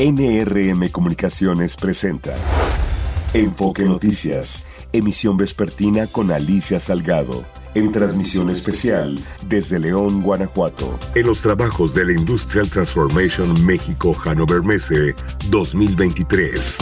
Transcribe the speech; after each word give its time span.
NRM 0.00 0.90
Comunicaciones 0.90 1.74
presenta 1.74 2.36
Enfoque 3.34 3.82
Noticias, 3.82 4.64
emisión 4.92 5.36
vespertina 5.36 6.06
con 6.06 6.30
Alicia 6.30 6.78
Salgado, 6.78 7.44
en 7.74 7.90
transmisión 7.90 8.48
especial 8.48 9.18
desde 9.48 9.80
León, 9.80 10.22
Guanajuato, 10.22 10.96
en 11.16 11.26
los 11.26 11.42
trabajos 11.42 11.94
de 11.94 12.04
la 12.04 12.12
Industrial 12.12 12.70
Transformation 12.70 13.52
México 13.66 14.14
Hannover 14.14 14.62
Messe 14.62 15.16
2023. 15.50 16.78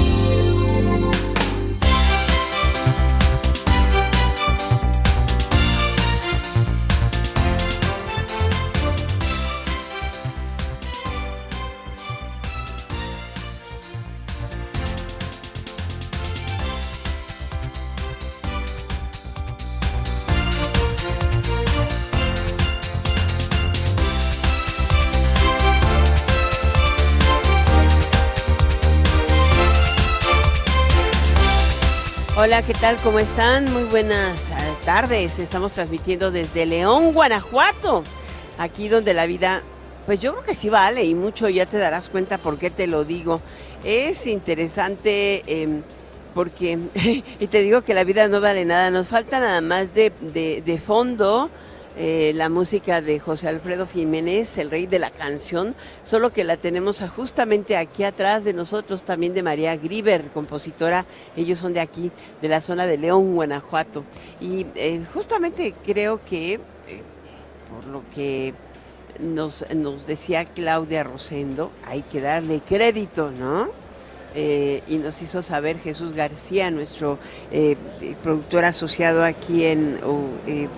¿Qué 32.66 32.74
tal? 32.74 32.96
¿Cómo 32.96 33.20
están? 33.20 33.72
Muy 33.72 33.84
buenas 33.84 34.50
eh, 34.50 34.54
tardes. 34.84 35.38
Estamos 35.38 35.70
transmitiendo 35.70 36.32
desde 36.32 36.66
León, 36.66 37.12
Guanajuato, 37.12 38.02
aquí 38.58 38.88
donde 38.88 39.14
la 39.14 39.26
vida, 39.26 39.62
pues 40.04 40.20
yo 40.20 40.32
creo 40.32 40.44
que 40.44 40.54
sí 40.56 40.68
vale 40.68 41.04
y 41.04 41.14
mucho, 41.14 41.48
ya 41.48 41.66
te 41.66 41.78
darás 41.78 42.08
cuenta 42.08 42.38
por 42.38 42.58
qué 42.58 42.70
te 42.70 42.88
lo 42.88 43.04
digo. 43.04 43.40
Es 43.84 44.26
interesante 44.26 45.44
em, 45.46 45.82
porque, 46.34 46.76
y 47.38 47.46
te 47.46 47.62
digo 47.62 47.82
que 47.82 47.94
la 47.94 48.02
vida 48.02 48.26
no 48.26 48.40
vale 48.40 48.64
nada, 48.64 48.90
nos 48.90 49.06
falta 49.06 49.38
nada 49.38 49.60
más 49.60 49.94
de, 49.94 50.12
de, 50.20 50.60
de 50.66 50.78
fondo 50.80 51.50
eh, 51.98 52.32
la 52.34 52.50
música 52.50 53.00
de 53.00 53.18
José 53.18 53.48
Alfredo 53.48 53.86
Jiménez, 53.86 54.58
el 54.58 54.70
rey 54.70 54.86
de 54.86 54.98
la 54.98 55.10
canción, 55.10 55.74
solo 56.04 56.30
que 56.30 56.44
la 56.44 56.58
tenemos 56.58 57.02
justamente 57.08 57.76
aquí 57.76 58.04
atrás 58.04 58.44
de 58.44 58.52
nosotros, 58.52 59.02
también 59.02 59.32
de 59.32 59.42
María 59.42 59.76
Griver, 59.76 60.28
compositora, 60.30 61.06
ellos 61.36 61.58
son 61.58 61.72
de 61.72 61.80
aquí, 61.80 62.10
de 62.42 62.48
la 62.48 62.60
zona 62.60 62.86
de 62.86 62.98
León, 62.98 63.34
Guanajuato. 63.34 64.04
Y 64.42 64.66
eh, 64.74 65.02
justamente 65.14 65.74
creo 65.86 66.20
que, 66.22 66.54
eh, 66.54 66.60
por 67.70 67.86
lo 67.86 68.02
que 68.14 68.52
nos, 69.18 69.64
nos 69.74 70.06
decía 70.06 70.44
Claudia 70.44 71.02
Rosendo, 71.02 71.70
hay 71.86 72.02
que 72.02 72.20
darle 72.20 72.60
crédito, 72.60 73.30
¿no? 73.30 73.85
Eh, 74.38 74.82
y 74.86 74.98
nos 74.98 75.22
hizo 75.22 75.42
saber 75.42 75.78
Jesús 75.78 76.14
García, 76.14 76.70
nuestro 76.70 77.18
eh, 77.50 77.74
productor 78.22 78.66
asociado 78.66 79.24
aquí 79.24 79.64
en, 79.64 79.98
eh, 80.46 80.68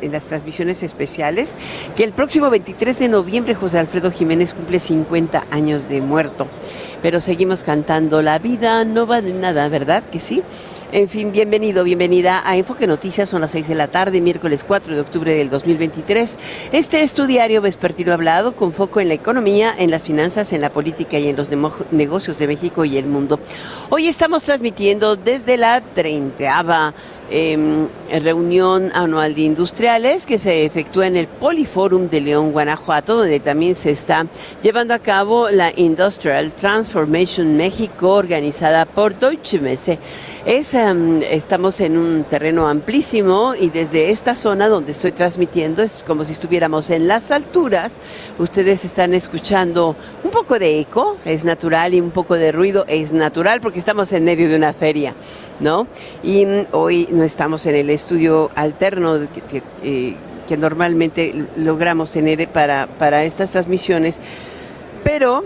en 0.00 0.10
las 0.10 0.24
transmisiones 0.24 0.82
especiales, 0.82 1.54
que 1.96 2.02
el 2.02 2.12
próximo 2.12 2.50
23 2.50 2.98
de 2.98 3.08
noviembre 3.08 3.54
José 3.54 3.78
Alfredo 3.78 4.10
Jiménez 4.10 4.54
cumple 4.54 4.80
50 4.80 5.46
años 5.52 5.88
de 5.88 6.00
muerto. 6.00 6.48
Pero 7.00 7.20
seguimos 7.20 7.62
cantando 7.62 8.22
La 8.22 8.40
vida 8.40 8.84
no 8.84 9.06
va 9.06 9.22
de 9.22 9.34
nada, 9.34 9.68
¿verdad 9.68 10.02
que 10.02 10.18
sí? 10.18 10.42
En 10.92 11.08
fin, 11.08 11.32
bienvenido, 11.32 11.82
bienvenida 11.82 12.48
a 12.48 12.56
Enfoque 12.56 12.86
Noticias, 12.86 13.28
son 13.28 13.40
las 13.40 13.50
6 13.50 13.66
de 13.66 13.74
la 13.74 13.88
tarde, 13.88 14.20
miércoles 14.20 14.62
4 14.62 14.94
de 14.94 15.00
octubre 15.00 15.34
del 15.34 15.50
2023. 15.50 16.38
Este 16.70 17.02
es 17.02 17.12
tu 17.12 17.26
diario 17.26 17.60
vespertino 17.60 18.12
hablado 18.12 18.54
con 18.54 18.72
foco 18.72 19.00
en 19.00 19.08
la 19.08 19.14
economía, 19.14 19.74
en 19.76 19.90
las 19.90 20.04
finanzas, 20.04 20.52
en 20.52 20.60
la 20.60 20.70
política 20.70 21.18
y 21.18 21.26
en 21.28 21.34
los 21.34 21.48
negocios 21.90 22.38
de 22.38 22.46
México 22.46 22.84
y 22.84 22.98
el 22.98 23.06
mundo. 23.06 23.40
Hoy 23.90 24.06
estamos 24.06 24.44
transmitiendo 24.44 25.16
desde 25.16 25.56
la 25.56 25.80
30 25.80 26.94
eh, 27.30 27.88
reunión 28.20 28.90
anual 28.94 29.34
de 29.34 29.42
industriales 29.42 30.26
que 30.26 30.38
se 30.38 30.64
efectúa 30.64 31.06
en 31.06 31.16
el 31.16 31.26
Poliforum 31.26 32.08
de 32.08 32.20
León, 32.20 32.52
Guanajuato, 32.52 33.16
donde 33.16 33.40
también 33.40 33.74
se 33.74 33.90
está 33.90 34.26
llevando 34.62 34.94
a 34.94 34.98
cabo 34.98 35.50
la 35.50 35.72
Industrial 35.74 36.52
Transformation 36.52 37.56
México, 37.56 38.10
organizada 38.12 38.86
por 38.86 39.18
Deutsche 39.18 39.58
Messe. 39.58 39.98
Es, 40.44 40.74
um, 40.74 41.22
estamos 41.22 41.80
en 41.80 41.96
un 41.98 42.22
terreno 42.22 42.68
amplísimo 42.68 43.54
y 43.58 43.68
desde 43.68 44.10
esta 44.10 44.36
zona 44.36 44.68
donde 44.68 44.92
estoy 44.92 45.10
transmitiendo 45.10 45.82
es 45.82 46.04
como 46.06 46.22
si 46.24 46.30
estuviéramos 46.32 46.88
en 46.90 47.08
las 47.08 47.32
alturas. 47.32 47.98
Ustedes 48.38 48.84
están 48.84 49.12
escuchando 49.12 49.96
un 50.22 50.30
poco 50.30 50.60
de 50.60 50.78
eco, 50.78 51.16
es 51.24 51.44
natural, 51.44 51.94
y 51.94 52.00
un 52.00 52.12
poco 52.12 52.34
de 52.34 52.52
ruido, 52.52 52.84
es 52.86 53.12
natural 53.12 53.60
porque 53.60 53.80
estamos 53.80 54.12
en 54.12 54.24
medio 54.24 54.48
de 54.48 54.54
una 54.54 54.72
feria, 54.72 55.14
¿no? 55.58 55.88
Y 56.22 56.44
um, 56.44 56.66
hoy 56.70 57.08
no 57.16 57.24
estamos 57.24 57.66
en 57.66 57.74
el 57.74 57.90
estudio 57.90 58.50
alterno 58.54 59.16
eh, 59.82 60.16
que 60.46 60.56
normalmente 60.56 61.46
logramos 61.56 62.12
tener 62.12 62.46
para, 62.48 62.86
para 62.86 63.24
estas 63.24 63.50
transmisiones, 63.50 64.20
pero 65.02 65.42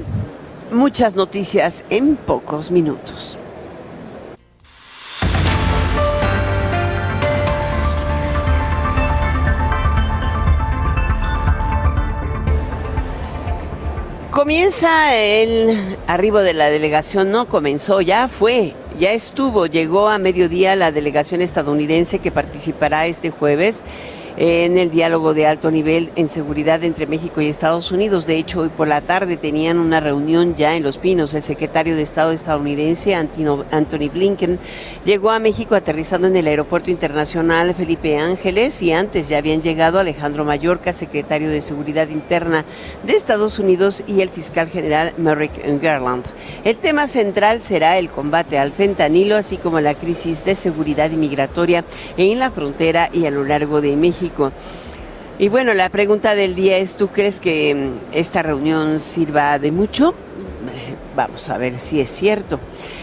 muchas 0.70 1.16
noticias 1.16 1.84
en 1.88 2.16
pocos 2.16 2.70
minutos. 2.70 3.38
Comienza 14.30 15.14
el 15.14 15.98
arribo 16.06 16.38
de 16.38 16.54
la 16.54 16.70
delegación, 16.70 17.30
no 17.30 17.46
comenzó, 17.46 18.00
ya 18.00 18.26
fue, 18.26 18.74
ya 19.00 19.12
estuvo, 19.12 19.64
llegó 19.64 20.08
a 20.08 20.18
mediodía 20.18 20.76
la 20.76 20.92
delegación 20.92 21.40
estadounidense 21.40 22.18
que 22.18 22.30
participará 22.30 23.06
este 23.06 23.30
jueves 23.30 23.82
en 24.36 24.78
el 24.78 24.90
diálogo 24.90 25.34
de 25.34 25.46
alto 25.46 25.70
nivel 25.70 26.10
en 26.16 26.28
seguridad 26.28 26.82
entre 26.84 27.06
México 27.06 27.40
y 27.40 27.46
Estados 27.46 27.90
Unidos. 27.90 28.26
De 28.26 28.36
hecho, 28.36 28.60
hoy 28.60 28.68
por 28.68 28.88
la 28.88 29.00
tarde 29.00 29.36
tenían 29.36 29.78
una 29.78 30.00
reunión 30.00 30.54
ya 30.54 30.76
en 30.76 30.82
Los 30.82 30.98
Pinos. 30.98 31.34
El 31.34 31.42
secretario 31.42 31.96
de 31.96 32.02
Estado 32.02 32.32
estadounidense, 32.32 33.14
Anthony 33.14 34.10
Blinken, 34.12 34.58
llegó 35.04 35.30
a 35.30 35.38
México 35.38 35.74
aterrizando 35.74 36.28
en 36.28 36.36
el 36.36 36.46
Aeropuerto 36.46 36.90
Internacional 36.90 37.74
Felipe 37.74 38.18
Ángeles 38.18 38.82
y 38.82 38.92
antes 38.92 39.28
ya 39.28 39.38
habían 39.38 39.62
llegado 39.62 39.98
Alejandro 39.98 40.44
Mayorka, 40.44 40.92
secretario 40.92 41.48
de 41.48 41.60
Seguridad 41.60 42.08
Interna 42.08 42.64
de 43.06 43.14
Estados 43.14 43.58
Unidos, 43.58 44.02
y 44.06 44.20
el 44.20 44.28
fiscal 44.28 44.68
general 44.68 45.12
Merrick 45.16 45.52
Garland. 45.80 46.24
El 46.64 46.76
tema 46.76 47.06
central 47.06 47.62
será 47.62 47.98
el 47.98 48.10
combate 48.10 48.58
al 48.58 48.72
fentanilo, 48.72 49.36
así 49.36 49.56
como 49.56 49.80
la 49.80 49.94
crisis 49.94 50.44
de 50.44 50.54
seguridad 50.54 51.10
inmigratoria 51.10 51.84
en 52.16 52.38
la 52.38 52.50
frontera 52.50 53.08
y 53.12 53.26
a 53.26 53.30
lo 53.30 53.44
largo 53.44 53.80
de 53.80 53.96
México. 53.96 54.19
Y 55.38 55.48
bueno, 55.48 55.72
la 55.72 55.88
pregunta 55.88 56.34
del 56.34 56.54
día 56.54 56.76
es, 56.76 56.96
¿tú 56.96 57.08
crees 57.08 57.40
que 57.40 57.74
mm, 57.74 58.14
esta 58.14 58.42
reunión 58.42 59.00
sirva 59.00 59.58
de 59.58 59.72
mucho? 59.72 60.10
Eh, 60.10 60.94
vamos 61.16 61.48
a 61.48 61.56
ver 61.56 61.78
si 61.78 62.00
es 62.00 62.10
cierto. 62.10 62.60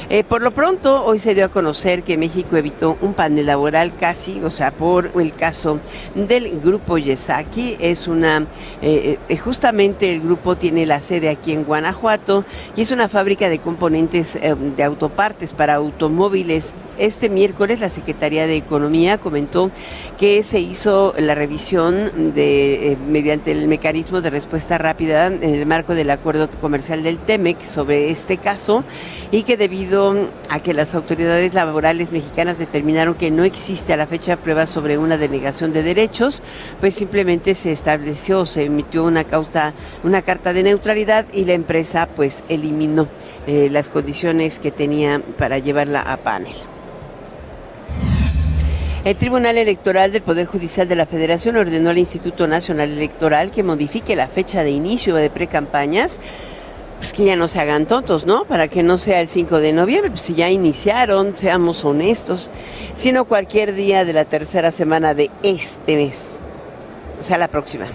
Eh, 0.09 0.23
por 0.23 0.41
lo 0.41 0.51
pronto, 0.51 1.03
hoy 1.03 1.19
se 1.19 1.35
dio 1.35 1.43
a 1.43 1.49
conocer 1.49 2.03
que 2.03 2.17
México 2.17 2.55
evitó 2.55 2.97
un 3.01 3.13
panel 3.13 3.45
laboral 3.45 3.93
casi, 3.93 4.41
o 4.41 4.49
sea, 4.49 4.71
por 4.71 5.11
el 5.19 5.33
caso 5.33 5.81
del 6.15 6.61
grupo 6.61 6.97
Yesaki. 6.97 7.75
Es 7.81 8.07
una, 8.07 8.47
eh, 8.81 9.19
eh, 9.27 9.37
justamente 9.37 10.13
el 10.13 10.21
grupo 10.21 10.55
tiene 10.55 10.85
la 10.85 11.01
sede 11.01 11.27
aquí 11.27 11.51
en 11.51 11.65
Guanajuato 11.65 12.45
y 12.77 12.83
es 12.83 12.91
una 12.91 13.09
fábrica 13.09 13.49
de 13.49 13.59
componentes 13.59 14.37
eh, 14.37 14.55
de 14.55 14.83
autopartes 14.83 15.51
para 15.51 15.75
automóviles. 15.75 16.73
Este 16.97 17.29
miércoles 17.29 17.79
la 17.79 17.91
Secretaría 17.91 18.47
de 18.47 18.55
Economía 18.55 19.19
comentó 19.19 19.69
que 20.17 20.41
se 20.41 20.59
hizo 20.59 21.13
la 21.19 21.35
revisión 21.35 22.33
de 22.33 22.93
eh, 22.93 22.97
mediante 23.07 23.51
el 23.51 23.67
mecanismo 23.67 24.21
de 24.21 24.31
respuesta 24.31 24.79
rápida 24.79 25.27
en 25.27 25.43
el 25.43 25.65
marco 25.67 25.93
del 25.93 26.09
acuerdo 26.09 26.49
comercial 26.59 27.03
del 27.03 27.19
TEMEC 27.19 27.63
sobre 27.63 28.09
este 28.09 28.37
caso 28.37 28.83
y 29.31 29.43
que 29.43 29.57
debido 29.57 29.96
a 29.97 30.59
que 30.61 30.75
las 30.75 30.93
autoridades 30.93 31.55
laborales 31.55 32.11
mexicanas 32.11 32.59
determinaron 32.59 33.15
que 33.15 33.31
no 33.31 33.43
existe 33.43 33.93
a 33.93 33.97
la 33.97 34.05
fecha 34.05 34.37
prueba 34.37 34.67
sobre 34.67 34.99
una 34.99 35.17
denegación 35.17 35.73
de 35.73 35.81
derechos, 35.81 36.43
pues 36.79 36.93
simplemente 36.93 37.55
se 37.55 37.71
estableció, 37.71 38.45
se 38.45 38.65
emitió 38.65 39.03
una 39.03 39.23
cauta, 39.23 39.73
una 40.03 40.21
carta 40.21 40.53
de 40.53 40.61
neutralidad 40.61 41.25
y 41.33 41.45
la 41.45 41.53
empresa 41.53 42.07
pues 42.15 42.43
eliminó 42.47 43.07
eh, 43.47 43.69
las 43.71 43.89
condiciones 43.89 44.59
que 44.59 44.69
tenía 44.69 45.19
para 45.35 45.57
llevarla 45.57 46.01
a 46.01 46.17
panel. 46.17 46.53
El 49.03 49.15
Tribunal 49.15 49.57
Electoral 49.57 50.11
del 50.11 50.21
Poder 50.21 50.45
Judicial 50.45 50.87
de 50.87 50.95
la 50.95 51.07
Federación 51.07 51.55
ordenó 51.55 51.89
al 51.89 51.97
Instituto 51.97 52.45
Nacional 52.45 52.91
Electoral 52.91 53.49
que 53.49 53.63
modifique 53.63 54.15
la 54.15 54.27
fecha 54.27 54.63
de 54.63 54.69
inicio 54.69 55.15
de 55.15 55.31
precampañas 55.31 56.19
pues 56.97 57.13
que 57.13 57.25
ya 57.25 57.35
no 57.35 57.47
se 57.47 57.59
hagan 57.59 57.85
tontos, 57.85 58.25
¿no? 58.25 58.45
Para 58.45 58.67
que 58.67 58.83
no 58.83 58.97
sea 58.97 59.21
el 59.21 59.27
5 59.27 59.59
de 59.59 59.73
noviembre, 59.73 60.09
pues 60.09 60.21
si 60.21 60.35
ya 60.35 60.49
iniciaron, 60.49 61.35
seamos 61.37 61.85
honestos, 61.85 62.49
sino 62.95 63.25
cualquier 63.25 63.75
día 63.75 64.03
de 64.03 64.13
la 64.13 64.25
tercera 64.25 64.71
semana 64.71 65.13
de 65.13 65.29
este 65.43 65.95
mes. 65.95 66.39
sea 67.19 67.37
la 67.37 67.47
próxima. 67.47 67.85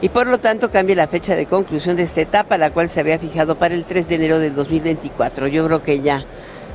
Y 0.00 0.08
por 0.08 0.26
lo 0.26 0.38
tanto 0.38 0.70
cambie 0.70 0.96
la 0.96 1.06
fecha 1.06 1.36
de 1.36 1.46
conclusión 1.46 1.96
de 1.96 2.02
esta 2.02 2.20
etapa, 2.20 2.58
la 2.58 2.70
cual 2.70 2.88
se 2.88 2.98
había 2.98 3.18
fijado 3.18 3.56
para 3.56 3.74
el 3.74 3.84
3 3.84 4.08
de 4.08 4.14
enero 4.16 4.38
del 4.40 4.54
2024. 4.54 5.46
Yo 5.46 5.64
creo 5.66 5.82
que 5.82 6.00
ya 6.00 6.24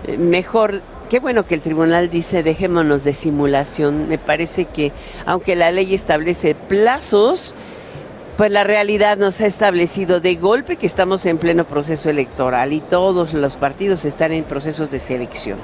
eh, 0.05 0.17
mejor 0.17 0.81
Qué 1.09 1.21
bueno 1.21 1.45
que 1.45 1.55
el 1.55 1.61
tribunal 1.61 2.09
dice 2.09 2.43
dejémonos 2.43 3.05
de 3.05 3.13
simulación. 3.13 4.09
Me 4.09 4.17
parece 4.17 4.65
que 4.65 4.91
aunque 5.25 5.55
la 5.55 5.71
ley 5.71 5.93
establece 5.93 6.53
plazos, 6.53 7.55
pues 8.37 8.51
la 8.51 8.63
realidad 8.63 9.17
nos 9.17 9.41
ha 9.41 9.47
establecido 9.47 10.19
de 10.19 10.35
golpe 10.35 10.75
que 10.75 10.85
estamos 10.85 11.25
en 11.25 11.39
pleno 11.39 11.65
proceso 11.65 12.11
electoral 12.11 12.71
y 12.71 12.81
todos 12.81 13.33
los 13.33 13.57
partidos 13.57 14.05
están 14.05 14.31
en 14.31 14.43
procesos 14.43 14.91
de 14.91 14.99
selección. 14.99 15.57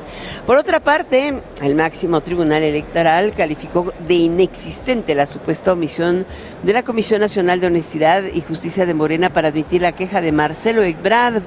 Por 0.48 0.58
otra 0.58 0.80
parte, 0.80 1.40
el 1.62 1.76
máximo 1.76 2.22
tribunal 2.22 2.64
electoral 2.64 3.34
calificó 3.34 3.94
de 4.08 4.16
inexistente 4.16 5.14
la 5.14 5.28
supuesta 5.28 5.72
omisión 5.72 6.26
de 6.64 6.74
la 6.74 6.82
Comisión 6.82 7.22
Nacional 7.22 7.60
de 7.60 7.68
Honestidad 7.68 8.24
y 8.24 8.42
Justicia 8.42 8.88
de 8.88 8.96
Morena 8.96 9.30
para 9.32 9.50
admitir 9.50 9.84
la 9.84 9.92
queja 9.92 10.20
de 10.20 10.32
Marcelo 10.32 10.82
Ebrard 10.82 11.44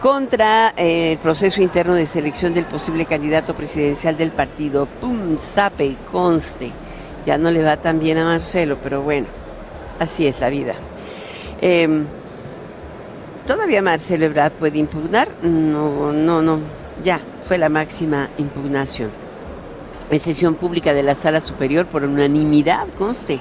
contra 0.00 0.72
eh, 0.78 1.12
el 1.12 1.18
proceso 1.18 1.60
interno 1.60 1.94
de 1.94 2.06
selección 2.06 2.54
del 2.54 2.64
posible 2.64 3.04
candidato 3.04 3.54
presidencial 3.54 4.16
del 4.16 4.32
partido. 4.32 4.86
Pum, 4.86 5.36
sape, 5.36 5.98
conste. 6.10 6.72
Ya 7.26 7.36
no 7.36 7.50
le 7.50 7.62
va 7.62 7.76
tan 7.76 8.00
bien 8.00 8.16
a 8.16 8.24
Marcelo, 8.24 8.78
pero 8.82 9.02
bueno. 9.02 9.49
Así 10.00 10.26
es 10.26 10.40
la 10.40 10.48
vida. 10.48 10.74
Em, 11.60 12.06
¿Todavía 13.46 13.82
Marcelo 13.82 14.24
Ebrard 14.24 14.52
puede 14.52 14.78
impugnar? 14.78 15.28
No, 15.42 16.10
no, 16.10 16.40
no. 16.40 16.58
Ya, 17.04 17.20
fue 17.46 17.58
la 17.58 17.68
máxima 17.68 18.30
impugnación. 18.38 19.10
En 20.10 20.18
sesión 20.18 20.54
pública 20.54 20.94
de 20.94 21.02
la 21.02 21.14
Sala 21.14 21.42
Superior 21.42 21.84
por 21.84 22.02
unanimidad, 22.04 22.88
conste 22.96 23.40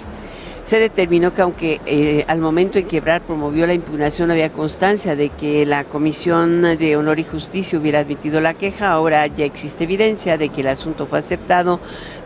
se 0.70 0.80
determinó 0.80 1.34
que 1.34 1.42
aunque 1.42 1.82
eh, 1.88 2.26
al 2.28 2.42
momento 2.42 2.78
en 2.78 2.86
que 2.86 2.98
Ebrard 2.98 3.24
promovió 3.24 3.66
la 3.66 3.74
impugnación 3.74 4.30
había 4.30 4.54
constancia 4.54 5.16
de 5.16 5.30
que 5.30 5.66
la 5.66 5.84
Comisión 5.84 6.62
de 6.62 6.96
Honor 6.96 7.18
y 7.18 7.24
Justicia 7.24 7.80
hubiera 7.80 8.02
admitido 8.02 8.40
la 8.40 8.54
queja, 8.54 8.92
ahora 8.92 9.26
ya 9.26 9.46
existe 9.46 9.86
evidencia 9.86 10.38
de 10.38 10.50
que 10.50 10.62
el 10.62 10.68
asunto 10.68 11.08
fue 11.08 11.18
aceptado 11.18 11.80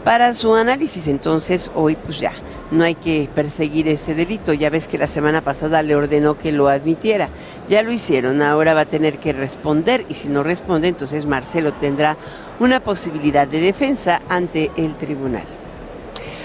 para 0.04 0.36
su 0.36 0.54
análisis. 0.56 1.08
Entonces, 1.08 1.72
hoy 1.74 1.96
pues 1.96 2.20
ya 2.20 2.34
no 2.70 2.84
hay 2.84 2.96
que 2.96 3.30
perseguir 3.34 3.88
ese 3.88 4.14
delito. 4.14 4.52
Ya 4.52 4.70
ves 4.70 4.90
que 4.90 4.98
la 4.98 5.08
semana 5.08 5.42
pasada 5.42 5.82
le 5.82 5.96
ordenó 5.96 6.38
que 6.38 6.52
lo 6.52 6.68
admitiera. 6.68 7.30
Ya 7.70 7.82
lo 7.82 7.94
hicieron, 7.94 8.42
ahora 8.42 8.74
va 8.74 8.82
a 8.82 8.86
tener 8.86 9.20
que 9.20 9.32
responder 9.32 10.06
y 10.10 10.16
si 10.16 10.28
no 10.28 10.44
responde, 10.44 10.90
entonces 10.90 11.26
Marcelo 11.26 11.72
tendrá 11.76 12.18
una 12.60 12.82
posibilidad 12.82 13.48
de 13.48 13.62
defensa 13.62 14.22
ante 14.28 14.70
el 14.76 14.98
tribunal. 14.98 15.46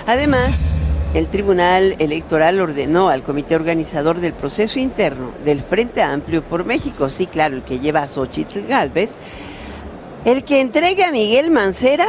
Además, 0.07 0.69
el 1.15 1.27
Tribunal 1.27 1.97
Electoral 1.99 2.61
ordenó 2.61 3.09
al 3.09 3.23
comité 3.23 3.57
organizador 3.57 4.21
del 4.21 4.35
proceso 4.35 4.79
interno 4.79 5.33
del 5.45 5.63
Frente 5.63 6.03
Amplio 6.03 6.43
por 6.43 6.65
México, 6.65 7.09
sí, 7.09 7.27
claro, 7.27 7.57
el 7.57 7.63
que 7.63 7.79
lleva 7.79 8.03
a 8.03 8.09
Xochitl 8.09 8.67
Galvez, 8.69 9.17
el 10.25 10.45
que 10.45 10.61
entregue 10.61 11.05
a 11.05 11.13
Miguel 11.13 11.51
Mancera 11.51 12.07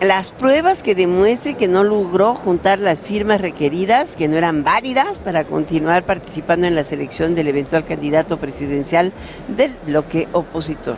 las 0.00 0.30
pruebas 0.30 0.82
que 0.82 0.96
demuestren 0.96 1.54
que 1.54 1.68
no 1.68 1.84
logró 1.84 2.34
juntar 2.34 2.80
las 2.80 3.00
firmas 3.00 3.40
requeridas, 3.40 4.16
que 4.16 4.26
no 4.26 4.36
eran 4.36 4.64
válidas 4.64 5.20
para 5.20 5.44
continuar 5.44 6.04
participando 6.04 6.66
en 6.66 6.74
la 6.74 6.82
selección 6.82 7.36
del 7.36 7.46
eventual 7.46 7.84
candidato 7.84 8.36
presidencial 8.36 9.12
del 9.46 9.76
bloque 9.86 10.26
opositor. 10.32 10.96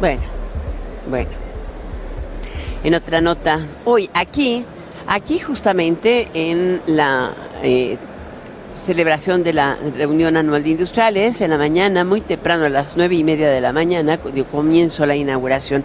Bueno, 0.00 0.22
bueno. 1.08 1.41
En 2.84 2.94
otra 2.94 3.20
nota, 3.20 3.60
hoy 3.84 4.10
aquí, 4.12 4.64
aquí 5.06 5.38
justamente 5.38 6.28
en 6.34 6.82
la 6.86 7.30
eh, 7.62 7.96
celebración 8.74 9.44
de 9.44 9.52
la 9.52 9.76
reunión 9.96 10.36
anual 10.36 10.64
de 10.64 10.70
industriales, 10.70 11.40
en 11.42 11.50
la 11.50 11.58
mañana, 11.58 12.04
muy 12.04 12.22
temprano, 12.22 12.64
a 12.64 12.68
las 12.68 12.96
nueve 12.96 13.14
y 13.14 13.22
media 13.22 13.48
de 13.50 13.60
la 13.60 13.72
mañana, 13.72 14.18
comienzo 14.50 15.06
la 15.06 15.14
inauguración. 15.14 15.84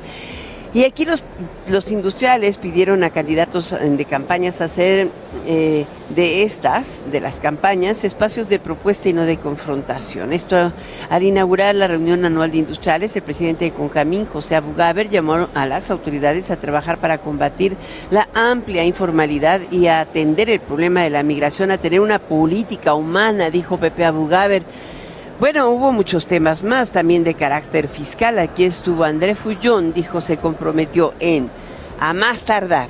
Y 0.74 0.84
aquí 0.84 1.06
los, 1.06 1.24
los 1.68 1.92
industriales 1.92 2.58
pidieron 2.58 3.04
a 3.04 3.10
candidatos 3.10 3.76
de 3.80 4.06
campañas 4.06 4.62
hacer 4.62 5.08
eh, 5.46 5.86
de 6.16 6.44
estas, 6.44 7.06
de 7.12 7.22
las 7.22 7.40
campañas, 7.40 8.04
espacios 8.04 8.50
de 8.50 8.60
propuesta 8.60 9.10
y 9.10 9.14
no 9.14 9.26
de 9.26 9.38
confrontación. 9.38 10.34
Esto 10.34 10.72
al 11.10 11.24
inaugurar 11.24 11.74
la 11.76 11.88
reunión 11.88 12.26
anual 12.26 12.52
de 12.52 12.58
industriales, 12.58 13.16
el 13.16 13.22
presidente 13.22 13.66
de 13.66 13.72
Concamín, 13.72 14.26
José 14.26 14.56
Abugaber, 14.56 15.10
llamó 15.10 15.48
a 15.54 15.66
las 15.66 15.90
autoridades 15.90 16.52
a 16.52 16.58
trabajar 16.58 16.98
para 16.98 17.20
combatir 17.20 17.78
la 18.12 18.28
amplia 18.34 18.84
informalidad 18.84 19.62
y 19.72 19.88
a 19.88 20.02
atender 20.02 20.50
el 20.50 20.60
problema 20.60 21.02
de 21.02 21.10
la 21.10 21.24
migración, 21.24 21.72
a 21.72 21.78
tener 21.78 22.02
una 22.02 22.20
política 22.20 22.94
humana, 22.94 23.50
dijo 23.50 23.78
Pepe 23.78 24.06
Abugaber. 24.06 24.64
Bueno, 25.40 25.70
hubo 25.70 25.92
muchos 25.92 26.26
temas 26.26 26.64
más 26.64 26.90
también 26.90 27.24
de 27.24 27.36
carácter 27.36 27.88
fiscal. 27.88 28.40
Aquí 28.40 28.64
estuvo 28.64 29.04
André 29.04 29.36
Fullón, 29.36 29.94
dijo, 29.94 30.20
se 30.20 30.38
comprometió 30.38 31.14
en, 31.20 31.52
a 32.00 32.14
más 32.14 32.44
tardar, 32.44 32.90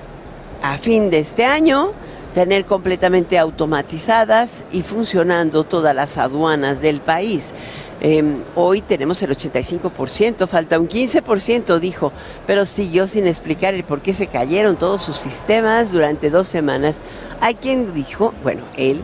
a 0.61 0.77
fin 0.77 1.09
de 1.09 1.19
este 1.19 1.43
año, 1.43 1.91
tener 2.33 2.63
completamente 2.63 3.37
automatizadas 3.37 4.63
y 4.71 4.81
funcionando 4.81 5.65
todas 5.65 5.93
las 5.93 6.17
aduanas 6.17 6.79
del 6.79 7.01
país. 7.01 7.53
Em, 7.99 8.37
hoy 8.55 8.79
tenemos 8.79 9.21
el 9.23 9.31
85%, 9.31 10.47
falta 10.47 10.79
un 10.79 10.87
15%, 10.87 11.79
dijo, 11.79 12.13
pero 12.45 12.65
siguió 12.65 13.09
sin 13.09 13.27
explicar 13.27 13.73
el 13.73 13.83
por 13.83 13.99
qué 13.99 14.13
se 14.13 14.27
cayeron 14.27 14.77
todos 14.77 15.01
sus 15.01 15.17
sistemas 15.17 15.91
durante 15.91 16.29
dos 16.29 16.47
semanas. 16.47 17.01
Hay 17.41 17.55
quien 17.55 17.93
dijo, 17.93 18.33
bueno, 18.41 18.61
él, 18.77 19.01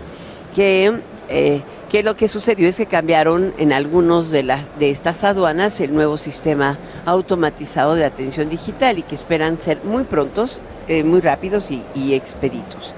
que 0.55 1.01
eh, 1.35 1.61
que 1.89 2.03
lo 2.03 2.15
que 2.15 2.27
sucedió 2.27 2.69
es 2.69 2.77
que 2.77 2.85
cambiaron 2.85 3.53
en 3.57 3.73
algunos 3.73 4.29
de, 4.29 4.43
las, 4.43 4.77
de 4.77 4.91
estas 4.91 5.23
aduanas 5.23 5.81
el 5.81 5.91
nuevo 5.91 6.17
sistema 6.17 6.77
automatizado 7.07 7.95
de 7.95 8.05
atención 8.05 8.49
digital 8.49 8.99
y 8.99 9.01
que 9.01 9.15
esperan 9.15 9.57
ser 9.57 9.79
muy 9.83 10.03
prontos, 10.03 10.61
eh, 10.87 11.03
muy 11.03 11.21
rápidos 11.21 11.71
y, 11.71 11.81
y, 11.95 12.13
expeditos. 12.13 12.93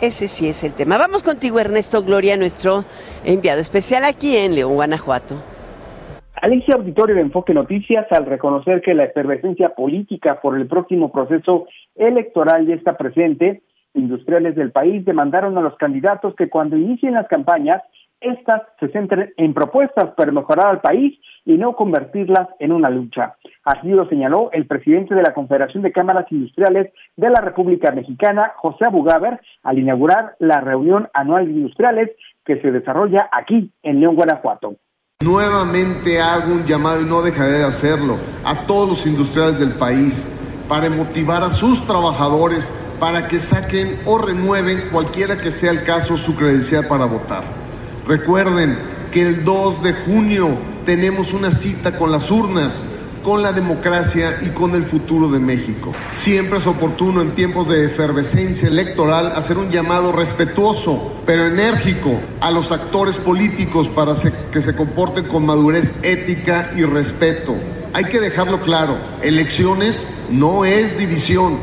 Ese 0.00 0.26
sí 0.26 0.48
es 0.48 0.64
el 0.64 0.72
tema. 0.72 0.98
Vamos 0.98 1.22
contigo, 1.22 1.60
Ernesto 1.60 2.02
Gloria, 2.02 2.36
nuestro 2.36 2.84
enviado 3.24 3.60
especial 3.60 4.04
aquí 4.04 4.36
en 4.36 4.56
León, 4.56 4.74
Guanajuato. 4.74 5.36
Alicia 6.42 6.74
Auditorio 6.74 7.14
de 7.14 7.22
Enfoque 7.22 7.54
Noticias, 7.54 8.06
al 8.10 8.26
reconocer 8.26 8.82
que 8.82 8.92
la 8.92 9.04
efervescencia 9.04 9.70
política 9.76 10.40
por 10.40 10.56
el 10.56 10.66
próximo 10.66 11.12
proceso 11.12 11.68
electoral 11.94 12.66
ya 12.66 12.74
está 12.74 12.96
presente, 12.96 13.62
industriales 13.96 14.54
del 14.54 14.72
país 14.72 15.04
demandaron 15.04 15.56
a 15.58 15.62
los 15.62 15.76
candidatos 15.76 16.34
que 16.36 16.48
cuando 16.48 16.76
inicien 16.76 17.14
las 17.14 17.28
campañas, 17.28 17.82
estas 18.20 18.62
se 18.80 18.88
centren 18.88 19.32
en 19.36 19.52
propuestas 19.52 20.14
para 20.16 20.32
mejorar 20.32 20.68
al 20.68 20.80
país 20.80 21.18
y 21.44 21.54
no 21.58 21.74
convertirlas 21.74 22.48
en 22.58 22.72
una 22.72 22.90
lucha. 22.90 23.36
Así 23.64 23.88
lo 23.88 24.08
señaló 24.08 24.50
el 24.52 24.66
presidente 24.66 25.14
de 25.14 25.22
la 25.22 25.34
Confederación 25.34 25.82
de 25.82 25.92
Cámaras 25.92 26.26
Industriales 26.30 26.92
de 27.16 27.30
la 27.30 27.40
República 27.40 27.92
Mexicana, 27.92 28.52
José 28.56 28.84
Abugaber, 28.86 29.40
al 29.62 29.78
inaugurar 29.78 30.34
la 30.38 30.60
reunión 30.60 31.08
anual 31.12 31.46
de 31.46 31.52
industriales 31.52 32.10
que 32.44 32.60
se 32.60 32.70
desarrolla 32.70 33.28
aquí 33.32 33.70
en 33.82 34.00
León, 34.00 34.16
Guanajuato. 34.16 34.76
Nuevamente 35.22 36.20
hago 36.20 36.54
un 36.54 36.64
llamado 36.64 37.00
y 37.00 37.08
no 37.08 37.22
dejaré 37.22 37.58
de 37.58 37.64
hacerlo 37.64 38.18
a 38.44 38.66
todos 38.66 38.88
los 38.88 39.06
industriales 39.06 39.58
del 39.58 39.74
país 39.78 40.32
para 40.68 40.90
motivar 40.90 41.42
a 41.42 41.50
sus 41.50 41.86
trabajadores 41.86 42.72
para 42.98 43.28
que 43.28 43.38
saquen 43.38 44.00
o 44.04 44.18
renueven, 44.18 44.88
cualquiera 44.90 45.38
que 45.38 45.50
sea 45.50 45.70
el 45.70 45.84
caso, 45.84 46.16
su 46.16 46.34
credencial 46.34 46.86
para 46.86 47.04
votar. 47.04 47.44
Recuerden 48.06 48.78
que 49.10 49.22
el 49.22 49.44
2 49.44 49.82
de 49.82 49.92
junio 49.92 50.58
tenemos 50.84 51.32
una 51.32 51.50
cita 51.50 51.98
con 51.98 52.12
las 52.12 52.30
urnas, 52.30 52.84
con 53.26 53.42
la 53.42 53.52
democracia 53.52 54.38
y 54.42 54.50
con 54.50 54.72
el 54.76 54.84
futuro 54.84 55.28
de 55.28 55.40
México. 55.40 55.92
Siempre 56.12 56.58
es 56.58 56.66
oportuno 56.68 57.20
en 57.20 57.34
tiempos 57.34 57.68
de 57.68 57.84
efervescencia 57.84 58.68
electoral 58.68 59.32
hacer 59.34 59.58
un 59.58 59.70
llamado 59.70 60.12
respetuoso, 60.12 61.12
pero 61.26 61.44
enérgico, 61.44 62.20
a 62.40 62.52
los 62.52 62.70
actores 62.70 63.16
políticos 63.16 63.88
para 63.88 64.14
que 64.52 64.62
se 64.62 64.76
comporten 64.76 65.26
con 65.26 65.44
madurez 65.44 65.92
ética 66.04 66.70
y 66.76 66.84
respeto. 66.84 67.56
Hay 67.92 68.04
que 68.04 68.20
dejarlo 68.20 68.60
claro, 68.60 68.96
elecciones 69.22 70.04
no 70.30 70.64
es 70.64 70.96
división, 70.96 71.58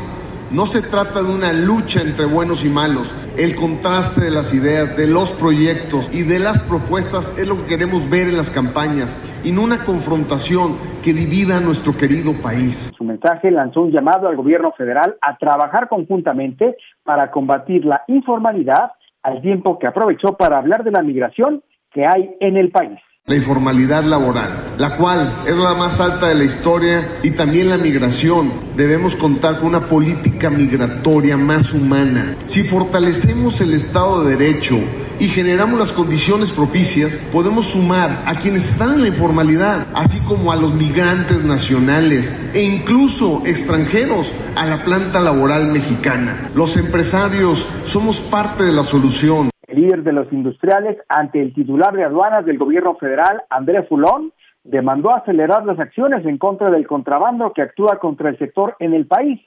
no 0.53 0.67
se 0.67 0.88
trata 0.88 1.24
de 1.24 1.33
una 1.33 1.51
lucha 1.51 2.01
entre 2.01 2.25
buenos 2.25 2.63
y 2.63 2.69
malos. 2.69 3.13
El 3.38 3.55
contraste 3.55 4.25
de 4.25 4.29
las 4.29 4.53
ideas, 4.53 4.95
de 4.95 5.07
los 5.07 5.31
proyectos 5.31 6.10
y 6.13 6.22
de 6.22 6.38
las 6.38 6.60
propuestas 6.60 7.39
es 7.39 7.48
lo 7.48 7.57
que 7.57 7.65
queremos 7.65 8.07
ver 8.07 8.27
en 8.27 8.38
las 8.38 8.51
campañas 8.51 9.17
y 9.43 9.51
no 9.51 9.63
una 9.63 9.83
confrontación 9.83 10.77
que 11.03 11.12
divida 11.12 11.57
a 11.57 11.60
nuestro 11.60 11.98
querido 11.98 12.33
país. 12.43 12.93
Su 12.95 13.03
mensaje 13.03 13.50
lanzó 13.50 13.81
un 13.81 13.91
llamado 13.91 14.27
al 14.27 14.36
gobierno 14.36 14.72
federal 14.74 15.17
a 15.22 15.38
trabajar 15.38 15.89
conjuntamente 15.89 16.77
para 17.03 17.31
combatir 17.31 17.83
la 17.83 18.03
informalidad 18.07 18.91
al 19.24 19.41
tiempo 19.41 19.79
que 19.79 19.88
aprovechó 19.88 20.38
para 20.38 20.60
hablar 20.60 20.83
de 20.83 20.91
la 20.91 21.01
migración 21.01 21.63
que 21.91 22.05
hay 22.05 22.36
en 22.39 22.57
el 22.57 22.69
país. 22.69 23.00
La 23.25 23.38
informalidad 23.38 24.03
laboral, 24.03 24.65
la 24.77 24.98
cual 24.98 25.44
es 25.48 25.56
la 25.56 25.75
más 25.75 26.01
alta 26.01 26.27
de 26.27 26.36
la 26.36 26.44
historia 26.44 27.20
y 27.24 27.32
también 27.32 27.70
la 27.70 27.77
migración. 27.77 28.51
Debemos 28.75 29.15
contar 29.15 29.60
con 29.60 29.70
una 29.70 29.88
política 29.88 30.50
migratoria 30.50 31.38
más 31.38 31.72
humana. 31.72 32.36
Si 32.48 32.63
fortalecemos 32.63 33.62
el 33.62 33.75
Estado 33.75 34.25
de 34.25 34.36
Derecho 34.36 34.77
y 35.22 35.30
generamos 35.30 35.80
las 35.80 35.94
condiciones 35.94 36.51
propicias, 36.51 37.30
podemos 37.32 37.68
sumar 37.68 38.24
a 38.25 38.36
quienes 38.36 38.70
están 38.70 38.96
en 38.96 39.03
la 39.03 39.08
informalidad, 39.08 39.88
así 39.94 40.20
como 40.27 40.51
a 40.51 40.58
los 40.58 40.74
migrantes 40.74 41.46
nacionales 41.46 42.30
e 42.53 42.62
incluso 42.62 43.42
extranjeros 43.46 44.27
a 44.58 44.65
la 44.65 44.84
planta 44.84 45.22
laboral 45.22 45.72
mexicana. 45.72 46.51
Los 46.53 46.75
empresarios 46.75 47.65
somos 47.86 48.20
parte 48.20 48.65
de 48.65 48.74
la 48.74 48.84
solución 48.84 49.52
líder 49.74 50.03
de 50.03 50.13
los 50.13 50.32
industriales, 50.32 50.98
ante 51.10 51.42
el 51.42 51.53
titular 51.53 51.94
de 51.94 52.03
aduanas 52.03 52.46
del 52.46 52.58
gobierno 52.58 52.96
federal, 52.96 53.44
Andrés 53.50 53.88
Fulón, 53.88 54.32
demandó 54.63 55.13
acelerar 55.13 55.65
las 55.65 55.80
acciones 55.80 56.25
en 56.25 56.38
contra 56.38 56.70
del 56.70 56.88
contrabando 56.88 57.53
que 57.53 57.62
actúa 57.62 58.00
contra 58.00 58.30
el 58.30 58.38
sector 58.38 58.75
en 58.80 58.94
el 58.94 59.06
país. 59.06 59.42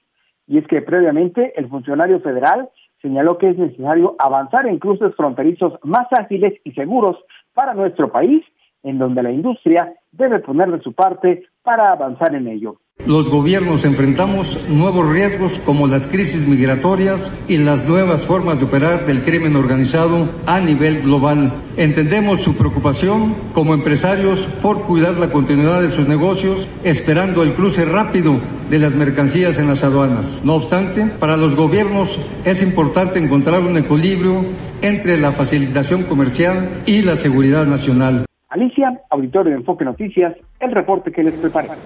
Y 0.46 0.58
es 0.58 0.66
que 0.66 0.82
previamente 0.82 1.58
el 1.58 1.68
funcionario 1.68 2.20
federal 2.20 2.68
señaló 3.02 3.38
que 3.38 3.50
es 3.50 3.58
necesario 3.58 4.14
avanzar 4.18 4.66
en 4.66 4.78
cruces 4.78 5.14
fronterizos 5.14 5.78
más 5.82 6.06
ágiles 6.12 6.54
y 6.64 6.72
seguros 6.72 7.16
para 7.54 7.74
nuestro 7.74 8.10
país, 8.10 8.44
en 8.82 8.98
donde 8.98 9.22
la 9.22 9.32
industria 9.32 9.94
debe 10.12 10.40
poner 10.40 10.70
de 10.70 10.80
su 10.80 10.92
parte 10.92 11.44
para 11.62 11.92
avanzar 11.92 12.34
en 12.34 12.46
ello. 12.46 12.76
Los 13.06 13.28
gobiernos 13.28 13.84
enfrentamos 13.84 14.68
nuevos 14.68 15.08
riesgos 15.08 15.60
como 15.60 15.86
las 15.86 16.08
crisis 16.08 16.48
migratorias 16.48 17.38
y 17.46 17.56
las 17.56 17.88
nuevas 17.88 18.26
formas 18.26 18.58
de 18.58 18.64
operar 18.64 19.06
del 19.06 19.22
crimen 19.22 19.54
organizado 19.54 20.28
a 20.44 20.58
nivel 20.58 21.02
global. 21.02 21.62
Entendemos 21.76 22.42
su 22.42 22.56
preocupación 22.56 23.36
como 23.52 23.74
empresarios 23.74 24.46
por 24.60 24.82
cuidar 24.82 25.18
la 25.18 25.30
continuidad 25.30 25.82
de 25.82 25.90
sus 25.90 26.08
negocios, 26.08 26.68
esperando 26.82 27.44
el 27.44 27.54
cruce 27.54 27.84
rápido 27.84 28.40
de 28.68 28.78
las 28.80 28.96
mercancías 28.96 29.56
en 29.60 29.68
las 29.68 29.84
aduanas. 29.84 30.42
No 30.44 30.56
obstante, 30.56 31.06
para 31.06 31.36
los 31.36 31.54
gobiernos 31.54 32.18
es 32.44 32.60
importante 32.60 33.20
encontrar 33.20 33.60
un 33.60 33.76
equilibrio 33.76 34.46
entre 34.82 35.16
la 35.16 35.30
facilitación 35.30 36.02
comercial 36.02 36.82
y 36.86 37.02
la 37.02 37.14
seguridad 37.14 37.66
nacional. 37.66 38.26
Alicia, 38.48 39.00
auditorio 39.10 39.52
de 39.52 39.58
Enfoque 39.58 39.84
Noticias, 39.84 40.34
el 40.58 40.72
reporte 40.72 41.12
que 41.12 41.22
les 41.22 41.34
prepara. 41.34 41.76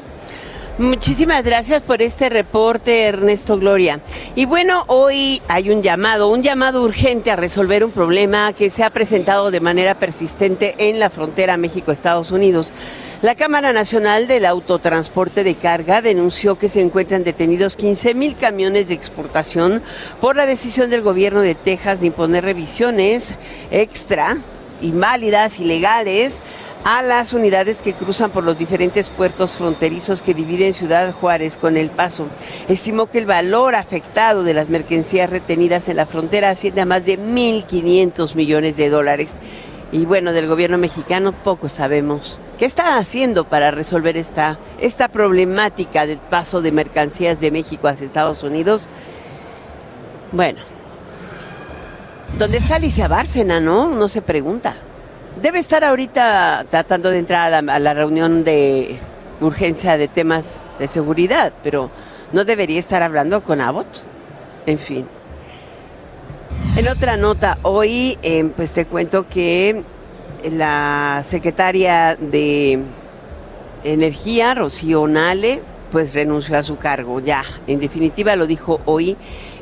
Muchísimas 0.81 1.45
gracias 1.45 1.83
por 1.83 2.01
este 2.01 2.31
reporte, 2.31 3.03
Ernesto 3.03 3.59
Gloria. 3.59 4.01
Y 4.35 4.47
bueno, 4.47 4.85
hoy 4.87 5.43
hay 5.47 5.69
un 5.69 5.83
llamado, 5.83 6.31
un 6.31 6.43
llamado 6.43 6.83
urgente 6.83 7.31
a 7.31 7.37
resolver 7.37 7.85
un 7.85 7.91
problema 7.91 8.55
que 8.55 8.71
se 8.71 8.83
ha 8.83 8.89
presentado 8.89 9.51
de 9.51 9.61
manera 9.61 9.97
persistente 9.97 10.77
en 10.79 10.99
la 10.99 11.11
frontera 11.11 11.59
México-Estados 11.59 12.31
Unidos. 12.31 12.73
La 13.21 13.35
Cámara 13.35 13.75
Nacional 13.75 14.27
del 14.27 14.47
Autotransporte 14.47 15.45
de 15.45 15.55
Carga 15.55 16.01
denunció 16.01 16.57
que 16.57 16.69
se 16.69 16.81
encuentran 16.81 17.25
detenidos 17.25 17.77
15 17.77 18.15
mil 18.15 18.35
camiones 18.35 18.89
de 18.89 18.95
exportación 18.95 19.83
por 20.19 20.35
la 20.35 20.47
decisión 20.47 20.89
del 20.89 21.03
gobierno 21.03 21.43
de 21.43 21.57
Texas 21.57 22.01
de 22.01 22.07
imponer 22.07 22.43
revisiones 22.43 23.37
extra, 23.71 24.39
inválidas, 24.81 25.61
ilegales 25.61 26.41
a 26.85 27.03
las 27.03 27.33
unidades 27.33 27.79
que 27.79 27.93
cruzan 27.93 28.31
por 28.31 28.45
los 28.45 28.59
diferentes 28.59 29.09
puertos 29.09 29.53
fronterizos 29.53 30.23
que 30.23 30.35
dividen 30.35 30.73
Ciudad 30.73 31.13
Juárez 31.13 31.57
con 31.57 31.77
El 31.77 31.91
Paso. 31.91 32.27
Estimó 32.69 33.07
que 33.07 33.19
el 33.19 33.27
valor 33.27 33.75
afectado 33.75 34.45
de 34.45 34.55
las 34.55 34.69
mercancías 34.69 35.29
retenidas 35.29 35.89
en 35.89 35.97
la 35.97 36.07
frontera 36.07 36.51
asciende 36.51 36.81
a 36.81 36.87
más 36.87 37.05
de 37.05 37.19
1.500 37.19 38.35
millones 38.35 38.77
de 38.77 38.89
dólares. 38.89 39.37
Y 39.93 40.07
bueno, 40.07 40.33
del 40.33 40.47
gobierno 40.47 40.79
mexicano 40.79 41.33
poco 41.33 41.69
sabemos. 41.69 42.39
¿Qué 42.59 42.65
está 42.65 42.97
haciendo 42.97 43.45
para 43.45 43.71
resolver 43.71 44.17
esta, 44.17 44.59
esta 44.81 45.09
problemática 45.09 46.07
del 46.07 46.19
paso 46.19 46.63
de 46.63 46.73
mercancías 46.73 47.41
de 47.41 47.51
México 47.51 47.89
hacia 47.89 48.07
Estados 48.07 48.43
Unidos? 48.43 48.87
Bueno, 50.33 50.61
¿dónde 52.39 52.59
está 52.59 52.77
Alicia 52.77 53.09
Bárcena, 53.09 53.61
no? 53.61 53.85
Uno 53.87 54.09
se 54.09 54.23
pregunta. 54.23 54.77
Debe 55.43 55.59
estar 55.59 55.85
ahorita 55.85 56.67
tratando 56.69 57.11
de 57.11 57.19
entrar 57.19 57.55
a 57.55 57.79
la, 57.79 57.95
reunión 57.95 58.45
de 58.45 58.99
urgencia 59.41 59.97
de 59.97 60.07
temas 60.07 60.63
de 60.79 60.87
seguridad, 60.87 61.55
pero 61.63 61.91
no 62.33 62.45
debería 62.45 62.79
estar 62.79 63.03
hablando 63.03 63.43
con 63.43 63.63
Abbott. 63.63 63.87
En 64.67 64.79
fin. 64.79 65.07
En 66.77 66.89
otra 66.89 67.17
nota, 67.17 67.57
hoy 67.63 68.19
em, 68.21 68.51
pues 68.51 68.75
te 68.75 68.85
cuento 68.85 69.29
que 69.31 69.83
la 70.45 71.25
secretaria 71.27 72.17
de 72.17 72.83
Energía, 73.83 74.55
Rocío 74.55 75.07
Nale, 75.07 75.63
pues 75.91 76.13
renunció 76.13 76.59
a 76.59 76.63
su 76.63 76.77
cargo 76.77 77.19
ya. 77.19 77.45
En 77.67 77.81
definitiva 77.81 78.37
lo 78.37 78.47
dijo 78.47 78.83
hoy 78.85 79.17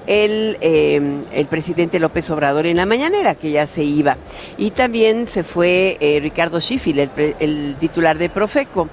el, 0.09 0.57
em, 0.63 1.25
el 1.33 1.47
presidente 1.47 2.01
López 2.01 2.31
Obrador 2.31 2.67
en 2.67 2.79
la 2.79 2.87
mañanera, 2.87 3.35
que 3.35 3.51
ya 3.51 3.67
se 3.67 3.85
iba. 3.85 4.17
Y 4.57 4.71
también 4.71 5.27
se 5.27 5.45
fue 5.45 5.99
eh, 6.01 6.19
Ricardo 6.21 6.61
Schiffel, 6.61 6.99
el, 6.99 7.11
el, 7.39 7.77
titular 7.79 8.17
de 8.17 8.31
Profeco. 8.31 8.89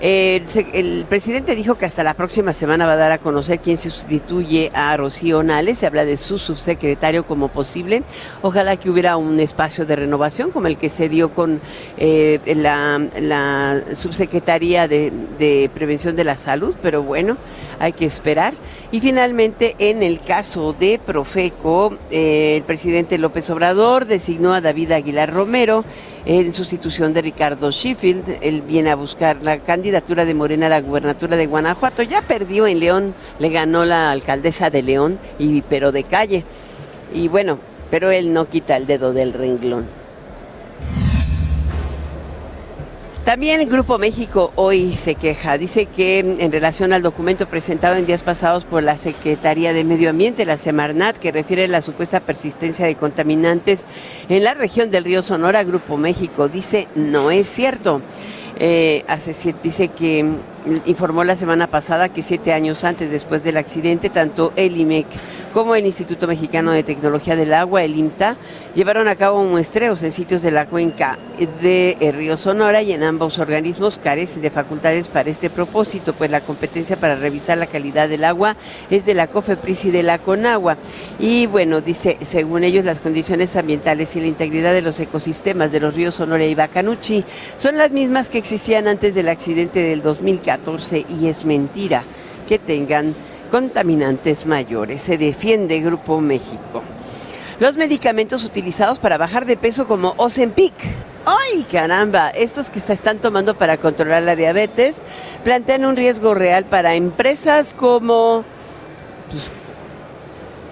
El, 0.00 1.06
presidente 1.08 1.56
dijo 1.56 1.76
que 1.76 1.86
hasta 1.86 2.04
la 2.04 2.14
próxima 2.14 2.52
semana 2.52 2.86
va 2.86 2.92
a 2.92 2.96
dar 2.96 3.12
a 3.12 3.18
conocer 3.18 3.60
quién 3.60 3.78
se 3.78 3.88
sustituye 3.88 4.70
a 4.74 4.94
Rocío 4.96 5.42
Nales. 5.42 5.78
Se 5.78 5.86
habla 5.86 6.04
de 6.04 6.18
su 6.18 6.38
subsecretario 6.38 7.26
como 7.26 7.48
posible. 7.48 8.02
Ojalá 8.42 8.76
que 8.76 8.90
hubiera 8.90 9.16
un 9.16 9.40
espacio 9.40 9.86
de 9.86 9.96
renovación 9.96 10.50
como 10.50 10.66
el 10.66 10.76
que 10.76 10.90
se 10.90 11.08
dio 11.08 11.32
con 11.32 11.62
eh, 11.96 12.40
la, 12.54 13.82
subsecretaría 13.94 14.86
de, 14.86 15.10
de 15.38 15.70
Prevención 15.72 16.14
de 16.14 16.24
la 16.24 16.36
Salud, 16.36 16.76
pero 16.82 17.02
bueno, 17.02 17.38
hay 17.80 17.94
que 17.94 18.04
esperar. 18.04 18.52
Y 18.90 19.00
finalmente, 19.00 19.76
en 19.78 20.02
el 20.02 20.20
caso 20.22 20.72
de 20.72 20.98
Profeco, 20.98 21.98
eh, 22.10 22.54
el 22.56 22.62
presidente 22.62 23.18
López 23.18 23.50
Obrador 23.50 24.06
designó 24.06 24.54
a 24.54 24.62
David 24.62 24.92
Aguilar 24.92 25.30
Romero 25.30 25.84
en 26.24 26.54
sustitución 26.54 27.12
de 27.12 27.20
Ricardo 27.20 27.70
Sheffield. 27.70 28.38
Él 28.40 28.62
viene 28.62 28.88
a 28.90 28.96
buscar 28.96 29.40
la 29.42 29.58
candidatura 29.58 30.24
de 30.24 30.32
Morena 30.32 30.66
a 30.66 30.70
la 30.70 30.80
gubernatura 30.80 31.36
de 31.36 31.46
Guanajuato. 31.46 32.02
Ya 32.02 32.22
perdió 32.22 32.66
en 32.66 32.80
León, 32.80 33.14
le 33.38 33.50
ganó 33.50 33.84
la 33.84 34.10
alcaldesa 34.10 34.70
de 34.70 34.82
León, 34.82 35.18
y, 35.38 35.60
pero 35.60 35.92
de 35.92 36.04
calle. 36.04 36.44
Y 37.12 37.28
bueno, 37.28 37.58
pero 37.90 38.10
él 38.10 38.32
no 38.32 38.48
quita 38.48 38.78
el 38.78 38.86
dedo 38.86 39.12
del 39.12 39.34
renglón. 39.34 39.97
También 43.28 43.60
el 43.60 43.68
Grupo 43.68 43.98
México 43.98 44.52
hoy 44.54 44.96
se 44.96 45.14
queja. 45.14 45.58
Dice 45.58 45.84
que 45.84 46.20
en 46.20 46.50
relación 46.50 46.94
al 46.94 47.02
documento 47.02 47.46
presentado 47.46 47.96
en 47.96 48.06
días 48.06 48.22
pasados 48.22 48.64
por 48.64 48.82
la 48.82 48.96
Secretaría 48.96 49.74
de 49.74 49.84
Medio 49.84 50.08
Ambiente, 50.08 50.46
la 50.46 50.56
Semarnat, 50.56 51.18
que 51.18 51.30
refiere 51.30 51.64
a 51.64 51.68
la 51.68 51.82
supuesta 51.82 52.20
persistencia 52.20 52.86
de 52.86 52.94
contaminantes 52.94 53.84
en 54.30 54.44
la 54.44 54.54
región 54.54 54.90
del 54.90 55.04
río 55.04 55.22
Sonora, 55.22 55.62
Grupo 55.62 55.98
México 55.98 56.48
dice 56.48 56.88
no 56.94 57.30
es 57.30 57.48
cierto. 57.48 58.00
Eh, 58.58 59.04
dice 59.62 59.88
que 59.88 60.24
informó 60.86 61.24
la 61.24 61.36
semana 61.36 61.66
pasada 61.66 62.08
que 62.08 62.22
siete 62.22 62.52
años 62.52 62.84
antes, 62.84 63.10
después 63.10 63.44
del 63.44 63.56
accidente, 63.56 64.10
tanto 64.10 64.52
el 64.56 64.76
IMEC 64.76 65.06
como 65.52 65.74
el 65.74 65.86
Instituto 65.86 66.26
Mexicano 66.26 66.72
de 66.72 66.82
Tecnología 66.82 67.34
del 67.34 67.54
Agua, 67.54 67.82
el 67.82 67.96
IMTA, 67.96 68.36
llevaron 68.74 69.08
a 69.08 69.16
cabo 69.16 69.42
muestreos 69.44 70.02
en 70.02 70.12
sitios 70.12 70.42
de 70.42 70.50
la 70.50 70.66
cuenca 70.66 71.18
de 71.62 71.96
eh, 72.00 72.12
Río 72.12 72.36
Sonora 72.36 72.82
y 72.82 72.92
en 72.92 73.02
ambos 73.02 73.38
organismos 73.38 73.98
carecen 73.98 74.42
de 74.42 74.50
facultades 74.50 75.08
para 75.08 75.30
este 75.30 75.48
propósito, 75.48 76.12
pues 76.12 76.30
la 76.30 76.42
competencia 76.42 76.96
para 76.96 77.16
revisar 77.16 77.56
la 77.56 77.66
calidad 77.66 78.08
del 78.08 78.24
agua 78.24 78.56
es 78.90 79.06
de 79.06 79.14
la 79.14 79.28
COFEPRIS 79.28 79.86
y 79.86 79.90
de 79.90 80.02
la 80.02 80.18
CONAGUA. 80.18 80.76
Y 81.18 81.46
bueno, 81.46 81.80
dice, 81.80 82.18
según 82.26 82.62
ellos, 82.62 82.84
las 82.84 83.00
condiciones 83.00 83.56
ambientales 83.56 84.14
y 84.16 84.20
la 84.20 84.26
integridad 84.26 84.72
de 84.72 84.82
los 84.82 85.00
ecosistemas 85.00 85.72
de 85.72 85.80
los 85.80 85.94
ríos 85.94 86.16
Sonora 86.16 86.44
y 86.44 86.54
Bacanuchi 86.54 87.24
son 87.56 87.78
las 87.78 87.90
mismas 87.90 88.28
que 88.28 88.38
existían 88.38 88.86
antes 88.86 89.14
del 89.14 89.28
accidente 89.28 89.80
del 89.80 90.02
2014 90.02 90.57
y 91.08 91.28
es 91.28 91.44
mentira 91.44 92.04
que 92.48 92.58
tengan 92.58 93.14
contaminantes 93.50 94.46
mayores. 94.46 95.02
Se 95.02 95.18
defiende 95.18 95.80
Grupo 95.80 96.20
México. 96.20 96.82
Los 97.60 97.76
medicamentos 97.76 98.44
utilizados 98.44 98.98
para 98.98 99.18
bajar 99.18 99.44
de 99.44 99.56
peso 99.56 99.86
como 99.86 100.14
Ozempic. 100.16 100.74
¡Ay, 101.24 101.64
caramba! 101.70 102.30
Estos 102.30 102.70
que 102.70 102.80
se 102.80 102.92
están 102.92 103.18
tomando 103.18 103.56
para 103.56 103.76
controlar 103.76 104.22
la 104.22 104.36
diabetes 104.36 104.98
plantean 105.44 105.84
un 105.84 105.96
riesgo 105.96 106.34
real 106.34 106.64
para 106.64 106.94
empresas 106.94 107.74
como 107.74 108.44
pues, 109.30 109.42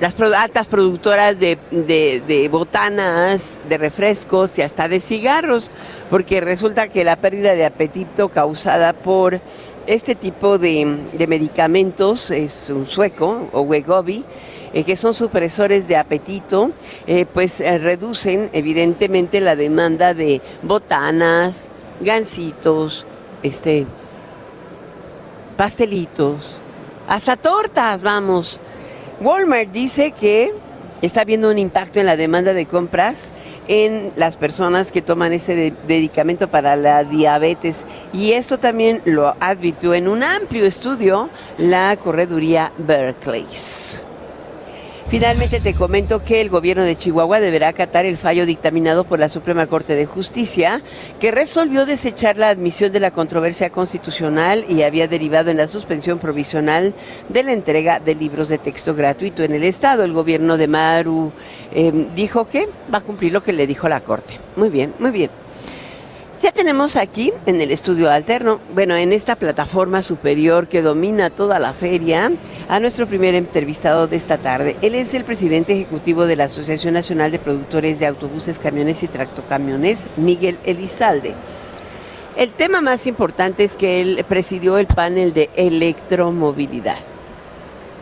las 0.01 0.19
altas 0.21 0.67
productoras 0.67 1.39
de, 1.39 1.59
de, 1.71 2.49
botanas, 2.51 3.57
de 3.69 3.79
refrescos 3.79 4.59
y 4.59 4.63
hasta 4.63 4.89
de 4.89 5.01
cigarros, 5.01 5.71
porque 6.11 6.41
resulta 6.41 6.89
que 6.89 7.05
la 7.05 7.17
pérdida 7.17 7.55
de 7.55 7.65
apetito 7.65 8.29
causada 8.29 8.93
por 8.93 9.41
este 9.87 10.15
tipo 10.15 10.59
de, 10.59 10.85
medicamentos 11.29 12.31
es 12.31 12.71
un 12.71 12.87
sueco 12.87 13.49
o 13.53 13.61
Wegovy, 13.61 14.25
eh, 14.73 14.85
que 14.85 14.97
son 14.97 15.15
supresores 15.15 15.89
de 15.89 15.97
apetito, 15.97 16.73
eh, 17.07 17.25
pues 17.33 17.61
eh, 17.61 17.79
reducen 17.79 18.51
evidentemente 18.53 19.41
la 19.41 19.57
demanda 19.57 20.13
de 20.13 20.41
botanas, 20.63 21.69
gancitos, 22.01 23.07
este, 23.43 23.87
pastelitos, 25.57 26.57
hasta 27.09 27.37
tortas, 27.37 28.03
vamos. 28.03 28.61
Walmart 29.21 29.71
dice 29.71 30.11
que 30.11 30.53
está 31.01 31.25
viendo 31.25 31.49
un 31.49 31.59
impacto 31.59 32.01
en 32.01 32.07
la 32.07 32.17
demanda 32.17 32.53
de 32.53 32.67
compras 32.67 33.31
en 33.69 34.13
las 34.17 34.37
personas 34.37 34.93
que 34.93 35.03
toman 35.03 35.33
ese 35.33 35.73
medicamento 35.89 36.49
para 36.49 36.77
la 36.77 37.05
diabetes. 37.05 37.85
Y 38.13 38.33
esto 38.33 38.59
también 38.59 39.03
lo 39.05 39.35
advirtió 39.41 39.95
en 39.95 40.09
un 40.09 40.23
amplio 40.23 40.67
estudio 40.67 41.29
la 41.59 41.97
correduría 41.97 42.73
Berkeley. 42.79 43.47
Finalmente 45.09 45.61
te 45.61 45.73
comento 45.73 46.25
que 46.25 46.41
el 46.41 46.51
gobierno 46.51 46.83
de 46.83 46.97
Chihuahua 46.97 47.39
deberá 47.39 47.69
acatar 47.69 48.07
el 48.07 48.19
fallo 48.19 48.45
dictaminado 48.45 49.05
por 49.05 49.21
la 49.21 49.29
Suprema 49.29 49.69
Corte 49.69 49.95
de 49.95 50.05
Justicia, 50.05 50.83
que 51.21 51.31
resolvió 51.31 51.87
desechar 51.87 52.37
la 52.39 52.49
admisión 52.49 52.91
de 52.91 52.99
la 52.99 53.13
controversia 53.13 53.71
constitucional 53.71 54.65
y 54.69 54.83
había 54.83 55.07
derivado 55.07 55.53
en 55.53 55.59
la 55.59 55.69
suspensión 55.69 56.19
provisional 56.19 56.93
de 57.29 57.43
la 57.45 57.53
entrega 57.53 58.01
de 58.01 58.17
libros 58.17 58.49
de 58.49 58.59
texto 58.59 58.97
gratuito 58.97 59.45
en 59.45 59.55
el 59.55 59.63
Estado. 59.63 60.03
El 60.03 60.13
gobierno 60.13 60.57
de 60.57 60.67
Maru 60.67 61.31
eh, 61.73 61.93
dijo 62.17 62.49
que 62.49 62.69
va 62.93 62.99
a 62.99 63.03
cumplir 63.03 63.33
lo 63.33 63.45
que 63.45 63.53
le 63.53 63.69
dijo 63.69 63.89
la 63.89 64.01
Corte. 64.01 64.35
Muy 64.57 64.71
bien, 64.71 64.93
muy 64.99 65.13
bien. 65.13 65.31
Ya 66.43 66.53
tenemos 66.53 66.97
aquí 66.97 67.33
en 67.47 67.63
el 67.63 67.71
estudio 67.71 68.11
alterno, 68.11 68.61
bueno, 68.75 68.95
en 68.95 69.15
esta 69.15 69.37
plataforma 69.37 70.03
superior 70.03 70.69
que 70.69 70.83
domina 70.83 71.31
toda 71.31 71.59
la 71.59 71.73
feria, 71.73 72.31
a 72.69 72.79
nuestro 72.79 73.07
primer 73.07 73.35
entrevistado 73.35 74.07
de 74.07 74.17
esta 74.17 74.37
tarde. 74.37 74.77
Él 74.83 74.95
es 74.95 75.15
el 75.15 75.25
presidente 75.25 75.73
ejecutivo 75.73 76.27
de 76.27 76.37
la 76.37 76.45
Asociación 76.45 76.93
Nacional 76.93 77.31
de 77.31 77.39
Productores 77.39 77.99
de 78.01 78.07
Autobuses, 78.07 78.59
Camiones 78.59 79.03
y 79.03 79.09
Tractocamiones, 79.09 80.09
Miguel 80.19 80.59
Elizalde. 80.65 81.35
El 82.37 82.51
tema 82.51 82.83
más 82.83 83.07
importante 83.07 83.65
es 83.65 83.77
que 83.79 84.03
él 84.03 84.23
presidió 84.29 84.77
el 84.77 84.89
panel 84.89 85.33
de 85.33 85.49
electromovilidad. 85.57 86.99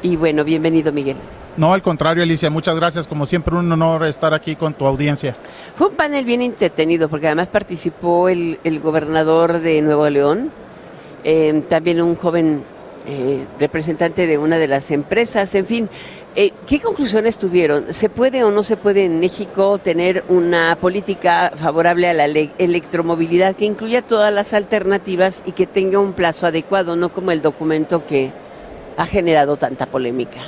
Y 0.03 0.17
bueno, 0.17 0.43
bienvenido 0.43 0.93
Miguel. 0.93 1.17
No, 1.57 1.73
al 1.73 1.83
contrario, 1.83 2.25
Alicia, 2.25 2.51
muchas 2.51 2.75
gracias. 2.75 3.07
Como 3.07 3.27
siempre, 3.27 3.55
un 3.55 3.71
honor 3.71 4.05
estar 4.07 4.35
aquí 4.35 4.57
con 4.57 4.75
tu 4.75 4.87
audiencia. 4.87 5.35
Fue 5.77 5.89
un 5.89 5.95
panel 5.95 6.25
bien 6.25 6.43
entretenido 6.43 7.09
porque 7.09 7.27
además 7.27 7.49
participó 7.49 8.29
el, 8.29 8.59
gobernador 8.83 9.61
de 9.61 9.81
Nuevo 9.81 10.09
León, 10.11 10.51
eh, 11.23 11.63
también 11.69 12.03
un 12.03 12.17
joven 12.17 12.65
eh, 13.07 13.45
representante 13.61 14.27
de 14.27 14.37
una 14.37 14.59
de 14.59 14.67
las 14.67 14.91
empresas, 14.91 15.55
en 15.55 15.67
fin. 15.67 15.89
Eh, 16.35 16.51
¿Qué 16.67 16.81
conclusiones 16.81 17.39
tuvieron? 17.39 17.95
¿Se 17.95 18.09
puede 18.09 18.43
o 18.43 18.51
no 18.51 18.65
se 18.65 18.77
puede 18.77 19.05
en 19.05 19.21
México 19.21 19.79
tener 19.79 20.25
una 20.29 20.77
política 20.81 21.53
favorable 21.55 22.09
a 22.09 22.15
la 22.15 22.25
electromovilidad 22.25 23.55
que 23.55 23.65
incluya 23.65 24.03
todas 24.03 24.35
las 24.35 24.55
alternativas 24.55 25.45
y 25.47 25.53
que 25.53 25.69
tenga 25.69 26.01
un 26.01 26.15
plazo 26.15 26.49
adecuado, 26.49 26.97
no 26.97 27.13
como 27.13 27.31
el 27.31 27.43
documento 27.43 28.05
que 28.05 28.33
ha 28.97 29.07
generado 29.07 29.57
tanta 29.57 29.87
polémica? 29.87 30.41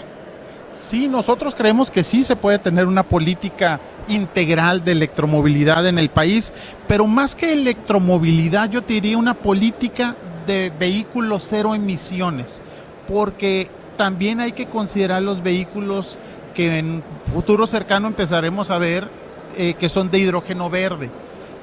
Sí, 0.76 1.08
nosotros 1.08 1.54
creemos 1.54 1.90
que 1.90 2.04
sí 2.04 2.22
se 2.22 2.36
puede 2.36 2.58
tener 2.58 2.86
una 2.86 3.02
política 3.02 3.80
integral 4.08 4.84
de 4.84 4.92
electromovilidad 4.92 5.86
en 5.86 5.98
el 5.98 6.10
país, 6.10 6.52
pero 6.86 7.06
más 7.06 7.34
que 7.34 7.54
electromovilidad, 7.54 8.70
yo 8.70 8.82
te 8.82 8.94
diría 8.94 9.16
una 9.16 9.34
política 9.34 10.14
de 10.46 10.70
vehículos 10.78 11.44
cero 11.48 11.74
emisiones, 11.74 12.60
porque 13.08 13.70
también 13.96 14.40
hay 14.40 14.52
que 14.52 14.66
considerar 14.66 15.22
los 15.22 15.42
vehículos 15.42 16.18
que 16.54 16.78
en 16.78 17.02
futuro 17.32 17.66
cercano 17.66 18.06
empezaremos 18.06 18.70
a 18.70 18.78
ver 18.78 19.08
eh, 19.56 19.74
que 19.80 19.88
son 19.88 20.10
de 20.10 20.18
hidrógeno 20.18 20.68
verde. 20.68 21.10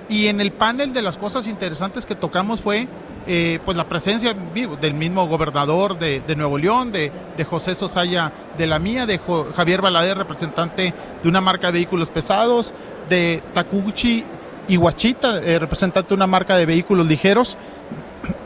Y 0.10 0.28
en 0.28 0.42
el 0.42 0.52
panel 0.52 0.92
de 0.92 1.02
las 1.04 1.18
cosas 1.18 1.48
interesantes 1.48 2.06
que 2.06 2.16
tocamos 2.16 2.62
fue 2.62 2.88
eh, 3.28 3.60
pues 3.64 3.78
la 3.78 3.86
presencia 3.86 4.34
del 4.34 4.94
mismo 4.94 5.28
gobernador 5.28 5.98
de, 5.98 6.22
Nuevo 6.36 6.58
León, 6.58 6.92
de, 6.92 7.12
José 7.50 7.76
Sosaya 7.76 8.32
de 8.58 8.68
la 8.68 8.80
Mía, 8.80 9.06
de 9.06 9.20
Javier 9.56 9.82
Balader, 9.82 10.18
representante 10.18 10.94
de 11.22 11.30
una 11.30 11.42
marca 11.42 11.68
de 11.68 11.74
vehículos 11.74 12.10
pesados, 12.10 12.74
de 13.10 13.42
Takuchi 13.54 14.24
Iwachita, 14.68 15.40
eh, 15.40 15.60
representante 15.60 16.10
de 16.10 16.16
una 16.16 16.28
marca 16.28 16.58
de 16.58 16.66
vehículos 16.66 17.08
ligeros, 17.08 17.58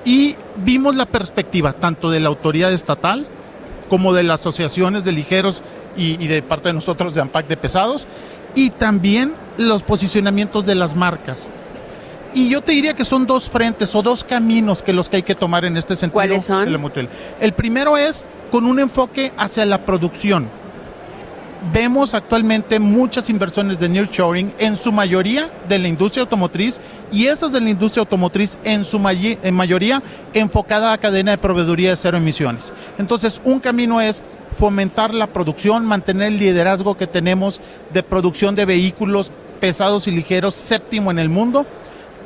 y 0.06 0.36
vimos 0.58 0.96
la 0.96 1.06
perspectiva 1.06 1.74
tanto 1.74 2.10
de 2.10 2.20
la 2.20 2.30
autoridad 2.30 2.72
estatal 2.72 3.28
como 3.90 4.14
de 4.14 4.24
las 4.24 4.42
asociaciones 4.42 5.04
de 5.04 5.12
ligeros 5.12 5.64
y 5.96 6.28
de 6.28 6.44
parte 6.44 6.70
de 6.70 6.74
nosotros 6.74 7.16
de 7.16 7.22
AMPAC 7.22 7.48
de 7.48 7.58
pesados, 7.58 8.08
y 8.54 8.72
también 8.72 9.34
los 9.58 9.84
posicionamientos 9.84 10.66
de 10.66 10.76
las 10.76 10.96
marcas. 10.96 11.50
Y 12.34 12.50
yo 12.50 12.62
te 12.62 12.74
diría 12.74 12.94
que 12.96 13.06
son 13.06 13.26
dos 13.26 13.50
frentes 13.50 13.96
o 13.96 14.02
dos 14.02 14.24
caminos 14.24 14.84
que 14.84 14.94
los 14.94 15.10
que 15.10 15.18
hay 15.18 15.24
que 15.24 15.36
tomar 15.36 15.66
en 15.66 15.78
este 15.78 15.96
sentido. 15.96 16.14
¿Cuáles 16.14 16.46
son? 16.46 16.68
El 17.40 17.54
primero 17.54 17.98
es 17.98 18.26
con 18.52 18.66
un 18.66 18.80
enfoque 18.80 19.32
hacia 19.38 19.66
la 19.66 19.80
producción. 19.80 20.48
Vemos 21.74 22.14
actualmente 22.14 22.78
muchas 22.80 23.30
inversiones 23.30 23.80
de 23.80 23.90
nearshoring, 23.90 24.54
en 24.60 24.78
su 24.78 24.92
mayoría 24.92 25.50
de 25.68 25.80
la 25.80 25.88
industria 25.88 26.22
automotriz, 26.22 26.80
y 27.12 27.26
esas 27.26 27.52
de 27.52 27.60
la 27.60 27.70
industria 27.70 28.02
automotriz 28.02 28.58
en 28.64 28.86
su 28.86 29.02
en 29.08 29.56
mayoría 29.56 30.04
enfocada 30.34 30.94
a 30.94 30.98
cadena 31.00 31.32
de 31.32 31.38
proveeduría 31.40 31.90
de 31.90 31.96
cero 31.96 32.18
emisiones. 32.18 32.74
Entonces, 33.00 33.42
un 33.44 33.60
camino 33.60 34.00
es 34.00 34.24
fomentar 34.58 35.14
la 35.14 35.28
producción, 35.28 35.86
mantener 35.86 36.34
el 36.34 36.40
liderazgo 36.40 36.96
que 36.96 37.08
tenemos 37.08 37.60
de 37.92 38.04
producción 38.04 38.54
de 38.56 38.66
vehículos 38.66 39.32
pesados 39.60 40.08
y 40.08 40.12
ligeros, 40.12 40.54
séptimo 40.54 41.10
en 41.10 41.20
el 41.20 41.30
mundo, 41.30 41.66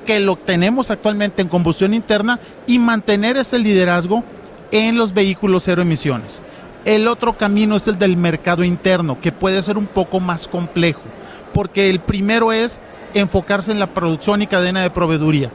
que 0.06 0.20
lo 0.20 0.36
tenemos 0.36 0.92
actualmente 0.92 1.42
en 1.42 1.48
combustión 1.48 1.94
interna 1.94 2.40
y 2.68 2.80
mantener 2.80 3.38
ese 3.38 3.60
liderazgo 3.60 4.24
en 4.72 4.98
los 4.98 5.14
vehículos 5.14 5.64
cero 5.64 5.82
emisiones. 5.82 6.42
El 6.86 7.08
otro 7.08 7.38
camino 7.38 7.76
es 7.76 7.88
el 7.88 8.00
del 8.00 8.18
mercado 8.18 8.64
interno, 8.64 9.20
que 9.22 9.32
puede 9.32 9.62
ser 9.62 9.78
un 9.78 9.86
poco 9.86 10.20
más 10.20 10.48
complejo, 10.48 11.02
porque 11.54 11.90
el 11.90 12.00
primero 12.00 12.52
es 12.52 12.82
enfocarse 13.14 13.72
en 13.72 13.80
la 13.80 13.88
producción 13.88 14.42
y 14.42 14.48
cadena 14.48 14.82
de 14.82 14.90
proveeduría. 14.90 15.52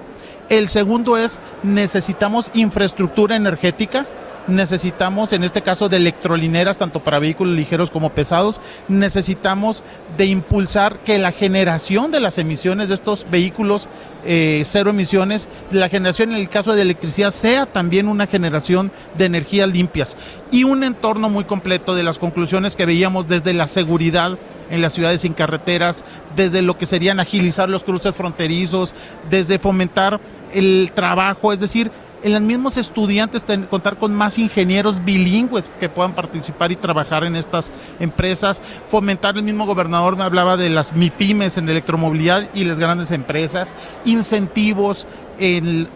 El 0.48 0.68
segundo 0.68 1.16
es 1.16 1.40
necesitamos 1.64 2.50
infraestructura 2.54 3.34
energética 3.34 4.06
necesitamos, 4.48 5.32
en 5.32 5.44
este 5.44 5.62
caso 5.62 5.88
de 5.88 5.96
electrolineras, 5.96 6.78
tanto 6.78 7.02
para 7.02 7.18
vehículos 7.18 7.54
ligeros 7.54 7.90
como 7.90 8.10
pesados, 8.10 8.60
necesitamos 8.88 9.82
de 10.16 10.26
impulsar 10.26 10.98
que 11.00 11.18
la 11.18 11.32
generación 11.32 12.10
de 12.10 12.20
las 12.20 12.38
emisiones 12.38 12.88
de 12.88 12.94
estos 12.94 13.26
vehículos 13.30 13.88
eh, 14.28 14.62
cero 14.66 14.90
emisiones, 14.90 15.48
la 15.70 15.88
generación 15.88 16.32
en 16.32 16.38
el 16.38 16.48
caso 16.48 16.74
de 16.74 16.82
electricidad 16.82 17.30
sea 17.30 17.64
también 17.64 18.08
una 18.08 18.26
generación 18.26 18.90
de 19.16 19.26
energías 19.26 19.68
limpias 19.68 20.16
y 20.50 20.64
un 20.64 20.82
entorno 20.82 21.30
muy 21.30 21.44
completo 21.44 21.94
de 21.94 22.02
las 22.02 22.18
conclusiones 22.18 22.74
que 22.74 22.86
veíamos 22.86 23.28
desde 23.28 23.54
la 23.54 23.68
seguridad 23.68 24.36
en 24.68 24.82
las 24.82 24.94
ciudades 24.94 25.20
sin 25.20 25.32
carreteras, 25.32 26.04
desde 26.34 26.62
lo 26.62 26.76
que 26.76 26.86
serían 26.86 27.20
agilizar 27.20 27.68
los 27.68 27.84
cruces 27.84 28.16
fronterizos, 28.16 28.94
desde 29.30 29.60
fomentar 29.60 30.20
el 30.52 30.90
trabajo, 30.92 31.52
es 31.52 31.60
decir, 31.60 31.92
en 32.22 32.32
los 32.32 32.40
mismos 32.40 32.76
estudiantes 32.76 33.44
contar 33.68 33.98
con 33.98 34.14
más 34.14 34.38
ingenieros 34.38 35.04
bilingües 35.04 35.70
que 35.80 35.88
puedan 35.88 36.14
participar 36.14 36.72
y 36.72 36.76
trabajar 36.76 37.24
en 37.24 37.36
estas 37.36 37.72
empresas, 38.00 38.62
fomentar 38.88 39.36
el 39.36 39.42
mismo 39.42 39.66
gobernador 39.66 40.16
me 40.16 40.24
hablaba 40.24 40.56
de 40.56 40.70
las 40.70 40.94
MIPIMES 40.94 41.58
en 41.58 41.68
electromovilidad 41.68 42.48
y 42.54 42.64
las 42.64 42.78
grandes 42.78 43.10
empresas, 43.10 43.74
incentivos 44.04 45.06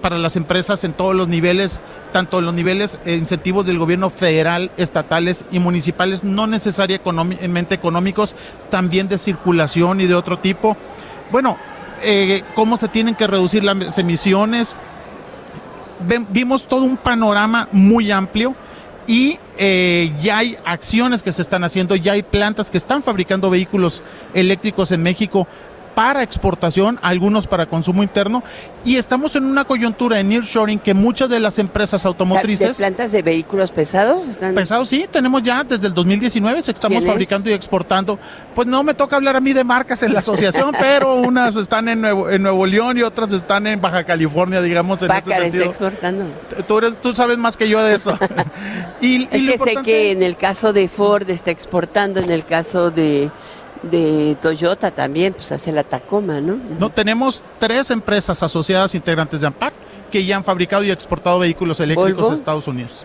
para 0.03 0.19
las 0.19 0.37
empresas 0.37 0.85
en 0.85 0.93
todos 0.93 1.15
los 1.15 1.29
niveles, 1.29 1.81
tanto 2.13 2.41
en 2.41 2.45
los 2.45 2.55
niveles 2.55 2.99
eh, 3.07 3.15
incentivos 3.15 3.65
del 3.65 3.79
gobierno 3.79 4.11
federal, 4.11 4.71
estatales 4.77 5.47
y 5.51 5.59
municipales, 5.59 6.23
no 6.23 6.47
necesariamente 6.47 7.75
económicos, 7.75 8.35
también 8.69 9.09
de 9.09 9.17
circulación 9.17 10.01
y 10.03 10.07
de 10.07 10.15
otro 10.15 10.39
tipo. 10.39 10.77
Bueno, 11.33 11.57
eh, 12.03 12.43
cómo 12.55 12.77
se 12.77 12.89
tienen 12.89 13.15
que 13.15 13.27
reducir 13.27 13.65
las 13.65 13.97
emisiones, 13.99 14.77
vimos 16.31 16.67
todo 16.67 16.83
un 16.83 16.97
panorama 16.97 17.69
muy 17.73 18.11
amplio 18.11 18.55
y 19.07 19.39
eh, 19.59 20.13
ya 20.23 20.39
hay 20.39 20.57
acciones 20.65 21.23
que 21.23 21.33
se 21.33 21.43
están 21.43 21.65
haciendo, 21.65 21.97
ya 21.97 22.13
hay 22.13 22.23
plantas 22.23 22.71
que 22.71 22.79
están 22.79 23.03
fabricando 23.03 23.51
vehículos 23.51 24.03
eléctricos 24.35 24.93
en 24.93 25.03
México 25.03 25.47
para 26.01 26.23
exportación, 26.23 26.99
algunos 27.03 27.47
para 27.47 27.67
consumo 27.67 28.03
interno, 28.03 28.43
y 28.87 28.97
estamos 28.97 29.37
en 29.37 29.45
una 29.45 29.67
coyuntura 29.67 30.19
en 30.19 30.31
nearshoring 30.31 30.79
que 30.79 30.95
muchas 30.95 31.29
de 31.29 31.39
las 31.39 31.59
empresas 31.59 32.07
automotrices... 32.07 32.79
¿De 32.79 32.85
plantas 32.85 33.13
de 33.13 33.21
vehículos 33.21 33.71
pesados? 33.71 34.27
Están... 34.27 34.55
Pesados, 34.55 34.89
sí, 34.89 35.07
tenemos 35.11 35.43
ya 35.43 35.63
desde 35.63 35.89
el 35.89 35.93
2019, 35.93 36.63
se 36.63 36.71
estamos 36.71 37.05
fabricando 37.05 37.51
y 37.51 37.53
exportando. 37.53 38.19
Pues 38.55 38.67
no 38.67 38.83
me 38.83 38.95
toca 38.95 39.17
hablar 39.17 39.37
a 39.37 39.41
mí 39.43 39.53
de 39.53 39.63
marcas 39.63 40.03
en 40.03 40.15
la 40.15 40.21
asociación, 40.21 40.75
pero 40.81 41.17
unas 41.17 41.57
están 41.57 41.87
en 41.87 42.01
Nuevo, 42.01 42.31
en 42.31 42.45
Nuevo 42.45 42.65
León 42.65 42.97
y 42.97 43.03
otras 43.03 43.35
están 43.35 43.67
en 43.67 43.79
Baja 43.79 44.05
California, 44.05 44.63
digamos, 44.63 45.03
en 45.03 45.11
este 45.11 45.37
sentido. 45.37 45.65
exportando. 45.67 46.25
Tú, 46.67 46.81
tú, 47.03 47.15
sabes 47.15 47.37
más 47.37 47.59
que 47.59 47.69
yo 47.69 47.83
de 47.83 47.93
eso. 47.93 48.19
y, 49.03 49.25
es 49.25 49.29
que 49.29 49.59
sé 49.59 49.83
que 49.85 50.13
en 50.13 50.23
el 50.23 50.39
caso 50.39 50.73
de 50.73 50.89
Ford 50.89 51.29
está 51.29 51.51
exportando, 51.51 52.21
en 52.21 52.31
el 52.31 52.47
caso 52.47 52.91
de 52.91 53.31
de 53.83 54.37
Toyota 54.41 54.91
también, 54.91 55.33
pues 55.33 55.51
hace 55.53 55.73
la 55.73 55.85
Tacoma, 55.85 56.41
¿no? 56.41 56.59
No, 56.79 56.91
tenemos 56.91 57.43
tres 57.59 57.91
empresas 57.91 58.43
asociadas 58.43 58.95
integrantes 58.95 59.41
de 59.41 59.47
AMPAC 59.47 59.73
que 60.11 60.25
ya 60.25 60.37
han 60.37 60.45
fabricado 60.45 60.83
y 60.85 60.91
exportado 60.91 61.39
vehículos 61.39 61.81
eléctricos 61.81 62.31
a 62.31 62.35
Estados 62.35 62.67
Unidos. 62.67 63.05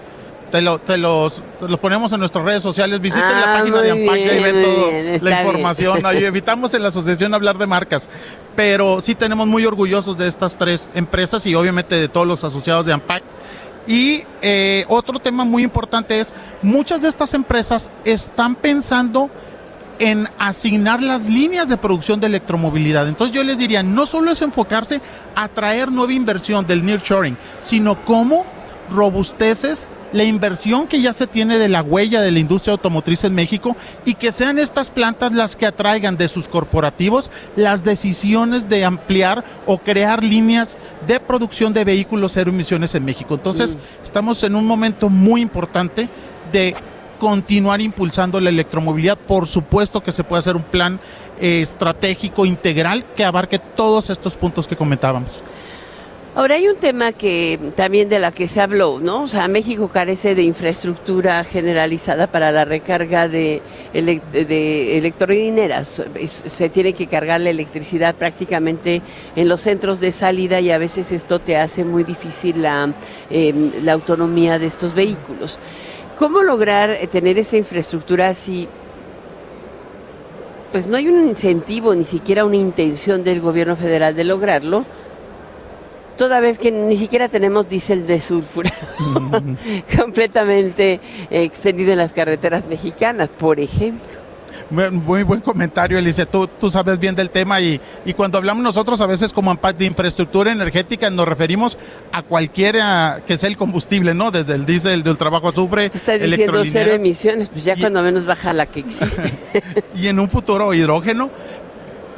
Te, 0.52 0.62
lo, 0.62 0.80
te 0.80 0.98
los, 0.98 1.42
ponemos 1.82 2.14
en 2.14 2.20
nuestras 2.20 2.46
redes 2.46 2.64
sociales. 2.64 3.02
Visiten 3.02 3.30
la 3.30 3.56
ah, 3.56 3.60
página 3.60 3.82
de 3.82 3.92
AMPAC 3.92 4.18
y 4.18 4.44
ven 4.44 4.64
toda 4.64 5.30
la 5.30 5.42
información. 5.42 6.06
Ahí 6.06 6.24
evitamos 6.24 6.74
en 6.74 6.84
la 6.84 6.90
asociación 6.90 7.34
hablar 7.34 7.58
de 7.58 7.68
marcas. 7.68 8.10
Pero 8.56 9.02
sí 9.02 9.16
tenemos 9.16 9.48
muy 9.48 9.66
orgullosos 9.66 10.18
de 10.18 10.28
estas 10.28 10.58
tres 10.58 10.92
empresas 10.94 11.46
y 11.46 11.56
obviamente 11.56 11.96
de 11.96 12.08
todos 12.08 12.28
los 12.28 12.44
asociados 12.44 12.86
de 12.86 12.94
AMPAC. 12.94 13.24
Y 13.88 14.24
eh, 14.42 14.86
otro 14.88 15.20
tema 15.20 15.46
muy 15.46 15.64
importante 15.64 16.20
es, 16.20 16.34
muchas 16.62 17.02
de 17.02 17.10
estas 17.10 17.34
empresas 17.34 17.90
están 18.04 18.56
pensando 18.56 19.30
en 20.00 20.28
asignar 20.38 21.02
las 21.02 21.30
líneas 21.30 21.70
de 21.70 21.78
producción 21.78 22.20
de 22.20 22.28
electromovilidad. 22.28 23.08
Entonces 23.08 23.36
yo 23.36 23.44
les 23.44 23.58
diría, 23.58 23.84
no 23.84 24.06
solo 24.06 24.32
es 24.32 24.42
enfocarse 24.42 25.02
a 25.36 25.48
traer 25.48 25.92
nueva 25.92 26.14
inversión 26.14 26.66
del 26.66 26.86
nearshoring, 26.86 27.38
sino 27.60 28.04
cómo 28.06 28.46
robusteces 28.92 29.90
la 30.14 30.24
inversión 30.24 30.88
que 30.88 31.02
ya 31.02 31.12
se 31.12 31.28
tiene 31.28 31.58
de 31.58 31.68
la 31.68 31.82
huella 31.82 32.22
de 32.22 32.32
la 32.32 32.40
industria 32.40 32.74
automotriz 32.74 33.24
en 33.26 33.36
México 33.36 33.76
y 34.06 34.14
que 34.14 34.32
sean 34.32 34.60
estas 34.60 34.90
plantas 34.90 35.34
las 35.34 35.56
que 35.56 35.66
atraigan 35.66 36.16
de 36.16 36.30
sus 36.30 36.48
corporativos 36.48 37.32
las 37.56 37.84
decisiones 37.84 38.70
de 38.70 38.86
ampliar 38.86 39.44
o 39.66 39.78
crear 39.78 40.24
líneas 40.24 40.78
de 41.06 41.20
producción 41.20 41.74
de 41.74 41.84
vehículos 41.84 42.34
cero 42.34 42.52
emisiones 42.52 42.96
en 42.96 43.04
México. 43.04 43.34
Entonces, 43.34 43.76
mm. 43.76 44.06
estamos 44.06 44.42
en 44.44 44.56
un 44.56 44.66
momento 44.66 45.10
muy 45.10 45.42
importante 45.42 46.08
de 46.54 46.76
continuar 47.20 47.82
impulsando 47.82 48.40
la 48.40 48.50
electromovilidad. 48.50 49.18
Por 49.18 49.48
supuesto 49.48 50.02
que 50.02 50.12
se 50.12 50.24
puede 50.24 50.40
hacer 50.40 50.56
un 50.56 50.64
plan 50.64 51.00
eh, 51.40 51.62
estratégico 51.62 52.46
integral 52.46 53.06
que 53.16 53.26
abarque 53.26 53.60
todos 53.60 54.10
estos 54.10 54.36
puntos 54.36 54.68
que 54.68 54.76
comentábamos. 54.76 55.44
Ahora 56.36 56.56
hay 56.56 56.68
un 56.68 56.76
tema 56.76 57.14
que 57.14 57.58
también 57.78 58.10
de 58.10 58.20
la 58.20 58.34
que 58.34 58.50
se 58.50 58.60
habló, 58.60 59.00
¿no? 59.00 59.22
O 59.22 59.28
sea, 59.28 59.48
México 59.48 59.88
carece 59.88 60.36
de 60.36 60.44
infraestructura 60.44 61.42
generalizada 61.46 62.28
para 62.28 62.52
la 62.52 62.66
recarga 62.66 63.30
de, 63.30 63.62
electrolineras. 63.94 66.04
Se 66.28 66.68
tiene 66.68 66.92
que 66.92 67.08
cargar 67.08 67.40
la 67.40 67.52
electricidad 67.52 68.16
prácticamente 68.16 69.02
en 69.38 69.48
los 69.48 69.62
centros 69.62 70.02
de 70.02 70.12
salida 70.12 70.60
y 70.60 70.72
a 70.72 70.78
veces 70.78 71.14
esto 71.14 71.40
te 71.40 71.56
hace 71.56 71.86
muy 71.86 72.04
difícil 72.04 72.62
la, 72.62 72.94
em, 73.30 73.72
la 73.82 73.94
autonomía 73.94 74.60
de 74.60 74.68
estos 74.68 74.94
vehículos. 74.94 75.58
¿Cómo 76.18 76.42
lograr 76.42 76.92
eh, 76.92 77.08
tener 77.08 77.38
esa 77.38 77.58
infraestructura 77.58 78.34
si 78.34 78.68
pues 80.72 80.88
no 80.88 80.98
hay 80.98 81.08
un 81.08 81.28
incentivo, 81.28 81.96
ni 81.96 82.06
siquiera 82.06 82.44
una 82.46 82.58
intención 82.58 83.24
del 83.24 83.40
gobierno 83.40 83.76
federal 83.76 84.16
de 84.16 84.24
lograrlo? 84.26 84.86
toda 86.18 86.40
vez 86.40 86.58
que 86.58 86.72
ni 86.72 86.98
siquiera 86.98 87.30
tenemos 87.30 87.68
diésel 87.68 88.08
de 88.08 88.20
sulfuro 88.20 88.70
completamente 89.98 91.00
extendido 91.30 91.92
en 91.92 91.98
las 91.98 92.14
carreteras 92.14 92.66
mexicanas, 92.66 93.30
por 93.30 93.60
ejemplo. 93.60 94.15
Muy 94.70 95.24
buen 95.24 95.42
comentario, 95.42 95.98
Alicia. 95.98 96.26
Tú, 96.26 96.48
tú 96.48 96.70
sabes 96.70 97.00
bien 97.00 97.14
del 97.16 97.30
tema 97.30 97.62
y, 97.62 97.80
y 98.04 98.14
cuando 98.14 98.38
hablamos 98.38 98.64
nosotros 98.64 99.00
a 99.02 99.06
veces 99.06 99.32
como 99.32 99.56
de 99.56 99.86
infraestructura 99.86 100.52
energética 100.52 101.10
nos 101.10 101.28
referimos 101.28 101.78
a 102.12 102.22
cualquiera 102.22 103.22
que 103.28 103.38
sea 103.38 103.50
el 103.50 103.58
combustible, 103.58 104.14
¿no? 104.14 104.32
Desde 104.32 104.56
el 104.56 104.66
diésel, 104.66 105.04
del 105.04 105.18
trabajo 105.18 105.50
azufre. 105.50 105.90
Tú 105.90 105.98
estás 105.98 106.20
diciendo 106.20 106.64
cero 106.66 106.94
emisiones, 106.94 107.50
pues 107.50 107.64
ya 107.64 107.76
cuando 107.76 108.02
menos 108.02 108.26
baja 108.26 108.54
la 108.54 108.66
que 108.66 108.82
existe. 108.82 109.34
y 109.96 110.08
en 110.08 110.20
un 110.20 110.30
futuro 110.30 110.74
hidrógeno, 110.74 111.30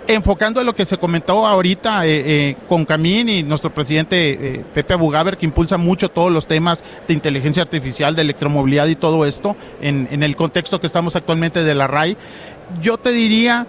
enfocando 0.08 0.62
a 0.62 0.64
lo 0.64 0.74
que 0.74 0.86
se 0.86 0.98
comentó 0.98 1.46
ahorita 1.46 2.06
eh, 2.06 2.24
eh, 2.26 2.56
con 2.68 2.86
Camín 2.86 3.30
y 3.30 3.44
nuestro 3.44 3.74
presidente 3.74 4.32
eh, 4.32 4.66
Pepe 4.74 4.94
Abugaber, 4.94 5.38
que 5.38 5.46
impulsa 5.46 5.78
mucho 5.78 6.10
todos 6.10 6.32
los 6.32 6.48
temas 6.48 6.84
de 7.08 7.14
inteligencia 7.14 7.62
artificial, 7.62 8.16
de 8.16 8.22
electromovilidad 8.22 8.88
y 8.88 8.96
todo 8.96 9.26
esto, 9.26 9.56
en, 9.82 10.08
en 10.12 10.24
el 10.24 10.36
contexto 10.36 10.80
que 10.80 10.88
estamos 10.88 11.16
actualmente 11.16 11.64
de 11.64 11.76
la 11.76 11.88
RAI, 11.88 12.18
yo 12.82 12.98
te 12.98 13.12
diría 13.12 13.68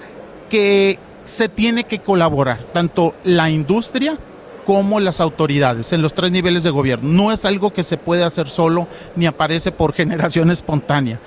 que 0.48 0.98
se 1.24 1.48
tiene 1.48 1.84
que 1.84 1.98
colaborar, 1.98 2.58
tanto 2.72 3.14
la 3.24 3.50
industria 3.50 4.16
como 4.64 5.00
las 5.00 5.20
autoridades 5.20 5.92
en 5.92 6.02
los 6.02 6.14
tres 6.14 6.30
niveles 6.30 6.62
de 6.62 6.70
gobierno. 6.70 7.08
No 7.10 7.32
es 7.32 7.44
algo 7.44 7.72
que 7.72 7.82
se 7.82 7.96
puede 7.96 8.22
hacer 8.22 8.48
solo 8.48 8.86
ni 9.16 9.26
aparece 9.26 9.72
por 9.72 9.92
generación 9.94 10.50
espontánea 10.50 11.20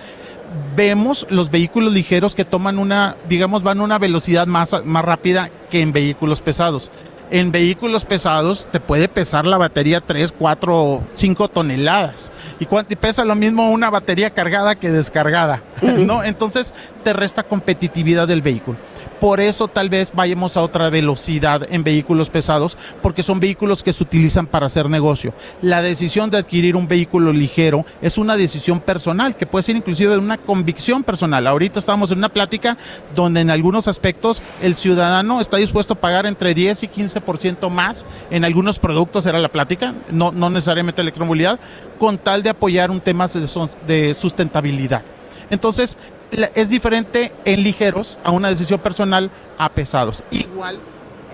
vemos 0.75 1.25
los 1.29 1.51
vehículos 1.51 1.93
ligeros 1.93 2.35
que 2.35 2.45
toman 2.45 2.79
una, 2.79 3.15
digamos, 3.27 3.63
van 3.63 3.79
a 3.79 3.83
una 3.83 3.99
velocidad 3.99 4.47
más, 4.47 4.75
más 4.85 5.05
rápida 5.05 5.49
que 5.69 5.81
en 5.81 5.91
vehículos 5.91 6.41
pesados. 6.41 6.91
En 7.29 7.51
vehículos 7.51 8.03
pesados 8.03 8.67
te 8.71 8.81
puede 8.81 9.07
pesar 9.07 9.45
la 9.45 9.57
batería 9.57 10.01
3, 10.01 10.33
4, 10.37 11.01
5 11.13 11.47
toneladas. 11.47 12.31
Y, 12.59 12.67
y 12.89 12.95
pesa 12.97 13.23
lo 13.23 13.35
mismo 13.35 13.71
una 13.71 13.89
batería 13.89 14.31
cargada 14.31 14.75
que 14.75 14.89
descargada, 14.89 15.61
¿no? 15.81 16.23
Entonces 16.23 16.73
te 17.05 17.13
resta 17.13 17.43
competitividad 17.43 18.27
del 18.27 18.41
vehículo. 18.41 18.77
Por 19.21 19.39
eso 19.39 19.67
tal 19.67 19.87
vez 19.87 20.11
vayamos 20.15 20.57
a 20.57 20.63
otra 20.63 20.89
velocidad 20.89 21.67
en 21.69 21.83
vehículos 21.83 22.31
pesados, 22.31 22.75
porque 23.03 23.21
son 23.21 23.39
vehículos 23.39 23.83
que 23.83 23.93
se 23.93 24.01
utilizan 24.01 24.47
para 24.47 24.65
hacer 24.65 24.89
negocio. 24.89 25.31
La 25.61 25.83
decisión 25.83 26.31
de 26.31 26.39
adquirir 26.39 26.75
un 26.75 26.87
vehículo 26.87 27.31
ligero 27.31 27.85
es 28.01 28.17
una 28.17 28.35
decisión 28.35 28.79
personal, 28.79 29.35
que 29.35 29.45
puede 29.45 29.61
ser 29.61 29.75
inclusive 29.75 30.17
una 30.17 30.39
convicción 30.39 31.03
personal. 31.03 31.45
Ahorita 31.45 31.77
estamos 31.77 32.09
en 32.09 32.17
una 32.17 32.29
plática 32.29 32.79
donde 33.15 33.41
en 33.41 33.51
algunos 33.51 33.87
aspectos 33.87 34.41
el 34.59 34.75
ciudadano 34.75 35.39
está 35.39 35.57
dispuesto 35.57 35.93
a 35.93 36.01
pagar 36.01 36.25
entre 36.25 36.55
10 36.55 36.81
y 36.81 36.87
15% 36.87 37.69
más 37.69 38.07
en 38.31 38.43
algunos 38.43 38.79
productos, 38.79 39.27
era 39.27 39.37
la 39.37 39.49
plática, 39.49 39.93
no, 40.09 40.31
no 40.31 40.49
necesariamente 40.49 40.99
electromovilidad, 40.99 41.59
con 41.99 42.17
tal 42.17 42.41
de 42.41 42.49
apoyar 42.49 42.89
un 42.89 42.99
tema 42.99 43.27
de 43.27 44.15
sustentabilidad. 44.15 45.03
Entonces, 45.51 45.97
es 46.31 46.69
diferente 46.69 47.31
en 47.45 47.63
ligeros 47.63 48.19
a 48.23 48.31
una 48.31 48.49
decisión 48.49 48.79
personal 48.79 49.31
a 49.57 49.69
pesados. 49.69 50.23
Igual 50.31 50.79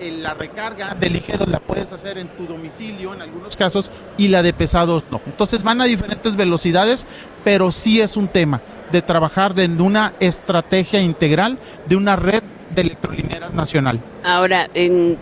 la 0.00 0.34
recarga 0.34 0.94
de 0.94 1.10
ligeros 1.10 1.48
la 1.48 1.58
puedes 1.58 1.92
hacer 1.92 2.18
en 2.18 2.28
tu 2.28 2.46
domicilio 2.46 3.14
en 3.14 3.22
algunos 3.22 3.56
casos 3.56 3.90
y 4.16 4.28
la 4.28 4.42
de 4.42 4.52
pesados 4.52 5.04
no. 5.10 5.20
Entonces 5.26 5.62
van 5.62 5.80
a 5.80 5.86
diferentes 5.86 6.36
velocidades, 6.36 7.06
pero 7.44 7.72
sí 7.72 8.00
es 8.00 8.16
un 8.16 8.28
tema 8.28 8.60
de 8.92 9.02
trabajar 9.02 9.54
de 9.54 9.66
una 9.66 10.14
estrategia 10.20 11.00
integral 11.00 11.58
de 11.86 11.96
una 11.96 12.16
red 12.16 12.42
de 12.74 12.82
electrolineras 12.82 13.54
nacional. 13.54 14.00
Ahora, 14.24 14.68
en, 14.74 15.18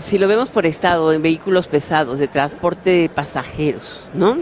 si 0.00 0.18
lo 0.18 0.28
vemos 0.28 0.48
por 0.48 0.66
estado, 0.66 1.12
en 1.12 1.22
vehículos 1.22 1.66
pesados, 1.66 2.18
de 2.18 2.28
transporte 2.28 2.90
de 2.90 3.08
pasajeros, 3.08 4.00
¿no? 4.14 4.38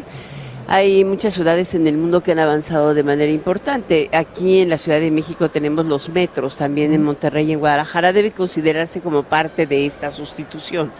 Hay 0.66 1.04
muchas 1.04 1.34
ciudades 1.34 1.74
en 1.74 1.86
el 1.86 1.98
mundo 1.98 2.22
que 2.22 2.32
han 2.32 2.38
avanzado 2.38 2.94
de 2.94 3.02
manera 3.02 3.30
importante. 3.30 4.08
Aquí 4.12 4.60
en 4.60 4.70
la 4.70 4.78
Ciudad 4.78 4.98
de 4.98 5.10
México 5.10 5.50
tenemos 5.50 5.84
los 5.84 6.08
metros, 6.08 6.56
también 6.56 6.94
en 6.94 7.02
Monterrey 7.02 7.46
y 7.50 7.52
en 7.52 7.58
Guadalajara. 7.58 8.14
Debe 8.14 8.30
considerarse 8.30 9.02
como 9.02 9.24
parte 9.24 9.66
de 9.66 9.84
esta 9.84 10.10
sustitución. 10.10 10.90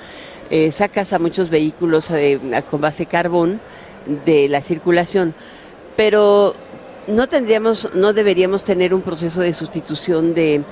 Eh, 0.51 0.71
sacas 0.71 1.15
a 1.15 1.19
muchos 1.19 1.49
vehículos 1.49 2.11
eh, 2.11 2.39
con 2.71 2.83
base 2.83 3.07
carbón 3.07 3.59
de 4.27 4.51
la 4.51 4.61
circulación, 4.61 5.35
pero 5.97 6.55
no 7.09 7.29
tendríamos, 7.29 7.89
no 7.95 8.13
deberíamos 8.13 8.65
tener 8.65 8.95
un 8.95 9.03
proceso 9.03 9.41
de 9.41 9.55
sustitución 9.55 10.35
de, 10.35 10.65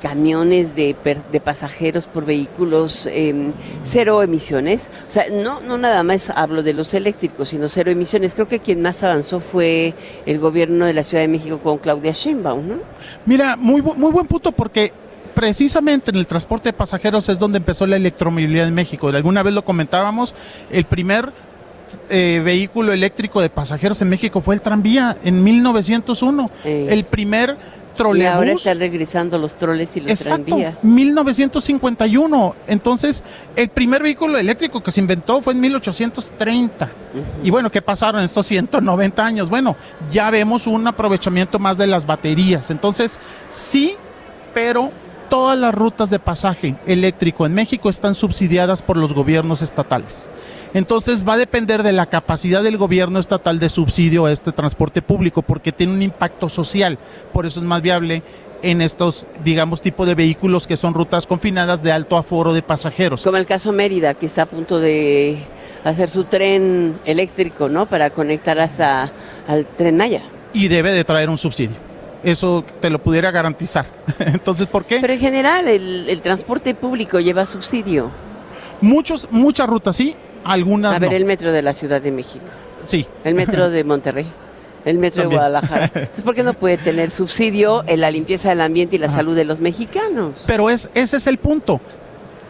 camiones, 0.00 0.74
de, 0.74 0.96
de, 1.30 1.40
pasajeros 1.40 2.06
por 2.06 2.24
vehículos 2.24 3.06
em, 3.10 3.52
cero 3.82 4.22
emisiones. 4.22 4.88
O 5.08 5.10
sea, 5.10 5.26
no, 5.30 5.60
no 5.60 5.78
nada 5.78 6.02
más 6.02 6.30
hablo 6.30 6.62
de 6.62 6.72
los 6.72 6.94
eléctricos, 6.94 7.48
sino 7.48 7.68
cero 7.68 7.90
emisiones. 7.90 8.34
Creo 8.34 8.48
que 8.48 8.60
quien 8.60 8.82
más 8.82 9.02
avanzó 9.02 9.40
fue 9.40 9.94
el 10.26 10.38
gobierno 10.38 10.86
de 10.86 10.94
la 10.94 11.04
Ciudad 11.04 11.22
de 11.22 11.28
México 11.28 11.58
con 11.58 11.78
Claudia 11.78 12.12
Sheinbaum, 12.12 12.68
¿no? 12.68 12.76
Mira, 13.26 13.56
muy, 13.56 13.82
muy 13.82 14.10
buen 14.10 14.26
punto 14.26 14.52
porque 14.52 14.92
precisamente 15.34 16.10
en 16.10 16.16
el 16.16 16.26
transporte 16.26 16.70
de 16.70 16.72
pasajeros 16.72 17.28
es 17.28 17.38
donde 17.38 17.58
empezó 17.58 17.86
la 17.86 17.96
electromovilidad 17.96 18.68
en 18.68 18.74
México. 18.74 19.10
De 19.10 19.18
alguna 19.18 19.42
vez 19.42 19.52
lo 19.52 19.64
comentábamos, 19.64 20.34
el 20.70 20.84
primer 20.84 21.32
eh, 22.08 22.40
vehículo 22.44 22.92
eléctrico 22.92 23.40
de 23.40 23.50
pasajeros 23.50 24.00
en 24.02 24.08
México 24.08 24.40
fue 24.40 24.54
el 24.54 24.60
tranvía 24.60 25.16
en 25.24 25.42
1901. 25.42 26.50
El 26.64 27.04
primer 27.04 27.56
trolebús. 27.94 28.24
Y 28.24 28.26
ahora 28.26 28.52
están 28.52 28.78
regresando 28.78 29.38
los 29.38 29.54
troles 29.54 29.96
y 29.96 30.00
los 30.00 30.10
Exacto, 30.10 30.56
1951. 30.82 32.56
Entonces, 32.66 33.24
el 33.56 33.68
primer 33.68 34.02
vehículo 34.02 34.38
eléctrico 34.38 34.82
que 34.82 34.90
se 34.90 35.00
inventó 35.00 35.40
fue 35.40 35.54
en 35.54 35.60
1830. 35.60 36.88
Y 37.42 37.50
bueno, 37.50 37.70
¿qué 37.70 37.80
pasaron 37.80 38.22
estos 38.22 38.46
190 38.46 39.24
años? 39.24 39.48
Bueno, 39.48 39.76
ya 40.10 40.30
vemos 40.30 40.66
un 40.66 40.86
aprovechamiento 40.86 41.58
más 41.58 41.78
de 41.78 41.86
las 41.86 42.06
baterías. 42.06 42.70
Entonces, 42.70 43.18
sí, 43.50 43.96
pero 44.52 44.90
todas 45.30 45.58
las 45.58 45.74
rutas 45.74 46.10
de 46.10 46.18
pasaje 46.18 46.76
eléctrico 46.86 47.46
en 47.46 47.54
México 47.54 47.88
están 47.88 48.14
subsidiadas 48.14 48.82
por 48.82 48.96
los 48.96 49.12
gobiernos 49.12 49.62
estatales. 49.62 50.30
Entonces 50.74 51.26
va 51.26 51.34
a 51.34 51.38
depender 51.38 51.84
de 51.84 51.92
la 51.92 52.06
capacidad 52.06 52.62
del 52.62 52.76
gobierno 52.76 53.20
estatal 53.20 53.60
de 53.60 53.68
subsidio 53.68 54.26
a 54.26 54.32
este 54.32 54.50
transporte 54.50 55.02
público 55.02 55.40
porque 55.40 55.70
tiene 55.70 55.92
un 55.92 56.02
impacto 56.02 56.48
social. 56.48 56.98
Por 57.32 57.46
eso 57.46 57.60
es 57.60 57.66
más 57.66 57.80
viable 57.80 58.24
en 58.60 58.82
estos, 58.82 59.28
digamos, 59.44 59.80
tipo 59.80 60.04
de 60.04 60.16
vehículos 60.16 60.66
que 60.66 60.76
son 60.76 60.92
rutas 60.92 61.26
confinadas 61.28 61.82
de 61.82 61.92
alto 61.92 62.16
aforo 62.16 62.52
de 62.52 62.62
pasajeros. 62.62 63.22
Como 63.22 63.36
el 63.36 63.46
caso 63.46 63.70
Mérida, 63.72 64.14
que 64.14 64.26
está 64.26 64.42
a 64.42 64.46
punto 64.46 64.80
de 64.80 65.38
hacer 65.84 66.10
su 66.10 66.24
tren 66.24 66.98
eléctrico, 67.04 67.68
¿no? 67.68 67.86
Para 67.86 68.10
conectar 68.10 68.58
hasta 68.58 69.12
al 69.46 69.66
tren 69.66 69.96
Maya. 69.96 70.22
Y 70.52 70.66
debe 70.66 70.90
de 70.92 71.04
traer 71.04 71.30
un 71.30 71.38
subsidio. 71.38 71.76
Eso 72.24 72.64
te 72.80 72.90
lo 72.90 73.00
pudiera 73.00 73.30
garantizar. 73.30 73.86
Entonces, 74.18 74.66
¿por 74.66 74.86
qué? 74.86 74.98
Pero 75.00 75.12
en 75.12 75.20
general, 75.20 75.68
el, 75.68 76.08
el 76.08 76.20
transporte 76.20 76.74
público 76.74 77.20
lleva 77.20 77.46
subsidio. 77.46 78.10
Muchos, 78.80 79.28
muchas 79.30 79.68
rutas 79.68 79.94
sí, 79.94 80.16
algunas 80.44 80.96
A 80.96 80.98
ver, 80.98 81.10
no. 81.10 81.16
el 81.16 81.24
metro 81.24 81.52
de 81.52 81.62
la 81.62 81.74
Ciudad 81.74 82.00
de 82.02 82.10
México, 82.12 82.44
Sí. 82.82 83.06
el 83.24 83.34
metro 83.34 83.70
de 83.70 83.82
Monterrey, 83.84 84.26
el 84.84 84.98
metro 84.98 85.22
También. 85.22 85.30
de 85.30 85.36
Guadalajara. 85.48 85.84
Entonces, 85.94 86.22
¿por 86.24 86.34
qué 86.34 86.42
no 86.42 86.54
puede 86.54 86.76
tener 86.78 87.10
subsidio 87.10 87.82
en 87.86 88.00
la 88.00 88.10
limpieza 88.10 88.50
del 88.50 88.60
ambiente 88.60 88.96
y 88.96 88.98
la 88.98 89.06
Ajá. 89.06 89.16
salud 89.16 89.34
de 89.34 89.44
los 89.44 89.60
mexicanos? 89.60 90.44
Pero 90.46 90.68
es, 90.70 90.90
ese 90.94 91.16
es 91.16 91.26
el 91.26 91.38
punto. 91.38 91.80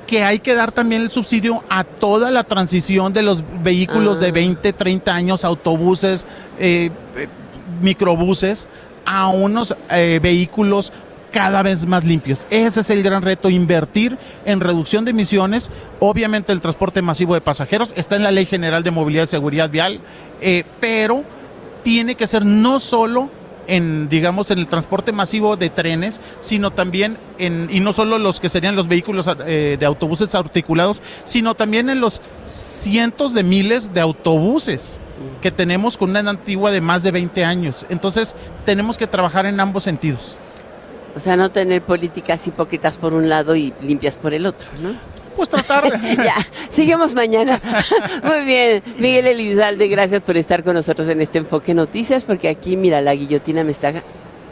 Que 0.06 0.22
hay 0.22 0.38
que 0.40 0.54
dar 0.54 0.70
también 0.70 1.00
el 1.00 1.10
subsidio 1.10 1.62
a 1.70 1.82
toda 1.84 2.30
la 2.30 2.44
transición 2.44 3.12
de 3.14 3.22
los 3.22 3.42
vehículos 3.62 4.18
Ah. 4.18 4.20
de 4.20 4.32
20, 4.32 4.72
30 4.74 5.14
años, 5.14 5.44
autobuses, 5.44 6.26
eh, 6.58 6.90
eh, 7.16 7.28
microbuses, 7.80 8.68
a 9.06 9.28
unos 9.28 9.74
eh, 9.90 10.18
vehículos 10.22 10.92
cada 11.34 11.64
vez 11.64 11.84
más 11.86 12.04
limpios. 12.04 12.46
Ese 12.48 12.80
es 12.80 12.90
el 12.90 13.02
gran 13.02 13.22
reto, 13.22 13.50
invertir 13.50 14.16
en 14.44 14.60
reducción 14.60 15.04
de 15.04 15.10
emisiones. 15.10 15.68
Obviamente 15.98 16.52
el 16.52 16.60
transporte 16.60 17.02
masivo 17.02 17.34
de 17.34 17.40
pasajeros 17.40 17.92
está 17.96 18.14
en 18.14 18.22
la 18.22 18.30
Ley 18.30 18.46
General 18.46 18.84
de 18.84 18.92
Movilidad 18.92 19.24
y 19.24 19.26
Seguridad 19.26 19.68
Vial, 19.68 19.98
eh, 20.40 20.62
pero 20.78 21.24
tiene 21.82 22.14
que 22.14 22.28
ser 22.28 22.46
no 22.46 22.78
solo 22.78 23.30
en 23.66 24.08
digamos 24.08 24.52
en 24.52 24.60
el 24.60 24.68
transporte 24.68 25.10
masivo 25.10 25.56
de 25.56 25.70
trenes, 25.70 26.20
sino 26.40 26.70
también 26.70 27.16
en 27.38 27.66
y 27.68 27.80
no 27.80 27.92
solo 27.92 28.18
los 28.18 28.38
que 28.38 28.48
serían 28.48 28.76
los 28.76 28.86
vehículos 28.86 29.28
eh, 29.44 29.76
de 29.80 29.86
autobuses 29.86 30.36
articulados, 30.36 31.02
sino 31.24 31.56
también 31.56 31.90
en 31.90 32.00
los 32.00 32.22
cientos 32.46 33.34
de 33.34 33.42
miles 33.42 33.92
de 33.92 34.00
autobuses 34.00 35.00
que 35.42 35.50
tenemos 35.50 35.96
con 35.98 36.10
una 36.10 36.30
antigua 36.30 36.70
de 36.70 36.80
más 36.80 37.02
de 37.02 37.10
20 37.10 37.44
años. 37.44 37.86
Entonces, 37.88 38.36
tenemos 38.64 38.98
que 38.98 39.06
trabajar 39.06 39.46
en 39.46 39.58
ambos 39.58 39.82
sentidos. 39.82 40.38
O 41.16 41.20
sea, 41.20 41.36
no 41.36 41.50
tener 41.50 41.82
políticas 41.82 42.46
hipócritas 42.46 42.98
por 42.98 43.14
un 43.14 43.28
lado 43.28 43.54
y 43.54 43.72
limpias 43.82 44.16
por 44.16 44.34
el 44.34 44.46
otro, 44.46 44.68
¿no? 44.82 44.94
Pues 45.36 45.48
tratar 45.48 45.90
ya, 46.16 46.36
seguimos 46.68 47.14
mañana. 47.14 47.60
Muy 48.24 48.44
bien, 48.44 48.82
Miguel 48.98 49.26
Elizalde, 49.26 49.88
gracias 49.88 50.22
por 50.22 50.36
estar 50.36 50.62
con 50.62 50.74
nosotros 50.74 51.08
en 51.08 51.20
este 51.20 51.38
Enfoque 51.38 51.74
Noticias, 51.74 52.24
porque 52.24 52.48
aquí, 52.48 52.76
mira, 52.76 53.00
la 53.00 53.14
guillotina 53.14 53.64
me 53.64 53.72
está 53.72 53.92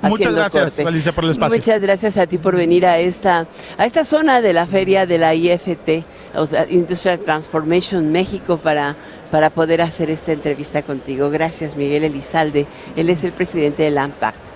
Muchas 0.09 0.35
gracias, 0.35 0.65
corte. 0.77 0.89
Alicia, 0.89 1.13
por 1.13 1.25
el 1.25 1.31
espacio. 1.31 1.59
Muchas 1.59 1.81
gracias 1.81 2.17
a 2.17 2.27
ti 2.27 2.39
por 2.39 2.57
venir 2.57 2.87
a 2.87 2.99
esta, 2.99 3.47
a 3.79 3.87
esta 3.87 4.05
zona 4.05 4.41
de 4.41 4.53
la 4.53 4.67
feria 4.67 5.07
de 5.07 5.19
la 5.19 5.35
IFT, 5.35 6.05
o 6.35 6.47
sea, 6.47 6.67
Industrial 6.69 7.21
Transformation 7.21 8.11
México, 8.11 8.57
para, 8.57 8.97
para 9.31 9.51
poder 9.51 9.81
hacer 9.81 10.11
esta 10.11 10.33
entrevista 10.33 10.83
contigo. 10.83 11.31
Gracias, 11.31 11.77
Miguel 11.77 12.05
Elizalde. 12.05 12.67
Él 12.97 13.11
es 13.11 13.23
el 13.25 13.33
presidente 13.33 13.85
del 13.85 13.99
AMPACT. 13.99 14.52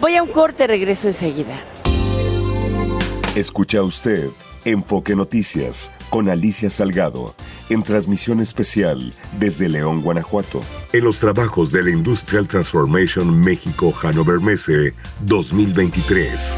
Voy 0.00 0.16
a 0.16 0.22
un 0.22 0.28
corte, 0.28 0.66
regreso 0.66 1.08
enseguida. 1.08 1.54
Escucha 3.34 3.82
usted 3.82 4.30
Enfoque 4.64 5.14
Noticias 5.14 5.92
con 6.08 6.28
Alicia 6.28 6.70
Salgado 6.70 7.34
en 7.68 7.82
transmisión 7.82 8.40
especial 8.40 9.12
desde 9.38 9.68
León, 9.68 10.02
Guanajuato. 10.02 10.60
En 10.92 11.04
los 11.04 11.20
trabajos 11.20 11.70
de 11.72 11.82
la 11.82 11.90
Industrial 11.90 12.46
Transformation 12.46 13.40
México 13.40 13.92
Hannover 13.92 14.40
Messe 14.40 14.94
2023. 15.20 16.56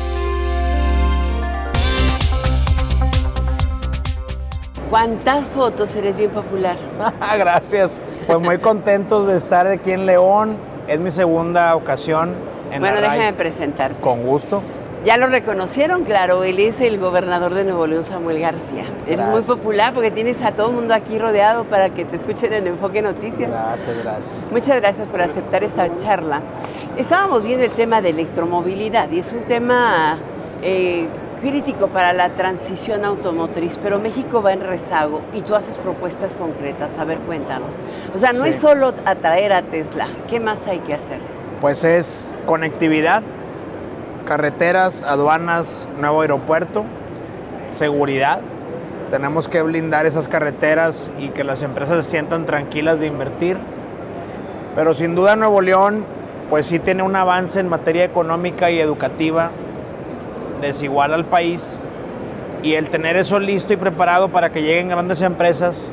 ¿Cuántas 4.91 5.47
fotos 5.49 5.95
eres 5.97 6.17
bien 6.17 6.31
popular? 6.31 6.79
Gracias. 7.39 8.01
Pues 8.27 8.39
muy 8.39 8.59
contentos 8.59 9.27
de 9.27 9.37
estar 9.37 9.67
aquí 9.67 9.91
en 9.91 10.07
León. 10.07 10.57
Es 10.87 11.01
mi 11.01 11.11
segunda 11.11 11.75
ocasión 11.75 12.35
en 12.77 12.83
bueno, 12.83 12.97
la 13.01 13.09
RAI. 13.09 13.19
déjame 13.19 13.33
presentarte. 13.37 14.01
Con 14.01 14.23
gusto. 14.23 14.63
Ya 15.05 15.19
lo 15.19 15.29
reconocieron, 15.29 16.03
claro, 16.03 16.43
él 16.43 16.59
es 16.59 16.81
el 16.81 16.99
gobernador 16.99 17.55
de 17.55 17.63
Nuevo 17.63 17.87
León, 17.87 18.03
Samuel 18.03 18.41
García. 18.41 18.83
Es 19.07 19.21
muy 19.21 19.43
popular 19.43 19.95
porque 19.95 20.11
tienes 20.11 20.43
a 20.43 20.51
todo 20.51 20.71
el 20.71 20.75
mundo 20.75 20.95
aquí 20.95 21.17
rodeado 21.19 21.63
para 21.65 21.91
que 21.91 22.05
te 22.05 22.17
escuchen 22.17 22.53
en 22.53 22.67
Enfoque 22.67 23.03
Noticias. 23.03 23.49
Gracias, 23.51 23.97
gracias. 24.03 24.49
Muchas 24.51 24.81
gracias 24.81 25.07
por 25.07 25.23
aceptar 25.23 25.63
esta 25.63 25.97
charla. 25.97 26.41
Estábamos 26.97 27.45
viendo 27.45 27.65
el 27.65 27.71
tema 27.71 28.01
de 28.03 28.11
electromovilidad 28.11 29.09
y 29.13 29.21
es 29.21 29.33
un 29.33 29.43
tema 29.43 30.17
eh, 30.63 31.07
crítico 31.41 31.87
para 31.87 32.13
la 32.13 32.31
transición 32.31 33.05
automotriz, 33.05 33.79
pero 33.81 34.01
México 34.01 34.43
va 34.43 34.55
en 34.55 34.61
rezago 34.63 35.21
y 35.33 35.43
tú 35.43 35.55
haces 35.55 35.77
propuestas 35.77 36.33
concretas. 36.35 36.99
A 36.99 37.05
ver, 37.05 37.19
cuéntanos. 37.19 37.69
O 38.13 38.19
sea, 38.19 38.33
no 38.33 38.43
Sí. 38.43 38.51
es 38.51 38.57
solo 38.57 38.93
atraer 39.05 39.53
a 39.53 39.63
Tesla, 39.63 40.09
¿qué 40.29 40.41
más 40.41 40.67
hay 40.67 40.81
que 40.81 40.95
hacer? 40.95 41.36
Pues 41.61 41.85
es 41.85 42.35
conectividad, 42.45 43.23
carreteras, 44.27 45.03
aduanas, 45.05 45.89
nuevo 45.99 46.21
aeropuerto, 46.21 46.85
seguridad. 47.67 48.43
Tenemos 49.11 49.49
que 49.49 49.63
blindar 49.63 50.05
esas 50.05 50.29
carreteras 50.29 51.11
y 51.19 51.29
que 51.29 51.45
las 51.45 51.63
empresas 51.63 52.05
se 52.05 52.11
sientan 52.11 52.45
tranquilas 52.45 53.01
de 53.01 53.07
invertir. 53.07 53.57
Pero 54.75 54.93
sin 54.93 55.15
duda 55.15 55.35
Nuevo 55.35 55.63
León, 55.63 56.05
pues 56.51 56.67
sí 56.67 56.79
tiene 56.79 57.03
un 57.03 57.17
avance 57.17 57.59
en 57.59 57.69
materia 57.69 58.05
económica 58.05 58.71
y 58.71 58.79
educativa 58.79 59.51
desigual 60.61 61.15
al 61.15 61.25
país. 61.25 61.81
Y 62.63 62.75
el 62.75 62.91
tener 62.91 63.17
eso 63.17 63.41
listo 63.41 63.73
y 63.73 63.77
preparado 63.77 64.29
para 64.29 64.51
que 64.53 64.61
lleguen 64.61 64.89
grandes 64.89 65.23
empresas 65.23 65.91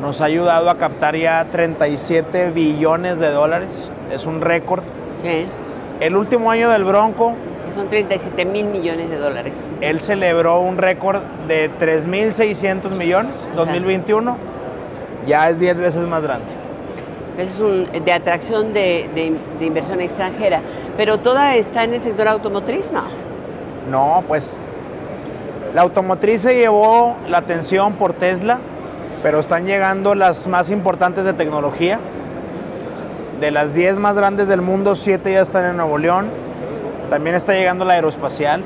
nos 0.00 0.20
ha 0.20 0.24
ayudado 0.26 0.70
a 0.70 0.76
captar 0.78 1.16
ya 1.16 1.46
37 1.50 2.50
billones 2.50 3.18
de 3.18 3.30
dólares. 3.30 3.90
Es 4.12 4.26
un 4.26 4.40
récord. 4.40 4.82
Sí, 5.22 5.46
El 6.00 6.16
último 6.16 6.50
año 6.50 6.68
del 6.70 6.84
Bronco, 6.84 7.34
son 7.74 7.88
37 7.88 8.44
mil 8.44 8.66
millones 8.66 9.08
de 9.10 9.16
dólares. 9.18 9.54
él 9.80 9.98
celebró 10.00 10.60
un 10.60 10.76
récord 10.78 11.22
de 11.48 11.70
3.600 11.80 12.90
millones, 12.90 13.46
Ajá. 13.48 13.56
2021. 13.56 14.36
Ya 15.26 15.48
es 15.48 15.58
10 15.58 15.78
veces 15.78 16.06
más 16.06 16.22
grande. 16.22 16.46
Es 17.38 17.58
un, 17.58 17.88
de 18.04 18.12
atracción 18.12 18.72
de, 18.72 19.08
de- 19.14 19.36
de 19.58 19.64
inversión 19.64 20.00
extranjera. 20.00 20.60
Pero 20.96 21.18
toda 21.18 21.56
está 21.56 21.82
en 21.84 21.94
el 21.94 22.00
sector 22.00 22.28
automotriz, 22.28 22.92
no. 22.92 23.02
No, 23.90 24.22
pues 24.28 24.60
la 25.74 25.82
automotriz 25.82 26.42
se 26.42 26.54
llevó 26.54 27.16
la 27.28 27.38
atención 27.38 27.94
por 27.94 28.12
Tesla, 28.12 28.58
pero 29.24 29.38
están 29.38 29.64
llegando 29.66 30.14
las 30.14 30.46
más 30.46 30.68
importantes 30.68 31.24
de 31.24 31.32
tecnología. 31.32 31.98
De 33.40 33.50
las 33.50 33.72
10 33.74 33.96
más 33.96 34.14
grandes 34.16 34.48
del 34.48 34.60
mundo, 34.60 34.94
7 34.94 35.32
ya 35.32 35.40
están 35.40 35.64
en 35.64 35.78
Nuevo 35.78 35.96
León. 35.96 36.28
También 37.08 37.34
está 37.34 37.54
llegando 37.54 37.86
la 37.86 37.94
aeroespacial, 37.94 38.62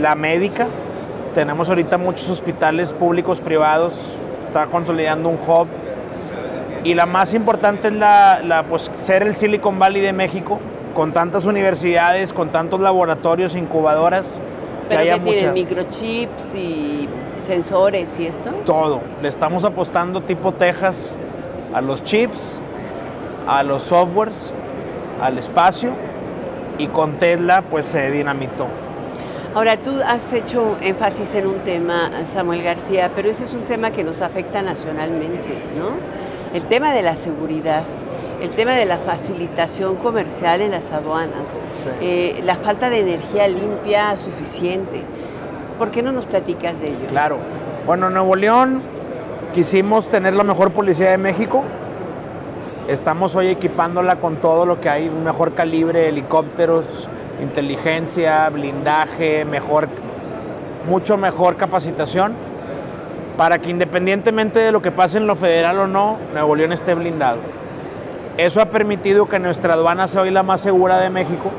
la 0.00 0.14
médica. 0.14 0.68
Tenemos 1.34 1.68
ahorita 1.68 1.98
muchos 1.98 2.30
hospitales 2.30 2.92
públicos, 2.92 3.40
privados. 3.40 3.92
Está 4.40 4.66
consolidando 4.66 5.28
un 5.28 5.34
hub. 5.44 5.66
Y 6.84 6.94
la 6.94 7.06
más 7.06 7.34
importante 7.34 7.88
es 7.88 7.94
la, 7.94 8.40
la, 8.44 8.62
pues, 8.62 8.88
ser 8.94 9.24
el 9.24 9.34
Silicon 9.34 9.80
Valley 9.80 10.00
de 10.00 10.12
México, 10.12 10.60
con 10.94 11.12
tantas 11.12 11.44
universidades, 11.44 12.32
con 12.32 12.50
tantos 12.50 12.80
laboratorios, 12.80 13.56
incubadoras. 13.56 14.40
que 14.88 14.96
Pero 14.96 15.00
haya 15.00 15.14
que 15.14 15.20
tienen 15.20 15.40
mucha- 15.42 15.52
microchips 15.52 16.54
y 16.54 17.08
sensores 17.50 18.16
y 18.16 18.26
esto. 18.26 18.50
todo. 18.64 19.00
Le 19.20 19.28
estamos 19.28 19.64
apostando 19.64 20.20
tipo 20.20 20.52
Texas 20.52 21.16
a 21.74 21.80
los 21.80 22.04
chips, 22.04 22.60
a 23.48 23.64
los 23.64 23.82
softwares, 23.82 24.54
al 25.20 25.36
espacio 25.36 25.90
y 26.78 26.86
con 26.86 27.18
Tesla 27.18 27.62
pues 27.68 27.86
se 27.86 28.08
dinamitó. 28.12 28.68
Ahora, 29.52 29.76
tú 29.78 29.90
has 30.06 30.32
hecho 30.32 30.76
énfasis 30.80 31.34
en 31.34 31.48
un 31.48 31.58
tema, 31.64 32.12
Samuel 32.32 32.62
García, 32.62 33.10
pero 33.16 33.28
ese 33.28 33.42
es 33.42 33.52
un 33.52 33.64
tema 33.64 33.90
que 33.90 34.04
nos 34.04 34.20
afecta 34.20 34.62
nacionalmente, 34.62 35.58
¿no? 35.76 35.88
El 36.54 36.62
tema 36.68 36.92
de 36.92 37.02
la 37.02 37.16
seguridad, 37.16 37.82
el 38.40 38.50
tema 38.50 38.74
de 38.74 38.84
la 38.84 38.98
facilitación 38.98 39.96
comercial 39.96 40.60
en 40.60 40.70
las 40.70 40.92
aduanas, 40.92 41.50
eh, 42.00 42.40
la 42.44 42.54
falta 42.54 42.90
de 42.90 43.00
energía 43.00 43.48
limpia 43.48 44.16
suficiente. 44.16 45.02
¿Por 45.80 45.90
qué 45.90 46.02
no 46.02 46.12
nos 46.12 46.26
platicas 46.26 46.78
de 46.78 46.88
ello? 46.88 47.06
Claro. 47.08 47.38
Bueno, 47.86 48.08
en 48.08 48.12
Nuevo 48.12 48.36
León 48.36 48.82
quisimos 49.54 50.10
tener 50.10 50.34
la 50.34 50.44
mejor 50.44 50.72
policía 50.72 51.10
de 51.10 51.16
México. 51.16 51.64
Estamos 52.86 53.34
hoy 53.34 53.46
equipándola 53.46 54.16
con 54.16 54.36
todo 54.42 54.66
lo 54.66 54.78
que 54.78 54.90
hay, 54.90 55.08
mejor 55.08 55.54
calibre, 55.54 56.06
helicópteros, 56.06 57.08
inteligencia, 57.42 58.46
blindaje, 58.50 59.46
mejor, 59.46 59.88
mucho 60.86 61.16
mejor 61.16 61.56
capacitación, 61.56 62.34
para 63.38 63.56
que 63.56 63.70
independientemente 63.70 64.58
de 64.58 64.72
lo 64.72 64.82
que 64.82 64.90
pase 64.90 65.16
en 65.16 65.26
lo 65.26 65.34
federal 65.34 65.78
o 65.78 65.86
no, 65.86 66.18
Nuevo 66.34 66.56
León 66.56 66.72
esté 66.72 66.92
blindado. 66.92 67.38
Eso 68.36 68.60
ha 68.60 68.66
permitido 68.66 69.28
que 69.28 69.38
nuestra 69.38 69.72
aduana 69.72 70.08
sea 70.08 70.20
hoy 70.20 70.30
la 70.30 70.42
más 70.42 70.60
segura 70.60 70.98
de 70.98 71.08
México. 71.08 71.50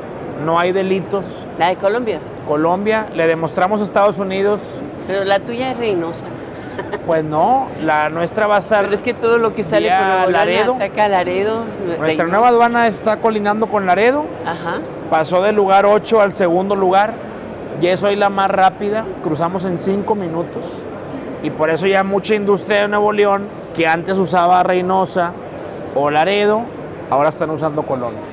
No 0.44 0.58
hay 0.58 0.72
delitos. 0.72 1.46
La 1.58 1.68
de 1.68 1.76
Colombia. 1.76 2.20
Colombia, 2.46 3.06
le 3.14 3.26
demostramos 3.26 3.80
a 3.80 3.84
Estados 3.84 4.18
Unidos. 4.18 4.82
Pero 5.06 5.24
la 5.24 5.40
tuya 5.40 5.72
es 5.72 5.78
Reynosa. 5.78 6.24
Pues 7.06 7.22
no, 7.22 7.68
la 7.82 8.08
nuestra 8.08 8.46
va 8.46 8.56
a 8.56 8.60
estar. 8.60 8.84
Pero 8.84 8.96
es 8.96 9.02
que 9.02 9.14
todo 9.14 9.38
lo 9.38 9.54
que 9.54 9.62
sale 9.62 9.90
por 9.90 10.30
Laredo. 10.32 10.74
ataca 10.74 11.08
Laredo. 11.08 11.64
Nuestra 11.84 12.06
Reynosa. 12.06 12.24
nueva 12.24 12.48
aduana 12.48 12.86
está 12.86 13.18
colindando 13.18 13.66
con 13.66 13.86
Laredo. 13.86 14.24
Ajá. 14.46 14.80
Pasó 15.10 15.42
del 15.42 15.54
lugar 15.56 15.84
8 15.86 16.20
al 16.20 16.32
segundo 16.32 16.74
lugar. 16.74 17.14
Y 17.80 17.86
es 17.88 18.02
hoy 18.02 18.16
la 18.16 18.30
más 18.30 18.50
rápida. 18.50 19.04
Cruzamos 19.22 19.64
en 19.64 19.76
5 19.78 20.14
minutos. 20.14 20.64
Y 21.42 21.50
por 21.50 21.70
eso 21.70 21.86
ya 21.86 22.04
mucha 22.04 22.34
industria 22.34 22.82
de 22.82 22.88
Nuevo 22.88 23.12
León, 23.12 23.48
que 23.74 23.86
antes 23.86 24.16
usaba 24.16 24.62
Reynosa 24.62 25.32
o 25.94 26.10
Laredo, 26.10 26.62
ahora 27.10 27.28
están 27.28 27.50
usando 27.50 27.82
Colón. 27.82 28.31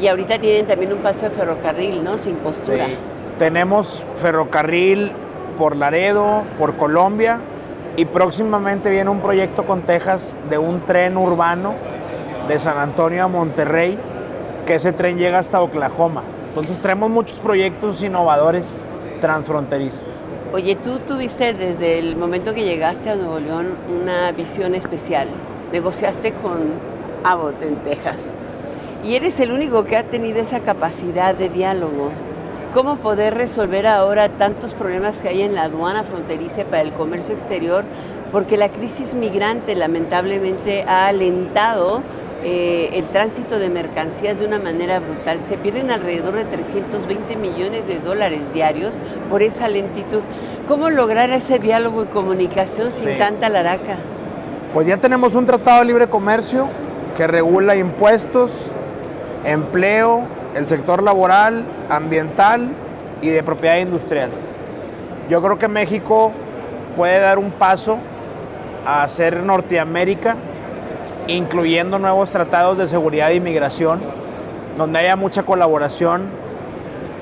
Y 0.00 0.06
ahorita 0.06 0.38
tienen 0.38 0.66
también 0.66 0.92
un 0.92 0.98
paso 0.98 1.26
de 1.26 1.30
ferrocarril, 1.30 2.02
¿no? 2.02 2.18
Sin 2.18 2.36
costura. 2.36 2.86
Sí. 2.86 2.96
Tenemos 3.38 4.04
ferrocarril 4.16 5.12
por 5.58 5.76
Laredo, 5.76 6.42
por 6.58 6.76
Colombia 6.76 7.38
y 7.96 8.04
próximamente 8.06 8.90
viene 8.90 9.10
un 9.10 9.20
proyecto 9.20 9.64
con 9.64 9.82
Texas 9.82 10.36
de 10.48 10.58
un 10.58 10.84
tren 10.86 11.16
urbano 11.16 11.74
de 12.48 12.58
San 12.58 12.78
Antonio 12.78 13.24
a 13.24 13.28
Monterrey, 13.28 13.98
que 14.66 14.74
ese 14.76 14.92
tren 14.92 15.18
llega 15.18 15.38
hasta 15.38 15.60
Oklahoma. 15.60 16.22
Entonces 16.48 16.80
traemos 16.80 17.10
muchos 17.10 17.38
proyectos 17.38 18.02
innovadores 18.02 18.84
transfronterizos. 19.20 20.08
Oye, 20.52 20.76
tú 20.76 20.98
tuviste 21.00 21.54
desde 21.54 21.98
el 21.98 22.16
momento 22.16 22.52
que 22.52 22.64
llegaste 22.64 23.08
a 23.10 23.16
Nuevo 23.16 23.38
León 23.38 23.74
una 23.88 24.32
visión 24.32 24.74
especial. 24.74 25.28
Negociaste 25.72 26.32
con 26.34 26.72
Abbott 27.24 27.62
en 27.62 27.76
Texas. 27.76 28.34
Y 29.04 29.16
eres 29.16 29.40
el 29.40 29.50
único 29.50 29.84
que 29.84 29.96
ha 29.96 30.04
tenido 30.04 30.40
esa 30.40 30.60
capacidad 30.60 31.34
de 31.34 31.48
diálogo. 31.48 32.10
¿Cómo 32.72 32.96
poder 32.96 33.34
resolver 33.34 33.86
ahora 33.86 34.28
tantos 34.30 34.72
problemas 34.74 35.18
que 35.18 35.28
hay 35.28 35.42
en 35.42 35.54
la 35.54 35.64
aduana 35.64 36.04
fronteriza 36.04 36.64
para 36.64 36.82
el 36.82 36.92
comercio 36.92 37.34
exterior? 37.34 37.84
Porque 38.30 38.56
la 38.56 38.68
crisis 38.70 39.12
migrante 39.12 39.74
lamentablemente 39.74 40.84
ha 40.86 41.08
alentado 41.08 42.00
eh, 42.44 42.90
el 42.94 43.04
tránsito 43.08 43.58
de 43.58 43.68
mercancías 43.68 44.38
de 44.38 44.46
una 44.46 44.58
manera 44.58 45.00
brutal. 45.00 45.40
Se 45.46 45.58
pierden 45.58 45.90
alrededor 45.90 46.34
de 46.34 46.44
320 46.44 47.36
millones 47.36 47.86
de 47.86 47.98
dólares 47.98 48.40
diarios 48.54 48.96
por 49.28 49.42
esa 49.42 49.68
lentitud. 49.68 50.22
¿Cómo 50.66 50.90
lograr 50.90 51.30
ese 51.30 51.58
diálogo 51.58 52.04
y 52.04 52.06
comunicación 52.06 52.90
sin 52.92 53.08
Sí. 53.10 53.18
tanta 53.18 53.48
laraca? 53.48 53.96
Pues 54.72 54.86
ya 54.86 54.96
tenemos 54.96 55.34
un 55.34 55.44
tratado 55.44 55.80
de 55.80 55.86
libre 55.86 56.06
comercio 56.06 56.68
que 57.16 57.26
regula 57.26 57.76
impuestos, 57.76 58.72
empleo, 59.44 60.22
el 60.54 60.66
sector 60.66 61.02
laboral, 61.02 61.64
ambiental 61.88 62.70
y 63.20 63.28
de 63.28 63.42
propiedad 63.42 63.78
industrial. 63.78 64.30
Yo 65.28 65.42
creo 65.42 65.58
que 65.58 65.68
México 65.68 66.32
puede 66.96 67.20
dar 67.20 67.38
un 67.38 67.52
paso 67.52 67.98
a 68.84 69.08
ser 69.08 69.42
Norteamérica, 69.42 70.36
incluyendo 71.28 71.98
nuevos 71.98 72.30
tratados 72.30 72.78
de 72.78 72.86
seguridad 72.86 73.30
e 73.30 73.36
inmigración, 73.36 74.00
donde 74.76 74.98
haya 74.98 75.16
mucha 75.16 75.44
colaboración, 75.44 76.24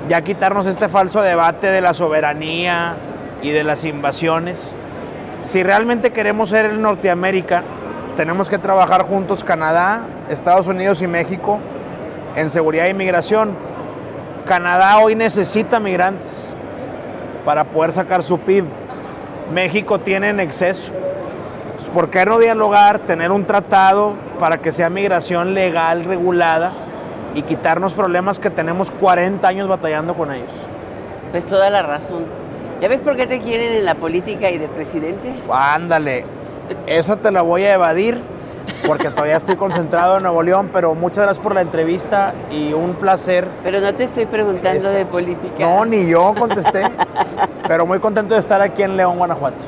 ya 0.08 0.22
quitarnos 0.22 0.66
este 0.66 0.88
falso 0.88 1.20
debate 1.20 1.66
de 1.66 1.80
la 1.80 1.94
soberanía 1.94 2.96
y 3.42 3.50
de 3.50 3.64
las 3.64 3.84
invasiones. 3.84 4.74
Si 5.40 5.62
realmente 5.62 6.10
queremos 6.12 6.48
ser 6.48 6.66
el 6.66 6.80
Norteamérica, 6.80 7.62
tenemos 8.16 8.48
que 8.48 8.58
trabajar 8.58 9.02
juntos 9.02 9.44
Canadá, 9.44 10.02
Estados 10.28 10.66
Unidos 10.66 11.02
y 11.02 11.06
México 11.06 11.58
en 12.36 12.48
seguridad 12.48 12.86
e 12.86 12.90
inmigración. 12.90 13.56
Canadá 14.46 14.98
hoy 14.98 15.14
necesita 15.14 15.80
migrantes 15.80 16.54
para 17.44 17.64
poder 17.64 17.92
sacar 17.92 18.22
su 18.22 18.38
PIB. 18.38 18.64
México 19.52 19.98
tiene 19.98 20.28
en 20.28 20.40
exceso. 20.40 20.92
Pues, 21.76 21.88
¿Por 21.90 22.10
qué 22.10 22.24
no 22.24 22.38
dialogar, 22.38 23.00
tener 23.00 23.32
un 23.32 23.44
tratado 23.44 24.14
para 24.38 24.58
que 24.58 24.72
sea 24.72 24.90
migración 24.90 25.54
legal, 25.54 26.04
regulada 26.04 26.72
y 27.34 27.42
quitarnos 27.42 27.94
problemas 27.94 28.38
que 28.38 28.50
tenemos 28.50 28.90
40 28.90 29.46
años 29.46 29.68
batallando 29.68 30.14
con 30.14 30.32
ellos? 30.32 30.52
Pues 31.30 31.46
toda 31.46 31.70
la 31.70 31.82
razón. 31.82 32.24
¿Ya 32.80 32.88
ves 32.88 33.00
por 33.00 33.16
qué 33.16 33.26
te 33.26 33.40
quieren 33.40 33.72
en 33.72 33.84
la 33.84 33.94
política 33.94 34.50
y 34.50 34.58
de 34.58 34.66
presidente? 34.68 35.32
Ándale, 35.50 36.24
esa 36.86 37.16
te 37.16 37.30
la 37.30 37.42
voy 37.42 37.64
a 37.64 37.74
evadir 37.74 38.20
porque 38.86 39.10
todavía 39.10 39.36
estoy 39.36 39.56
concentrado 39.56 40.16
en 40.16 40.22
Nuevo 40.22 40.42
León, 40.42 40.70
pero 40.72 40.94
muchas 40.94 41.24
gracias 41.24 41.42
por 41.42 41.54
la 41.54 41.60
entrevista 41.60 42.34
y 42.50 42.72
un 42.72 42.94
placer. 42.94 43.48
Pero 43.62 43.80
no 43.80 43.94
te 43.94 44.04
estoy 44.04 44.26
preguntando 44.26 44.88
Este, 44.88 44.90
de 44.98 45.06
política. 45.06 45.54
No, 45.60 45.84
ni 45.84 46.06
yo 46.06 46.34
contesté, 46.38 46.82
pero 47.66 47.86
muy 47.86 47.98
contento 48.00 48.34
de 48.34 48.40
estar 48.40 48.60
aquí 48.60 48.82
en 48.82 48.96
León, 48.96 49.18
Guanajuato. 49.18 49.64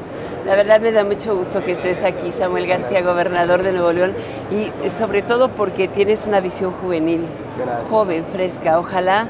La 0.47 0.57
verdad 0.57 0.81
me 0.81 0.91
da 0.91 1.05
mucho 1.05 1.37
gusto 1.37 1.63
que 1.63 1.73
estés 1.73 2.03
aquí, 2.03 2.33
Samuel 2.33 2.67
García, 2.67 2.89
Gracias. 2.89 3.07
gobernador 3.07 3.63
de 3.63 3.73
Nuevo 3.73 3.93
León, 3.93 4.13
y 4.51 4.73
eh, 4.85 4.91
sobre 4.91 5.23
todo 5.23 5.51
porque 5.51 5.87
tienes 5.87 6.27
una 6.27 6.41
visión 6.41 6.73
juvenil, 6.73 7.25
Gracias. 7.65 7.89
joven, 7.89 8.25
fresca. 8.33 8.79
Ojalá 8.81 9.27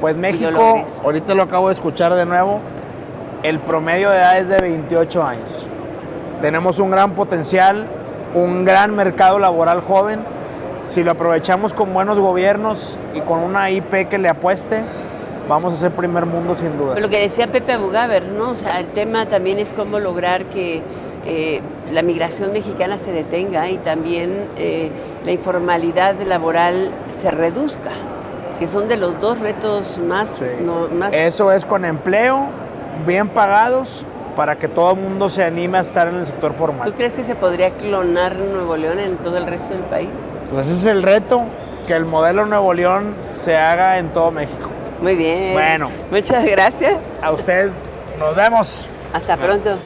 Pues 0.00 0.16
México, 0.16 0.84
ahorita 1.02 1.34
lo 1.34 1.42
acabo 1.42 1.66
de 1.68 1.72
escuchar 1.74 2.14
de 2.14 2.26
nuevo, 2.26 2.60
el 3.42 3.58
promedio 3.58 4.10
de 4.10 4.18
edad 4.18 4.38
es 4.38 4.48
de 4.48 4.58
28 4.60 5.22
años. 5.24 5.66
Tenemos 6.40 6.78
un 6.78 6.90
gran 6.92 7.10
potencial, 7.12 7.86
un 8.34 8.64
gran 8.64 8.94
mercado 8.94 9.38
laboral 9.38 9.80
joven. 9.82 10.20
Si 10.84 11.04
lo 11.04 11.12
aprovechamos 11.12 11.74
con 11.74 11.92
buenos 11.94 12.18
gobiernos 12.18 12.98
y 13.14 13.20
con 13.20 13.38
una 13.40 13.70
IP 13.70 14.08
que 14.08 14.18
le 14.18 14.28
apueste, 14.28 14.82
vamos 15.48 15.72
a 15.72 15.76
ser 15.76 15.92
primer 15.92 16.26
mundo 16.26 16.54
sin 16.56 16.76
duda. 16.76 16.98
Lo 16.98 17.08
que 17.08 17.20
decía 17.20 17.46
Pepe 17.52 17.72
Abugaber, 17.74 18.24
¿no? 18.24 18.50
O 18.50 18.56
sea, 18.56 18.80
el 18.80 18.86
tema 18.88 19.26
también 19.26 19.58
es 19.58 19.72
cómo 19.72 20.00
lograr 20.00 20.46
que 20.46 20.82
eh, 21.24 21.60
la 21.92 22.02
migración 22.02 22.52
mexicana 22.52 22.98
se 22.98 23.12
detenga 23.12 23.68
y 23.70 23.78
también 23.78 24.48
eh, 24.56 24.90
la 25.24 25.30
informalidad 25.30 26.16
laboral 26.26 26.90
se 27.14 27.30
reduzca, 27.30 27.90
que 28.58 28.66
son 28.66 28.88
de 28.88 28.96
los 28.96 29.20
dos 29.20 29.38
retos 29.38 29.98
más... 29.98 30.30
Sí. 30.30 30.46
no- 30.64 30.88
más 30.88 31.12
Eso 31.12 31.52
es 31.52 31.64
con 31.64 31.84
empleo, 31.84 32.46
bien 33.06 33.28
pagados, 33.28 34.04
para 34.36 34.58
que 34.58 34.68
todo 34.68 34.92
el 34.92 35.00
mundo 35.00 35.28
se 35.28 35.44
anime 35.44 35.78
a 35.78 35.82
estar 35.82 36.08
en 36.08 36.16
el 36.16 36.26
sector 36.26 36.52
¿Tú 36.52 36.58
formal. 36.58 36.94
crees 36.94 37.14
que 37.14 37.24
se 37.24 37.34
podría 37.34 37.70
clonar 37.70 38.36
Nuevo 38.36 38.76
León 38.76 38.98
en 38.98 39.16
todo 39.18 39.36
el 39.36 39.46
resto 39.46 39.74
del 39.74 39.82
país? 39.84 40.08
Pues 40.50 40.68
ese 40.68 40.80
es 40.80 40.86
el 40.86 41.02
reto, 41.02 41.44
que 41.86 41.94
el 41.94 42.04
modelo 42.04 42.46
Nuevo 42.46 42.74
León 42.74 43.14
se 43.32 43.56
haga 43.56 43.98
en 43.98 44.12
todo 44.12 44.30
México. 44.30 44.70
Muy 45.00 45.16
bien. 45.16 45.52
Bueno. 45.52 45.90
Muchas 46.10 46.44
gracias. 46.44 46.96
A 47.20 47.32
usted, 47.32 47.70
nos 48.18 48.36
vemos. 48.36 48.88
Hasta 49.12 49.36
pronto. 49.36 49.76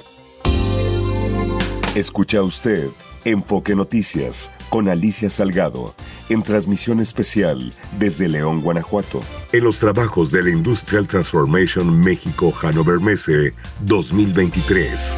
Escucha 1.95 2.43
usted 2.43 2.89
Enfoque 3.25 3.75
Noticias 3.75 4.53
con 4.69 4.89
Alicia 4.89 5.31
Salgado 5.31 5.95
en 6.29 6.43
transmisión 6.43 7.01
especial 7.01 7.73
desde 7.99 8.29
León, 8.29 8.63
Guanajuato. 8.63 9.21
En 9.53 9.65
los 9.65 9.79
trabajos 9.79 10.31
de 10.31 10.43
la 10.43 10.51
Industrial 10.51 11.07
Transformation 11.07 12.01
México 12.01 12.53
Hannover 12.53 13.01
Messe 13.01 13.53
2023. 13.81 15.17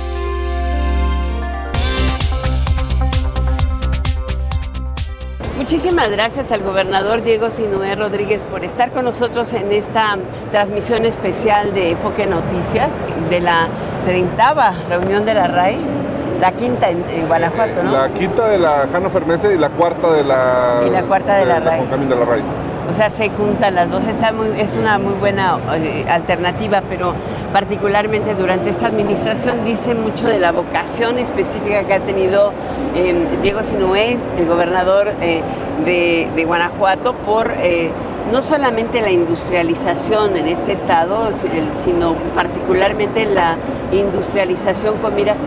Muchísimas 5.71 6.11
gracias 6.11 6.51
al 6.51 6.63
gobernador 6.63 7.23
Diego 7.23 7.51
Sinué 7.51 7.95
Rodríguez 7.95 8.41
por 8.51 8.65
estar 8.65 8.91
con 8.91 9.05
nosotros 9.05 9.53
en 9.53 9.71
esta 9.71 10.17
transmisión 10.51 11.05
especial 11.05 11.75
de 11.75 11.91
Enfoque 11.91 12.27
Noticias 12.27 12.91
de 13.29 13.41
la 13.41 13.69
30 14.07 14.73
reunión 14.89 15.27
de 15.27 15.35
la 15.35 15.47
RAI, 15.47 15.79
la 16.41 16.53
quinta 16.53 16.89
en, 16.91 17.05
en 17.11 17.27
Guanajuato, 17.27 17.83
¿no? 17.83 17.93
La 17.93 18.09
quinta 18.11 18.49
de 18.49 18.59
la 18.59 18.87
Hannover 18.93 19.27
Messe 19.27 19.55
y 19.55 19.59
la 19.59 19.71
cuarta 19.71 20.13
de 20.13 20.25
la... 20.25 20.83
Y 20.87 20.91
la 20.91 21.03
cuarta 21.03 21.37
de 21.37 21.45
la 21.47 21.61
RAI. 21.61 21.79
Juan 21.79 21.91
Camín 21.91 22.09
de 22.09 22.17
la 22.17 22.25
RAI. 22.25 22.43
O 22.91 22.95
sea, 22.95 23.11
se 23.11 23.29
juntan 23.29 23.75
las 23.75 23.91
dos, 23.91 24.03
está 24.09 24.33
muy, 24.33 24.49
es 24.59 24.75
una 24.77 24.99
muy 24.99 25.13
buena 25.13 25.59
eh, 25.75 26.07
alternativa, 26.09 26.83
pero 26.89 27.13
particularmente 27.53 28.35
durante 28.35 28.71
esta 28.71 28.87
administración 28.87 29.63
dice 29.67 29.95
mucho 29.95 30.27
de 30.27 30.39
la 30.39 30.53
vocación 30.53 31.19
específica 31.19 31.85
que 31.85 31.93
ha 31.93 32.01
tenido 32.01 32.53
eh, 32.95 33.27
Diego 33.43 33.61
Sinué, 33.63 34.17
el 34.39 34.47
gobernador 34.47 35.13
eh, 35.21 35.43
de, 35.85 36.29
de 36.35 36.45
Guanajuato, 36.47 37.13
por 37.27 37.53
no 38.33 38.43
solamente 38.43 39.01
la 39.01 39.11
industrialización 39.11 40.37
en 40.37 40.49
este 40.49 40.73
estado, 40.73 41.29
si- 41.41 41.49
sino 41.91 42.15
particularmente 42.35 43.27
la 43.27 43.57
industrialización 43.93 44.97
con 44.99 45.15
miras 45.15 45.39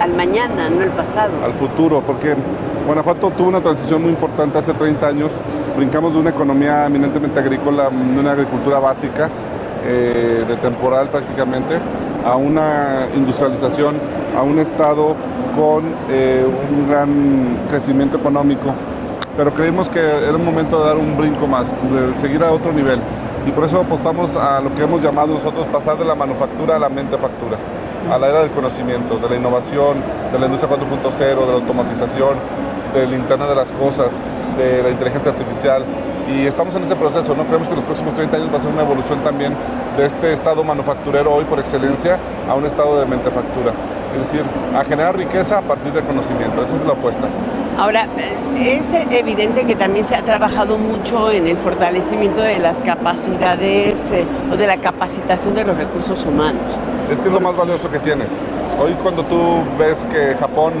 al 0.00 0.14
mañana, 0.14 0.70
no 0.70 0.82
el 0.82 0.90
pasado. 0.90 1.32
Al 1.44 1.52
futuro, 1.54 2.02
porque 2.06 2.34
Guanajuato 2.86 3.30
tuvo 3.30 3.48
una 3.48 3.60
transición 3.60 4.02
muy 4.02 4.10
importante 4.10 4.58
hace 4.58 4.74
30 4.74 5.08
años 5.08 5.30
brincamos 5.76 6.12
de 6.12 6.20
una 6.20 6.30
economía 6.30 6.86
eminentemente 6.86 7.40
agrícola, 7.40 7.88
de 7.90 8.20
una 8.20 8.32
agricultura 8.32 8.78
básica, 8.78 9.28
eh, 9.84 10.44
de 10.46 10.56
temporal 10.56 11.08
prácticamente, 11.08 11.78
a 12.24 12.36
una 12.36 13.06
industrialización, 13.14 13.96
a 14.36 14.42
un 14.42 14.58
estado 14.58 15.14
con 15.56 15.84
eh, 16.10 16.44
un 16.70 16.88
gran 16.88 17.58
crecimiento 17.68 18.16
económico. 18.16 18.68
Pero 19.36 19.52
creímos 19.52 19.88
que 19.88 19.98
era 19.98 20.34
un 20.34 20.44
momento 20.44 20.80
de 20.80 20.86
dar 20.86 20.96
un 20.96 21.16
brinco 21.16 21.46
más, 21.46 21.76
de 21.90 22.16
seguir 22.16 22.42
a 22.44 22.52
otro 22.52 22.72
nivel. 22.72 23.00
Y 23.46 23.50
por 23.50 23.64
eso 23.64 23.80
apostamos 23.80 24.36
a 24.36 24.60
lo 24.60 24.74
que 24.74 24.82
hemos 24.82 25.02
llamado 25.02 25.34
nosotros 25.34 25.66
pasar 25.66 25.98
de 25.98 26.04
la 26.04 26.14
manufactura 26.14 26.76
a 26.76 26.78
la 26.78 26.88
mentefactura, 26.88 27.58
a 28.10 28.16
la 28.16 28.28
era 28.28 28.40
del 28.40 28.50
conocimiento, 28.50 29.18
de 29.18 29.28
la 29.28 29.36
innovación, 29.36 29.98
de 30.32 30.38
la 30.38 30.46
industria 30.46 30.72
4.0, 30.72 31.18
de 31.18 31.46
la 31.46 31.52
automatización, 31.54 32.36
del 32.94 33.12
Internet 33.12 33.48
de 33.48 33.54
las 33.56 33.72
Cosas, 33.72 34.20
de 34.56 34.82
la 34.82 34.90
inteligencia 34.90 35.32
artificial. 35.32 35.84
Y 36.28 36.46
estamos 36.46 36.74
en 36.76 36.84
ese 36.84 36.96
proceso, 36.96 37.34
¿no? 37.34 37.44
Creemos 37.44 37.66
que 37.66 37.74
en 37.74 37.80
los 37.80 37.84
próximos 37.84 38.14
30 38.14 38.36
años 38.36 38.52
va 38.52 38.56
a 38.56 38.60
ser 38.60 38.70
una 38.70 38.82
evolución 38.82 39.22
también 39.22 39.54
de 39.98 40.06
este 40.06 40.32
estado 40.32 40.64
manufacturero 40.64 41.34
hoy 41.34 41.44
por 41.44 41.58
excelencia 41.58 42.18
a 42.48 42.54
un 42.54 42.64
estado 42.64 42.98
de 43.00 43.04
mentefactura. 43.04 43.72
Es 44.14 44.20
decir, 44.20 44.42
a 44.74 44.84
generar 44.84 45.16
riqueza 45.16 45.58
a 45.58 45.62
partir 45.62 45.92
del 45.92 46.04
conocimiento. 46.04 46.62
Esa 46.62 46.76
es 46.76 46.84
la 46.86 46.92
apuesta. 46.92 47.28
Ahora, 47.76 48.06
es 48.56 48.82
evidente 49.10 49.66
que 49.66 49.74
también 49.74 50.04
se 50.04 50.14
ha 50.14 50.22
trabajado 50.22 50.78
mucho 50.78 51.32
en 51.32 51.48
el 51.48 51.56
fortalecimiento 51.56 52.40
de 52.40 52.58
las 52.58 52.76
capacidades 52.84 54.10
eh, 54.12 54.24
o 54.52 54.56
de 54.56 54.66
la 54.66 54.76
capacitación 54.76 55.54
de 55.54 55.64
los 55.64 55.76
recursos 55.76 56.24
humanos. 56.24 56.62
Es 57.10 57.20
que 57.20 57.26
es 57.26 57.34
lo 57.34 57.40
más 57.40 57.56
valioso 57.56 57.90
que 57.90 57.98
tienes. 57.98 58.40
Hoy 58.80 58.92
cuando 59.02 59.24
tú 59.24 59.62
ves 59.76 60.06
que 60.06 60.36
Japón 60.36 60.72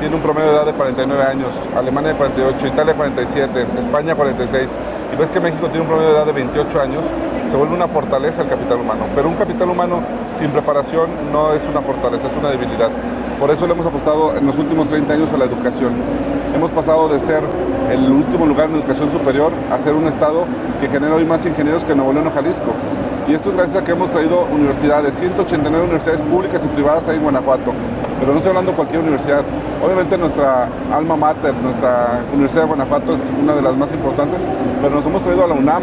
tiene 0.00 0.16
un 0.16 0.20
promedio 0.20 0.50
de 0.50 0.56
edad 0.56 0.66
de 0.66 0.72
49 0.72 1.22
años, 1.22 1.54
Alemania 1.76 2.10
de 2.10 2.16
48, 2.16 2.66
Italia 2.66 2.94
47, 2.94 3.66
España 3.78 4.16
46, 4.16 4.68
y 5.12 5.16
ves 5.16 5.30
que 5.30 5.38
México 5.38 5.68
tiene 5.68 5.82
un 5.82 5.86
promedio 5.86 6.08
de 6.08 6.16
edad 6.16 6.26
de 6.26 6.32
28 6.32 6.80
años, 6.80 7.04
se 7.46 7.56
vuelve 7.56 7.74
una 7.74 7.86
fortaleza 7.86 8.42
el 8.42 8.48
capital 8.48 8.80
humano. 8.80 9.04
Pero 9.14 9.28
un 9.28 9.36
capital 9.36 9.70
humano 9.70 10.02
sin 10.28 10.50
preparación 10.50 11.08
no 11.32 11.52
es 11.52 11.64
una 11.66 11.82
fortaleza, 11.82 12.26
es 12.26 12.32
una 12.36 12.50
debilidad. 12.50 12.90
Por 13.42 13.50
eso 13.50 13.66
le 13.66 13.72
hemos 13.72 13.84
apostado 13.84 14.36
en 14.36 14.46
los 14.46 14.56
últimos 14.56 14.86
30 14.86 15.14
años 15.14 15.32
a 15.32 15.36
la 15.36 15.46
educación. 15.46 15.94
Hemos 16.54 16.70
pasado 16.70 17.08
de 17.08 17.18
ser 17.18 17.42
el 17.90 18.08
último 18.08 18.46
lugar 18.46 18.70
en 18.70 18.76
educación 18.76 19.10
superior 19.10 19.50
a 19.68 19.80
ser 19.80 19.94
un 19.94 20.06
estado 20.06 20.44
que 20.80 20.86
genera 20.88 21.16
hoy 21.16 21.24
más 21.24 21.44
ingenieros 21.44 21.82
que 21.82 21.92
Nuevo 21.92 22.12
León 22.12 22.28
o 22.28 22.30
Jalisco. 22.30 22.72
Y 23.26 23.34
esto 23.34 23.50
es 23.50 23.56
gracias 23.56 23.82
a 23.82 23.84
que 23.84 23.90
hemos 23.90 24.10
traído 24.10 24.44
universidades, 24.44 25.16
189 25.16 25.86
universidades 25.86 26.22
públicas 26.22 26.64
y 26.64 26.68
privadas 26.68 27.08
ahí 27.08 27.16
en 27.16 27.22
Guanajuato. 27.24 27.72
Pero 28.20 28.30
no 28.30 28.36
estoy 28.36 28.50
hablando 28.50 28.70
de 28.70 28.76
cualquier 28.76 29.00
universidad. 29.00 29.42
Obviamente 29.84 30.16
nuestra 30.16 30.68
alma 30.92 31.16
mater, 31.16 31.52
nuestra 31.56 32.20
Universidad 32.32 32.62
de 32.62 32.68
Guanajuato 32.68 33.14
es 33.14 33.22
una 33.42 33.56
de 33.56 33.62
las 33.62 33.76
más 33.76 33.92
importantes, 33.92 34.46
pero 34.80 34.94
nos 34.94 35.04
hemos 35.04 35.20
traído 35.20 35.42
a 35.42 35.48
la 35.48 35.54
UNAM. 35.54 35.82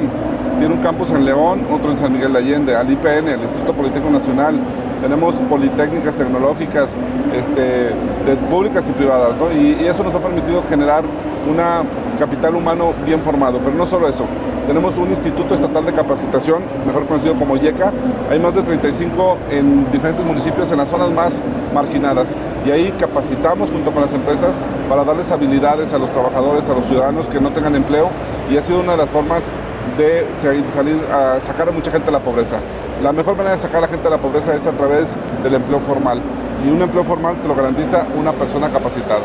Tiene 0.60 0.74
un 0.74 0.82
campus 0.82 1.12
en 1.12 1.24
León, 1.24 1.66
otro 1.72 1.90
en 1.90 1.98
San 1.98 2.12
Miguel 2.12 2.34
de 2.34 2.40
Allende, 2.40 2.76
al 2.76 2.92
IPN, 2.92 3.30
el 3.30 3.42
Instituto 3.44 3.74
Politécnico 3.74 4.12
Nacional. 4.12 4.60
Tenemos 5.02 5.36
politécnicas 5.36 6.14
tecnológicas, 6.16 6.90
este, 7.34 7.62
de 7.62 8.36
públicas 8.50 8.88
y 8.90 8.92
privadas, 8.92 9.38
¿no? 9.38 9.50
y, 9.54 9.78
y 9.82 9.88
eso 9.88 10.04
nos 10.04 10.14
ha 10.14 10.20
permitido 10.20 10.62
generar 10.64 11.06
una 11.50 11.84
capital 12.20 12.56
humano 12.56 12.94
bien 13.06 13.22
formado. 13.22 13.60
Pero 13.60 13.76
no 13.78 13.86
solo 13.86 14.10
eso, 14.10 14.26
tenemos 14.68 14.98
un 14.98 15.10
Instituto 15.10 15.56
Estatal 15.56 15.86
de 15.86 15.94
Capacitación, 15.94 16.62
mejor 16.86 17.08
conocido 17.08 17.36
como 17.36 17.56
IECA. 17.56 17.92
Hay 18.30 18.38
más 18.38 18.54
de 18.54 18.62
35 18.62 19.38
en 19.50 19.90
diferentes 19.92 20.24
municipios 20.24 20.72
en 20.72 20.78
las 20.78 20.90
zonas 20.90 21.10
más 21.10 21.42
marginadas. 21.74 22.36
Y 22.66 22.72
ahí 22.72 22.94
capacitamos 23.00 23.72
junto 23.72 23.92
con 23.92 24.02
las 24.02 24.14
empresas 24.14 24.60
para 24.90 25.06
darles 25.06 25.32
habilidades 25.32 25.94
a 25.94 25.98
los 25.98 26.12
trabajadores, 26.12 26.70
a 26.70 26.74
los 26.74 26.86
ciudadanos 26.86 27.28
que 27.30 27.40
no 27.40 27.52
tengan 27.52 27.76
empleo. 27.76 28.10
Y 28.52 28.58
ha 28.58 28.62
sido 28.62 28.82
una 28.82 28.92
de 28.92 28.98
las 28.98 29.10
formas 29.10 29.50
de 29.98 30.28
salir 30.34 31.02
a 31.12 31.40
sacar 31.42 31.70
a 31.70 31.72
mucha 31.72 31.92
gente 31.92 32.08
de 32.08 32.12
la 32.12 32.20
pobreza. 32.20 32.60
La 33.04 33.12
mejor 33.12 33.36
manera 33.36 33.56
de 33.56 33.62
sacar 33.62 33.78
a 33.78 33.82
la 33.82 33.88
gente 33.88 34.04
de 34.04 34.10
la 34.10 34.18
pobreza 34.18 34.56
es 34.56 34.68
a 34.68 34.72
través 34.72 35.16
del 35.44 35.54
empleo 35.54 35.80
formal. 35.80 36.22
Y 36.66 36.70
un 36.70 36.82
empleo 36.82 37.04
formal 37.04 37.38
te 37.42 37.48
lo 37.48 37.56
garantiza 37.56 38.06
una 38.18 38.34
persona 38.34 38.70
capacitada. 38.70 39.22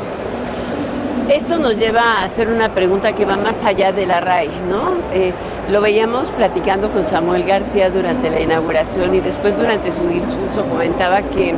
Esto 1.29 1.59
nos 1.59 1.77
lleva 1.77 2.03
a 2.03 2.25
hacer 2.25 2.49
una 2.49 2.69
pregunta 2.69 3.15
que 3.15 3.25
va 3.25 3.37
más 3.37 3.65
allá 3.65 3.93
de 3.93 4.07
la 4.07 4.21
RAI, 4.21 4.51
¿no? 4.69 4.93
Eh, 5.13 5.33
lo 5.71 5.81
veíamos 5.81 6.29
platicando 6.31 6.91
con 6.91 7.07
Samuel 7.07 7.45
García 7.45 7.89
durante 7.89 8.29
la 8.31 8.41
inauguración 8.41 9.15
y 9.15 9.21
después 9.21 9.57
durante 9.57 9.93
su 9.93 10.07
discurso 10.07 10.65
comentaba 10.69 11.23
que 11.23 11.55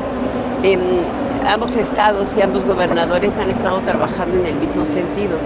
ambos 1.47 1.75
estados 1.77 2.31
y 2.37 2.43
ambos 2.43 2.65
gobernadores 2.65 3.33
han 3.41 3.51
estado 3.51 3.81
trabajando 3.81 4.39
en 4.39 4.47
el 4.47 4.55
mismo 4.55 4.87
sentido. 4.87 5.37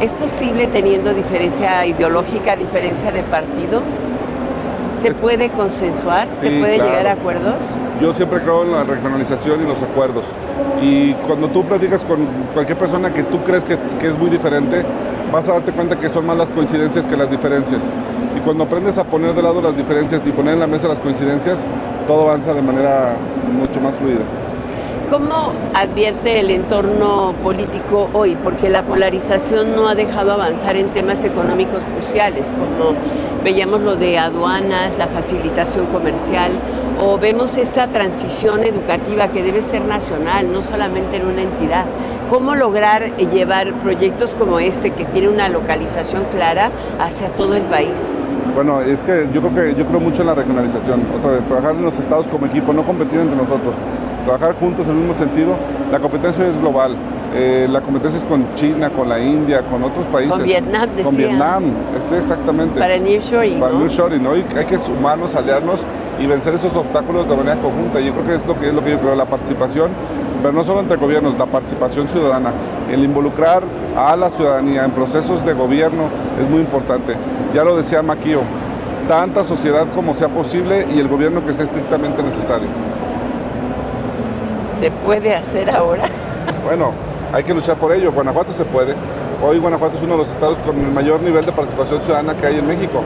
¿Es 0.00 0.14
posible 0.14 0.66
teniendo 0.66 1.12
diferencia 1.12 1.84
ideológica, 1.84 2.56
diferencia 2.56 3.12
de 3.12 3.22
partido? 3.24 3.82
¿Se 5.02 5.12
puede 5.12 5.50
consensuar? 5.50 6.26
¿Se 6.28 6.58
puede 6.58 6.76
claro. 6.76 6.90
llegar 6.90 7.06
a 7.06 7.12
acuerdos? 7.12 7.56
Yo 8.00 8.14
siempre 8.14 8.40
creo 8.40 8.62
en 8.64 8.72
la 8.72 8.84
regionalización 8.84 9.62
y 9.62 9.66
los 9.66 9.82
acuerdos. 9.82 10.24
Y 10.80 11.12
cuando 11.26 11.48
tú 11.48 11.64
platicas 11.64 12.02
con 12.02 12.26
cualquier 12.54 12.78
persona 12.78 13.12
que 13.12 13.24
tú 13.24 13.44
crees 13.44 13.62
que, 13.62 13.76
que 13.98 14.06
es 14.06 14.18
muy 14.18 14.30
diferente, 14.30 14.84
vas 15.30 15.46
a 15.50 15.52
darte 15.52 15.72
cuenta 15.72 15.96
que 15.96 16.08
son 16.08 16.24
más 16.24 16.38
las 16.38 16.48
coincidencias 16.48 17.04
que 17.04 17.16
las 17.16 17.30
diferencias. 17.30 17.94
Y 18.34 18.40
cuando 18.40 18.64
aprendes 18.64 18.96
a 18.96 19.04
poner 19.04 19.34
de 19.34 19.42
lado 19.42 19.60
las 19.60 19.76
diferencias 19.76 20.26
y 20.26 20.32
poner 20.32 20.54
en 20.54 20.60
la 20.60 20.66
mesa 20.66 20.88
las 20.88 20.98
coincidencias, 20.98 21.66
todo 22.06 22.22
avanza 22.22 22.54
de 22.54 22.62
manera 22.62 23.16
mucho 23.52 23.80
más 23.82 23.94
fluida. 23.96 24.24
¿Cómo 25.10 25.52
advierte 25.74 26.38
el 26.38 26.52
entorno 26.52 27.34
político 27.42 28.08
hoy? 28.12 28.36
Porque 28.44 28.68
la 28.68 28.84
polarización 28.84 29.74
no 29.74 29.88
ha 29.88 29.96
dejado 29.96 30.30
avanzar 30.30 30.76
en 30.76 30.86
temas 30.90 31.24
económicos 31.24 31.82
cruciales, 31.96 32.44
como 32.44 32.94
veíamos 33.42 33.80
lo 33.80 33.96
de 33.96 34.20
aduanas, 34.20 34.96
la 34.98 35.08
facilitación 35.08 35.86
comercial, 35.86 36.52
o 37.00 37.18
vemos 37.18 37.56
esta 37.56 37.88
transición 37.88 38.62
educativa 38.62 39.26
que 39.26 39.42
debe 39.42 39.64
ser 39.64 39.82
nacional, 39.82 40.52
no 40.52 40.62
solamente 40.62 41.16
en 41.16 41.26
una 41.26 41.42
entidad. 41.42 41.86
¿Cómo 42.30 42.54
lograr 42.54 43.16
llevar 43.16 43.72
proyectos 43.82 44.36
como 44.36 44.60
este, 44.60 44.92
que 44.92 45.06
tiene 45.06 45.28
una 45.28 45.48
localización 45.48 46.22
clara, 46.30 46.70
hacia 47.00 47.30
todo 47.30 47.56
el 47.56 47.62
país? 47.62 47.94
Bueno, 48.54 48.80
es 48.80 49.02
que 49.02 49.28
yo 49.32 49.40
creo 49.40 49.54
que 49.54 49.74
yo 49.74 49.86
creo 49.86 49.98
mucho 49.98 50.22
en 50.22 50.28
la 50.28 50.34
regionalización. 50.34 51.02
Otra 51.18 51.32
vez, 51.32 51.46
trabajar 51.46 51.74
en 51.74 51.82
los 51.82 51.98
estados 51.98 52.28
como 52.28 52.46
equipo, 52.46 52.72
no 52.72 52.84
competir 52.84 53.18
entre 53.18 53.36
nosotros. 53.36 53.74
Trabajar 54.24 54.54
juntos 54.54 54.86
en 54.86 54.92
el 54.92 54.98
mismo 54.98 55.14
sentido. 55.14 55.56
La 55.90 55.98
competencia 55.98 56.46
es 56.46 56.58
global. 56.58 56.96
Eh, 57.34 57.68
la 57.70 57.80
competencia 57.80 58.18
es 58.18 58.24
con 58.24 58.54
China, 58.54 58.90
con 58.90 59.08
la 59.08 59.20
India, 59.20 59.62
con 59.62 59.82
otros 59.84 60.04
países. 60.06 60.32
Con 60.34 60.42
Vietnam, 60.42 60.88
Con. 61.04 61.16
Vietnam, 61.16 61.64
es 61.96 62.10
exactamente. 62.12 62.78
Para 62.80 62.96
el 62.96 63.04
nearshoring, 63.04 63.60
Para 63.60 63.72
el 63.72 63.78
¿no? 63.78 63.84
nearshoring, 63.84 64.22
¿no? 64.22 64.36
Y 64.36 64.44
hay 64.56 64.64
que 64.66 64.78
sumarnos, 64.78 65.34
aliarnos 65.36 65.86
y 66.20 66.26
vencer 66.26 66.54
esos 66.54 66.74
obstáculos 66.74 67.28
de 67.28 67.36
manera 67.36 67.56
conjunta. 67.60 68.00
Yo 68.00 68.12
creo 68.14 68.26
que 68.26 68.34
es 68.34 68.46
lo 68.46 68.58
que 68.58 68.68
es 68.68 68.74
lo 68.74 68.82
que 68.82 68.90
yo 68.90 68.98
creo, 68.98 69.14
la 69.14 69.26
participación, 69.26 69.90
pero 70.42 70.52
no 70.52 70.64
solo 70.64 70.80
entre 70.80 70.96
gobiernos, 70.96 71.38
la 71.38 71.46
participación 71.46 72.08
ciudadana, 72.08 72.52
el 72.90 73.04
involucrar 73.04 73.62
a 73.96 74.16
la 74.16 74.28
ciudadanía 74.30 74.84
en 74.84 74.90
procesos 74.90 75.44
de 75.46 75.52
gobierno 75.54 76.04
es 76.40 76.48
muy 76.48 76.60
importante. 76.60 77.14
Ya 77.54 77.62
lo 77.62 77.76
decía 77.76 78.02
Maquio, 78.02 78.40
tanta 79.06 79.44
sociedad 79.44 79.86
como 79.94 80.14
sea 80.14 80.28
posible 80.28 80.86
y 80.94 80.98
el 80.98 81.06
gobierno 81.06 81.44
que 81.46 81.52
sea 81.52 81.64
estrictamente 81.64 82.22
necesario. 82.24 82.68
¿Se 84.80 84.90
puede 84.90 85.34
hacer 85.34 85.70
ahora? 85.70 86.08
Bueno, 86.64 86.92
hay 87.32 87.42
que 87.42 87.54
luchar 87.54 87.76
por 87.76 87.92
ello. 87.92 88.12
Guanajuato 88.12 88.52
se 88.52 88.64
puede. 88.64 88.94
Hoy 89.42 89.58
Guanajuato 89.58 89.96
es 89.96 90.02
uno 90.02 90.12
de 90.12 90.18
los 90.18 90.30
estados 90.30 90.58
con 90.58 90.78
el 90.78 90.90
mayor 90.90 91.20
nivel 91.20 91.44
de 91.44 91.52
participación 91.52 92.00
ciudadana 92.02 92.36
que 92.36 92.46
hay 92.46 92.58
en 92.58 92.66
México. 92.66 93.02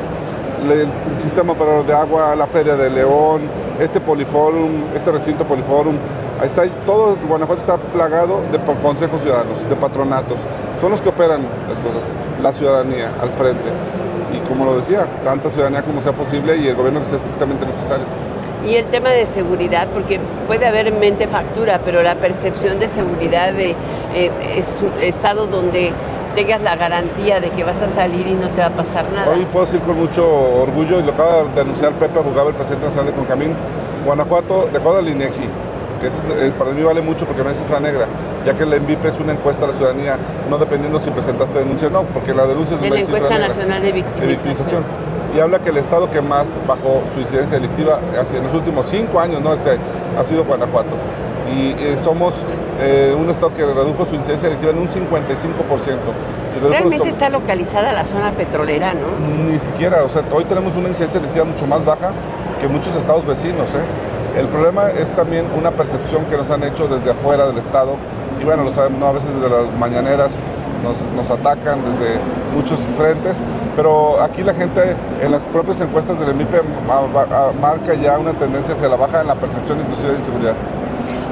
El 0.63 0.89
sistema 1.17 1.53
operador 1.53 1.85
de 1.87 1.93
agua, 1.93 2.35
la 2.37 2.47
Feria 2.47 2.77
de 2.77 2.91
León, 2.91 3.43
este 3.81 4.01
Poliforum, 4.01 4.85
este 4.95 5.13
recinto 5.13 5.45
Poliforum, 5.45 5.97
ahí 6.41 6.47
está, 6.47 6.65
todo 6.87 7.17
Guanajuato 7.29 7.61
está 7.61 7.77
plagado 7.77 8.41
de 8.51 8.59
consejos 8.81 9.21
ciudadanos, 9.21 9.69
de 9.69 9.77
patronatos. 9.77 10.39
Son 10.81 10.91
los 10.91 11.01
que 11.01 11.09
operan 11.09 11.43
las 11.69 11.79
cosas, 11.81 12.13
la 12.43 12.53
ciudadanía 12.53 13.13
al 13.21 13.31
frente. 13.31 13.71
Y 14.33 14.39
como 14.49 14.65
lo 14.65 14.77
decía, 14.77 15.07
tanta 15.23 15.51
ciudadanía 15.51 15.83
como 15.83 16.01
sea 16.01 16.13
posible 16.13 16.57
y 16.57 16.69
el 16.69 16.77
gobierno 16.77 17.01
que 17.01 17.07
sea 17.07 17.19
estrictamente 17.19 17.67
necesario. 17.67 18.07
Y 18.67 18.77
el 18.77 18.87
tema 18.87 19.11
de 19.11 19.27
seguridad, 19.27 19.89
porque 19.93 20.19
puede 20.47 20.67
haber 20.67 20.89
en 20.89 20.99
mente 20.99 21.27
factura, 21.27 21.81
pero 21.85 22.03
la 22.03 22.15
percepción 22.15 22.79
de 22.79 22.89
seguridad 22.89 23.53
de, 23.53 23.75
eh, 24.15 24.31
es 24.57 24.83
un 24.83 25.03
estado 25.03 25.47
donde 25.47 25.93
tengas 26.35 26.63
la 26.63 26.75
garantía 26.75 27.41
de 27.41 27.51
que 27.51 27.63
vas 27.63 27.81
a 27.83 27.89
salir 27.89 28.27
y 28.27 28.33
no 28.33 28.49
te 28.51 28.61
va 28.61 28.69
a 28.69 28.71
pasar 28.71 29.11
nada. 29.13 29.31
Hoy 29.31 29.47
puedo 29.53 29.67
decir 29.67 29.81
con 29.81 29.97
mucho 29.97 30.27
orgullo, 30.63 30.99
y 30.99 31.03
lo 31.03 31.13
acaba 31.13 31.45
de 31.45 31.61
anunciar 31.61 31.93
Pepe 31.93 32.19
Abogado, 32.19 32.49
el 32.49 32.55
presidente 32.55 32.87
nacional 32.87 33.13
de 33.13 33.13
Concamín, 33.13 33.55
Guanajuato, 34.05 34.69
de 34.73 34.79
acuerdo 34.79 34.99
al 34.99 35.09
INEGI, 35.09 35.49
que 36.01 36.07
es, 36.07 36.23
eh, 36.39 36.53
para 36.59 36.73
mí 36.73 36.83
vale 36.83 37.03
mucho 37.03 37.27
porque 37.27 37.43
no 37.43 37.51
hay 37.51 37.55
cifra 37.55 37.81
negra, 37.81 38.07
ya 38.45 38.55
que 38.55 38.65
el 38.65 38.81
MVP 38.81 39.09
es 39.09 39.21
una 39.21 39.33
encuesta 39.33 39.65
a 39.65 39.69
la 39.69 39.75
ciudadanía, 39.75 40.19
no 40.49 40.59
dependiendo 40.59 40.99
si 41.01 41.11
presentaste 41.11 41.59
denuncia 41.59 41.89
o 41.89 41.91
no, 41.91 42.03
porque 42.05 42.35
la 42.35 42.47
denuncia 42.47 42.77
es 42.77 42.83
de 42.83 42.91
la 42.91 42.97
cifra 42.97 43.17
encuesta 43.17 43.35
negra 43.35 43.49
nacional 43.49 43.83
de 43.83 43.93
victimización. 44.27 44.85
Y 45.35 45.41
habla 45.41 45.59
que 45.59 45.71
el 45.71 45.79
estado 45.79 46.09
que 46.09 46.21
más 46.21 46.61
bajó 46.67 47.03
su 47.13 47.19
incidencia 47.19 47.59
delictiva 47.59 47.99
en 48.33 48.45
los 48.45 48.55
últimos 48.55 48.87
cinco 48.87 49.19
años, 49.19 49.41
no 49.43 49.53
este, 49.53 49.79
ha 50.17 50.23
sido 50.23 50.45
Guanajuato. 50.45 50.95
Y 51.53 51.73
eh, 51.73 51.97
somos 51.97 52.45
eh, 52.81 53.15
un 53.19 53.29
estado 53.29 53.53
que 53.53 53.67
redujo 53.67 54.05
su 54.05 54.15
incidencia 54.15 54.49
delictiva 54.49 54.73
en 54.73 54.79
un 54.79 54.89
55%. 54.89 54.95
Y 55.03 56.61
redujo 56.61 56.71
Realmente 56.71 57.09
está 57.09 57.29
localizada 57.31 57.93
la 57.93 58.05
zona 58.05 58.31
petrolera, 58.33 58.95
¿no? 58.95 59.51
Ni 59.51 59.59
siquiera, 59.59 60.05
o 60.05 60.09
sea, 60.09 60.23
hoy 60.33 60.45
tenemos 60.45 60.77
una 60.77 60.89
incidencia 60.89 61.19
delictiva 61.21 61.45
mucho 61.45 61.67
más 61.67 61.85
baja 61.85 62.13
que 62.61 62.69
muchos 62.69 62.95
estados 62.95 63.27
vecinos. 63.27 63.69
¿eh? 63.75 64.39
El 64.39 64.47
problema 64.47 64.91
es 64.91 65.15
también 65.15 65.47
una 65.57 65.73
percepción 65.73 66.27
que 66.27 66.37
nos 66.37 66.51
han 66.53 66.63
hecho 66.63 66.87
desde 66.87 67.11
afuera 67.11 67.47
del 67.49 67.59
estado. 67.59 67.97
Y 68.41 68.45
bueno, 68.45 68.63
lo 68.63 68.71
saben, 68.71 69.01
¿no? 69.01 69.07
a 69.07 69.13
veces 69.13 69.35
desde 69.35 69.51
las 69.51 69.67
mañaneras 69.79 70.47
nos, 70.85 71.09
nos 71.09 71.29
atacan 71.31 71.81
desde 71.85 72.21
muchos 72.55 72.79
frentes, 72.97 73.43
pero 73.77 74.21
aquí 74.23 74.43
la 74.43 74.55
gente 74.55 74.81
en 75.21 75.33
las 75.33 75.47
propias 75.47 75.81
encuestas 75.81 76.19
del 76.21 76.31
EMIPE 76.31 76.63
ma- 76.87 77.03
ma- 77.07 77.53
marca 77.61 77.95
ya 77.95 78.19
una 78.19 78.33
tendencia 78.33 78.75
hacia 78.75 78.89
la 78.89 78.97
baja 78.97 79.21
en 79.21 79.27
la 79.27 79.35
percepción 79.35 79.81
inclusive 79.81 80.13
de 80.13 80.19
inseguridad. 80.19 80.55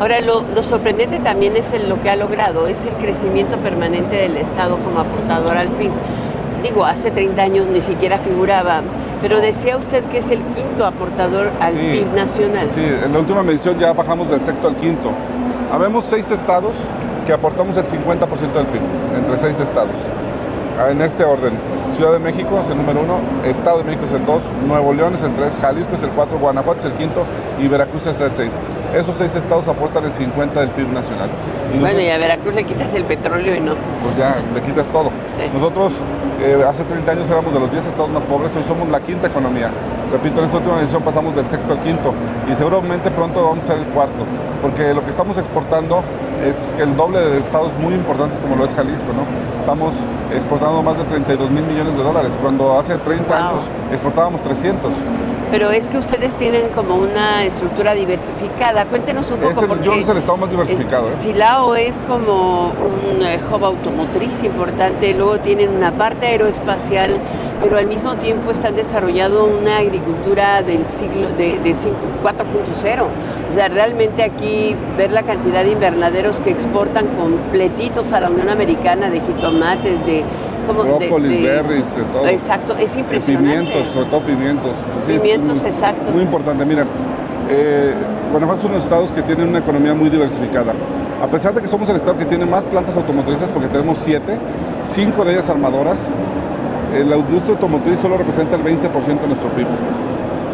Ahora, 0.01 0.21
lo, 0.21 0.43
lo 0.43 0.63
sorprendente 0.65 1.19
también 1.21 1.57
es 1.57 1.73
el- 1.73 1.89
lo 1.89 2.01
que 2.01 2.11
ha 2.11 2.17
logrado, 2.17 2.67
es 2.67 2.79
el 2.83 2.95
crecimiento 2.97 3.57
permanente 3.59 4.17
del 4.17 4.37
Estado 4.37 4.77
como 4.85 5.01
aportador 5.01 5.57
al 5.57 5.69
PIB. 5.69 5.91
Digo, 6.63 6.85
hace 6.85 7.11
30 7.11 7.43
años 7.43 7.67
ni 7.67 7.81
siquiera 7.81 8.19
figuraba, 8.19 8.83
pero 9.21 9.41
decía 9.41 9.77
usted 9.77 10.03
que 10.05 10.19
es 10.19 10.31
el 10.31 10.41
quinto 10.57 10.85
aportador 10.87 11.51
al 11.61 11.73
Sí, 11.73 11.79
PIB 11.79 12.15
nacional. 12.15 12.69
Sí, 12.69 12.81
en 13.05 13.13
la 13.13 13.19
última 13.19 13.43
medición 13.43 13.79
ya 13.79 13.93
bajamos 13.93 14.29
del 14.31 14.41
sexto 14.41 14.69
al 14.69 14.77
quinto. 14.77 15.11
Habemos 15.73 16.05
seis 16.05 16.31
estados 16.31 16.73
que 17.27 17.33
aportamos 17.33 17.77
el 17.77 17.85
50% 17.85 18.53
del 18.53 18.67
PIB, 18.67 18.81
entre 19.17 19.37
seis 19.37 19.59
estados. 19.61 19.95
En 20.79 21.01
este 21.01 21.25
orden, 21.25 21.53
Ciudad 21.97 22.13
de 22.13 22.19
México 22.19 22.59
es 22.63 22.71
el 22.71 22.77
número 22.79 23.01
uno, 23.03 23.19
Estado 23.45 23.79
de 23.79 23.85
México 23.85 24.05
es 24.07 24.13
el 24.13 24.25
dos, 24.27 24.43
Nuevo 24.67 24.93
León 24.93 25.15
es 25.15 25.23
el 25.23 25.35
tres, 25.35 25.57
Jalisco 25.61 25.95
es 25.95 26.03
el 26.03 26.11
cuatro, 26.11 26.39
Guanajuato 26.39 26.81
es 26.81 26.85
el 26.87 26.93
quinto 26.95 27.25
y 27.61 27.69
Veracruz 27.69 28.07
es 28.07 28.21
el 28.21 28.35
seis. 28.35 28.59
Esos 28.95 29.15
seis 29.17 29.35
estados 29.37 29.69
aportan 29.69 30.05
el 30.05 30.13
50% 30.13 30.53
del 30.61 30.71
PIB 30.71 30.89
nacional. 30.93 31.29
Y 31.69 31.79
Bueno, 31.79 31.83
nosotros- 31.85 32.03
y 32.05 32.11
a 32.11 32.19
Veracruz 32.19 32.55
le 32.55 32.65
quitas 32.65 32.89
el 32.95 33.05
petróleo 33.05 33.55
y 33.57 33.61
no. 33.61 33.75
pues 34.03 34.17
ya 34.17 34.37
le 34.55 34.61
quitas 34.63 34.89
todo. 34.89 35.11
Sí. 35.39 35.51
Nosotros 35.55 35.93
eh, 36.43 36.63
hace 36.67 36.85
30 36.85 37.13
años 37.13 37.31
éramos 37.31 37.55
de 37.55 37.61
los 37.61 37.71
10 37.71 37.87
estados 37.87 38.11
más 38.11 38.25
pobres, 38.25 38.55
hoy 38.57 38.65
somos 38.65 38.89
la 38.89 39.01
quinta 39.01 39.29
economía. 39.29 39.71
Repito, 40.11 40.41
en 40.41 40.45
esta 40.47 40.59
última 40.59 40.79
edición 40.81 41.03
pasamos 41.03 41.35
del 41.37 41.47
sexto 41.49 41.73
al 41.73 41.81
quinto 41.81 42.13
y 42.51 42.55
seguramente 42.55 43.11
pronto 43.11 43.45
vamos 43.45 43.65
a 43.65 43.69
ser 43.69 43.79
el 43.79 43.85
cuarto, 43.87 44.25
porque 44.61 44.93
lo 44.93 45.03
que 45.05 45.11
estamos 45.11 45.39
exportando 45.39 46.03
es 46.45 46.75
que 46.77 46.83
el 46.83 46.97
doble 46.97 47.21
de 47.21 47.39
estados 47.39 47.73
muy 47.79 47.95
importantes 47.95 48.39
como 48.41 48.57
lo 48.57 48.65
es 48.65 48.75
Jalisco, 48.75 49.07
¿no? 49.15 49.25
Estamos 49.59 49.95
exportando 50.35 50.83
más 50.83 50.99
de 50.99 51.05
32 51.05 51.51
mil 51.51 51.63
millones 51.63 51.92
de 51.97 52.03
dólares, 52.03 52.37
cuando 52.41 52.79
hace 52.79 52.97
30 52.99 53.35
Wow. 53.39 53.49
años 53.49 53.63
exportábamos 53.91 54.41
300. 54.43 54.93
Pero 55.51 55.71
es 55.71 55.87
que 55.91 55.99
ustedes 55.99 56.33
tienen 56.39 56.69
como 56.75 56.95
una 56.95 57.45
estructura 57.45 57.93
diversificada. 57.93 58.87
Cuéntenos 58.87 59.31
un 59.31 59.37
poco 59.37 59.51
Es 59.51 59.59
el, 59.63 59.83
yo 59.83 59.93
es 59.95 60.09
el 60.09 60.17
estado 60.17 60.39
más 60.39 60.51
diversificado. 60.51 61.11
¿eh? 61.11 61.15
Silao 61.23 61.75
es 61.75 61.95
como 62.09 62.69
un 62.71 63.23
eh, 63.23 63.39
hub 63.53 63.63
automotriz 63.63 64.43
importante, 64.45 65.13
luego 65.13 65.39
tienen 65.41 65.69
una 65.77 65.93
parte 65.93 66.25
aeroespacial, 66.27 67.19
pero 67.63 67.77
al 67.77 67.87
mismo 67.87 68.15
tiempo 68.15 68.51
están 68.51 68.77
desarrollando 68.77 69.45
una 69.45 69.77
agricultura 69.77 70.63
del 70.63 70.87
siglo 70.99 71.29
de, 71.37 71.59
de 71.59 71.75
cinco- 71.75 71.99
4.0. 72.23 73.03
O 73.51 73.55
sea, 73.55 73.69
realmente 73.69 74.23
aquí 74.23 74.75
ver 74.97 75.13
la 75.13 75.23
cantidad 75.25 75.65
de 75.65 75.73
invernaderos 75.73 76.41
que 76.41 76.49
exportan 76.51 77.07
completitos 77.09 78.11
a 78.13 78.21
la 78.21 78.31
Unión 78.31 78.49
Americana 78.49 79.11
de 79.11 79.21
jitomates, 79.21 80.07
de 80.07 80.25
como 80.67 80.83
Brócolis, 80.85 81.31
de- 81.31 81.43
berries, 81.43 81.95
de 81.97 82.03
todo. 82.05 82.27
Exacto, 82.27 82.75
es 82.77 82.95
Eh, 82.97 83.01
impresionante. 83.01 83.51
Pimientos, 83.51 83.93
sobre 83.93 84.07
todo 84.07 84.21
pimientos. 84.23 84.71
Sí, 85.07 85.13
Pimientos, 85.19 85.61
muy- 85.63 85.69
exacto. 85.71 86.11
Muy 86.11 86.23
importante. 86.23 86.65
Mira, 86.65 86.85
eh, 87.51 87.95
Guanajuato 88.31 88.61
es 88.61 88.65
uno 88.65 88.73
de 88.73 88.79
los 88.79 88.85
estados 88.85 89.13
que 89.13 89.23
tienen 89.23 89.49
una 89.49 89.59
economía 89.59 89.95
muy 89.95 90.09
diversificada. 90.09 90.73
A 91.23 91.27
pesar 91.27 91.55
de 91.55 91.61
que 91.61 91.69
somos 91.69 91.89
el 91.91 91.97
estado 91.97 92.17
que 92.17 92.25
tiene 92.25 92.47
más 92.47 92.65
plantas 92.65 92.97
automotrices, 92.97 93.49
porque 93.51 93.69
tenemos 93.69 93.99
siete, 93.99 94.39
cinco 94.81 95.25
de 95.25 95.33
ellas 95.35 95.49
armadoras, 95.51 96.11
eh, 96.95 97.05
la 97.09 97.17
industria 97.17 97.55
automotriz 97.55 97.99
solo 97.99 98.17
representa 98.19 98.57
el 98.57 98.63
20% 98.63 99.23
de 99.23 99.29
nuestro 99.29 99.51
PIB. 99.51 99.67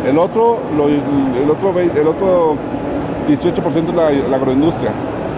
El 0.08 0.18
otro, 0.18 0.58
lo- 0.76 0.88
el 0.88 1.50
otro, 1.50 1.72
vei- 1.74 1.94
el 1.96 2.06
otro 2.06 2.56
18% 3.26 3.90
es 3.90 3.96
la, 3.96 4.10
la 4.28 4.36
agroindustria. 4.36 4.90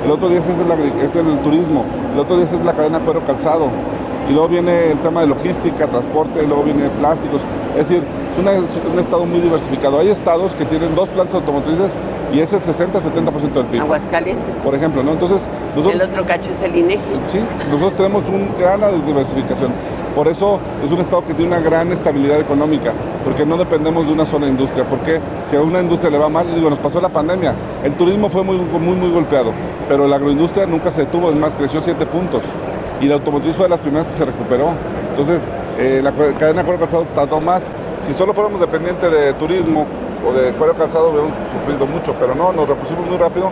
El 0.04 0.10
otro 0.10 0.28
10 0.28 0.48
es 0.48 0.58
el, 0.58 0.70
es 1.02 1.14
el 1.16 1.38
turismo. 1.40 1.84
El 2.14 2.20
otro 2.20 2.36
10 2.36 2.52
es 2.54 2.64
la 2.64 2.72
cadena 2.72 3.00
cuero 3.00 3.20
calzado. 3.26 3.68
Y 4.30 4.32
luego 4.32 4.46
viene 4.48 4.92
el 4.92 5.00
tema 5.00 5.22
de 5.22 5.26
logística, 5.26 5.88
transporte, 5.88 6.46
luego 6.46 6.62
viene 6.62 6.88
plásticos. 7.00 7.40
Es 7.76 7.88
decir, 7.88 8.04
es, 8.32 8.38
una- 8.38 8.52
es 8.52 8.62
un 8.92 8.98
estado 9.00 9.26
muy 9.26 9.40
diversificado. 9.40 9.98
Hay 9.98 10.08
estados 10.08 10.54
que 10.54 10.64
tienen 10.64 10.94
dos 10.94 11.08
plantas 11.08 11.34
automotrices 11.34 11.96
y 12.32 12.38
es 12.38 12.52
el 12.52 12.60
60-70% 12.60 13.54
del 13.54 13.64
PIB. 13.66 13.80
Aguascalientes. 13.82 14.44
Por 14.62 14.72
ejemplo, 14.76 15.02
¿no? 15.02 15.10
Entonces, 15.10 15.48
nosotros 15.74 16.00
El 16.00 16.08
otro 16.10 16.24
cacho 16.24 16.48
es 16.52 16.62
el 16.62 16.76
INEGI. 16.76 17.00
Sí, 17.28 17.40
nosotros 17.66 17.94
tenemos 17.94 18.22
una 18.28 18.46
gran 18.56 19.04
diversificación. 19.04 19.72
Por 20.14 20.28
eso 20.28 20.60
es 20.84 20.92
un 20.92 21.00
estado 21.00 21.22
que 21.24 21.34
tiene 21.34 21.48
una 21.56 21.60
gran 21.60 21.90
estabilidad 21.92 22.38
económica, 22.38 22.92
porque 23.24 23.44
no 23.44 23.56
dependemos 23.56 24.06
de 24.06 24.12
una 24.12 24.24
sola 24.26 24.46
industria. 24.46 24.88
Porque 24.88 25.20
si 25.44 25.56
a 25.56 25.60
una 25.60 25.80
industria 25.80 26.08
le 26.10 26.18
va 26.18 26.28
mal, 26.28 26.46
digo, 26.54 26.70
nos 26.70 26.78
pasó 26.78 27.00
la 27.00 27.08
pandemia. 27.08 27.54
El 27.82 27.94
turismo 27.94 28.28
fue 28.28 28.44
muy, 28.44 28.56
muy, 28.58 28.94
muy 28.96 29.10
golpeado, 29.10 29.52
pero 29.88 30.06
la 30.06 30.16
agroindustria 30.16 30.66
nunca 30.66 30.90
se 30.92 31.00
detuvo, 31.06 31.30
es 31.30 31.36
más, 31.36 31.56
creció 31.56 31.80
siete 31.80 32.06
puntos. 32.06 32.44
Y 33.00 33.06
la 33.06 33.14
automotriz 33.14 33.56
fue 33.56 33.64
de 33.64 33.70
las 33.70 33.80
primeras 33.80 34.06
que 34.06 34.14
se 34.14 34.24
recuperó. 34.24 34.72
Entonces, 35.10 35.50
eh, 35.78 36.00
la 36.02 36.12
cadena 36.12 36.64
cuero 36.64 36.78
calzado 36.78 37.06
tardó 37.14 37.40
más. 37.40 37.70
Si 38.00 38.12
solo 38.12 38.34
fuéramos 38.34 38.60
dependientes 38.60 39.10
de 39.10 39.32
turismo 39.34 39.86
o 40.26 40.32
de 40.32 40.52
cuero 40.52 40.74
calzado, 40.74 41.10
hubiéramos 41.10 41.34
sufrido 41.50 41.86
mucho, 41.86 42.14
pero 42.20 42.34
no, 42.34 42.52
nos 42.52 42.68
repusimos 42.68 43.06
muy 43.06 43.16
rápido 43.16 43.50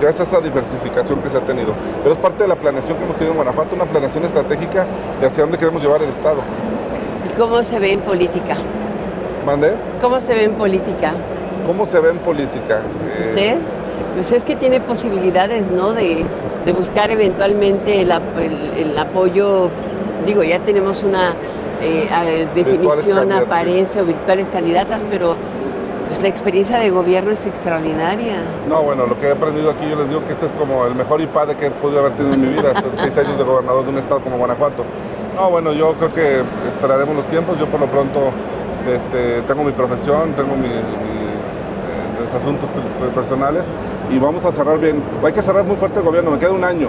gracias 0.00 0.32
a 0.32 0.36
esa 0.36 0.40
diversificación 0.40 1.20
que 1.20 1.30
se 1.30 1.36
ha 1.36 1.40
tenido. 1.40 1.74
Pero 2.02 2.12
es 2.12 2.18
parte 2.18 2.42
de 2.42 2.48
la 2.48 2.56
planeación 2.56 2.98
que 2.98 3.04
hemos 3.04 3.16
tenido 3.16 3.32
en 3.32 3.36
Guanajuato, 3.36 3.76
una 3.76 3.84
planeación 3.84 4.24
estratégica 4.24 4.86
de 5.20 5.26
hacia 5.26 5.42
dónde 5.42 5.58
queremos 5.58 5.82
llevar 5.82 6.02
el 6.02 6.08
Estado. 6.08 6.40
¿Y 7.28 7.36
cómo 7.36 7.62
se 7.62 7.78
ve 7.78 7.92
en 7.92 8.00
política? 8.00 8.56
¿Mandé? 9.46 9.74
¿Cómo 10.00 10.20
se 10.20 10.34
ve 10.34 10.44
en 10.44 10.54
política? 10.54 11.12
¿Cómo 11.66 11.86
se 11.86 12.00
ve 12.00 12.10
en 12.10 12.18
política? 12.18 12.80
Eh, 12.80 13.26
¿Usted? 13.28 13.56
Pues 14.14 14.32
es 14.32 14.44
que 14.44 14.56
tiene 14.56 14.80
posibilidades, 14.80 15.70
¿no? 15.70 15.92
De, 15.92 16.24
de 16.64 16.72
buscar 16.72 17.10
eventualmente 17.10 18.00
el, 18.02 18.12
ap- 18.12 18.38
el- 18.38 18.72
el 18.90 18.98
apoyo. 18.98 19.68
Digo, 20.26 20.42
ya 20.42 20.58
tenemos 20.60 21.02
una 21.02 21.34
eh, 21.80 22.08
definición, 22.54 23.28
apariencia 23.46 24.02
o 24.02 24.04
virtuales 24.04 24.46
candidatas, 24.52 25.00
pero 25.10 25.36
pues 26.08 26.22
la 26.22 26.28
experiencia 26.28 26.78
de 26.78 26.90
gobierno 26.90 27.30
es 27.30 27.44
extraordinaria. 27.46 28.36
No, 28.68 28.82
bueno, 28.82 29.06
lo 29.06 29.18
que 29.20 29.26
he 29.28 29.32
aprendido 29.32 29.70
aquí, 29.70 29.84
yo 29.88 29.96
les 29.96 30.08
digo 30.08 30.24
que 30.24 30.32
este 30.32 30.46
es 30.46 30.52
como 30.52 30.86
el 30.86 30.94
mejor 30.94 31.20
IPADE 31.20 31.54
que 31.56 31.66
he 31.66 31.70
podido 31.70 32.00
haber 32.00 32.12
tenido 32.12 32.34
en 32.34 32.40
mi 32.40 32.48
vida, 32.48 32.74
son 32.80 32.90
seis 32.96 33.16
años 33.18 33.36
de 33.38 33.44
gobernador 33.44 33.84
de 33.84 33.90
un 33.90 33.98
estado 33.98 34.20
como 34.20 34.38
Guanajuato. 34.38 34.84
No, 35.36 35.50
bueno, 35.50 35.72
yo 35.72 35.92
creo 35.94 36.12
que 36.12 36.42
esperaremos 36.66 37.14
los 37.14 37.26
tiempos, 37.26 37.58
yo 37.58 37.66
por 37.66 37.78
lo 37.80 37.86
pronto 37.86 38.32
este, 38.92 39.42
tengo 39.42 39.62
mi 39.64 39.72
profesión, 39.72 40.32
tengo 40.32 40.56
mi- 40.56 40.68
asuntos 42.34 42.68
pe- 42.70 43.04
pe- 43.06 43.12
personales 43.12 43.70
y 44.10 44.18
vamos 44.18 44.44
a 44.44 44.52
cerrar 44.52 44.78
bien. 44.78 45.02
Hay 45.24 45.32
que 45.32 45.42
cerrar 45.42 45.64
muy 45.64 45.76
fuerte 45.76 45.98
el 46.00 46.04
gobierno, 46.04 46.30
me 46.30 46.38
queda 46.38 46.52
un 46.52 46.64
año. 46.64 46.88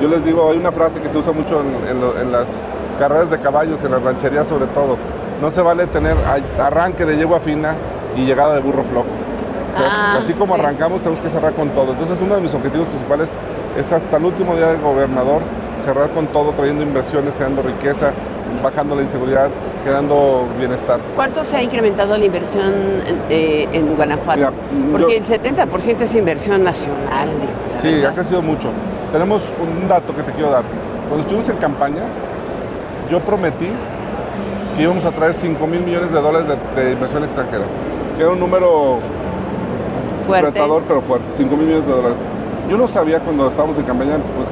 Yo 0.00 0.08
les 0.08 0.24
digo, 0.24 0.50
hay 0.50 0.56
una 0.58 0.72
frase 0.72 1.00
que 1.00 1.08
se 1.08 1.18
usa 1.18 1.32
mucho 1.32 1.60
en, 1.60 1.88
en 1.88 2.00
lo- 2.00 2.18
en 2.20 2.32
las 2.32 2.68
carreras 2.98 3.30
de 3.30 3.38
caballos, 3.38 3.82
en 3.84 3.92
las 3.92 4.02
rancherías 4.02 4.46
sobre 4.48 4.66
todo. 4.66 4.96
No 5.40 5.50
se 5.50 5.62
vale 5.62 5.86
tener 5.86 6.16
arranque 6.58 7.04
de 7.04 7.16
yegua 7.16 7.40
fina 7.40 7.74
y 8.16 8.24
llegada 8.24 8.54
de 8.54 8.60
burro 8.60 8.82
flojo. 8.84 9.06
O 9.72 9.74
sea, 9.74 9.86
Ah, 9.90 10.14
así 10.18 10.34
como 10.34 10.54
sí. 10.54 10.60
arrancamos, 10.60 11.00
tenemos 11.00 11.20
que 11.20 11.30
cerrar 11.30 11.54
con 11.54 11.70
todo. 11.70 11.92
Entonces, 11.92 12.20
uno 12.20 12.34
de 12.34 12.42
mis 12.42 12.52
objetivos 12.52 12.86
principales 12.88 13.34
es 13.76 13.90
hasta 13.90 14.18
el 14.18 14.24
último 14.26 14.54
día 14.54 14.66
de 14.66 14.76
gobernador 14.76 15.40
cerrar 15.74 16.10
con 16.10 16.26
todo, 16.26 16.52
trayendo 16.52 16.82
inversiones, 16.82 17.32
creando 17.34 17.62
riqueza, 17.62 18.12
bajando 18.62 18.94
la 18.96 19.02
inseguridad, 19.02 19.50
creando 19.84 20.46
bienestar. 20.58 20.98
¿Cuánto 21.16 21.44
se 21.44 21.56
ha 21.56 21.62
incrementado 21.62 22.16
la 22.16 22.24
inversión 22.24 22.72
eh, 23.30 23.68
en 23.72 23.94
Guanajuato? 23.94 24.36
Mira, 24.38 24.52
Porque 24.92 25.20
yo- 25.20 25.34
el 25.34 25.42
70% 25.42 26.00
es 26.04 26.14
inversión 26.14 26.64
nacional. 26.64 27.28
Sí, 27.80 27.92
verdad. 27.92 28.10
ha 28.10 28.14
crecido 28.14 28.42
mucho. 28.42 28.70
Tenemos 29.12 29.52
un 29.62 29.86
dato 29.88 30.14
que 30.14 30.22
te 30.22 30.32
quiero 30.32 30.50
dar. 30.50 30.64
Cuando 31.08 31.20
estuvimos 31.22 31.48
en 31.48 31.56
campaña, 31.56 32.02
yo 33.10 33.20
prometí 33.20 33.68
que 34.76 34.82
íbamos 34.82 35.04
a 35.04 35.10
traer 35.10 35.34
5 35.34 35.66
mil 35.66 35.80
millones 35.80 36.12
de 36.12 36.20
dólares 36.20 36.48
de, 36.48 36.82
de 36.82 36.92
inversión 36.92 37.22
extranjera, 37.24 37.64
que 38.16 38.22
era 38.22 38.32
un 38.32 38.40
número 38.40 38.98
Fuerte. 40.26 40.46
retador 40.46 40.84
pero 40.88 41.00
fuerte, 41.02 41.26
5 41.30 41.56
mil 41.56 41.66
millones 41.66 41.86
de 41.86 41.92
dólares. 41.92 42.18
Yo 42.70 42.78
no 42.78 42.86
sabía 42.88 43.18
cuando 43.20 43.48
estábamos 43.48 43.76
en 43.76 43.84
campaña, 43.84 44.16
pues 44.36 44.48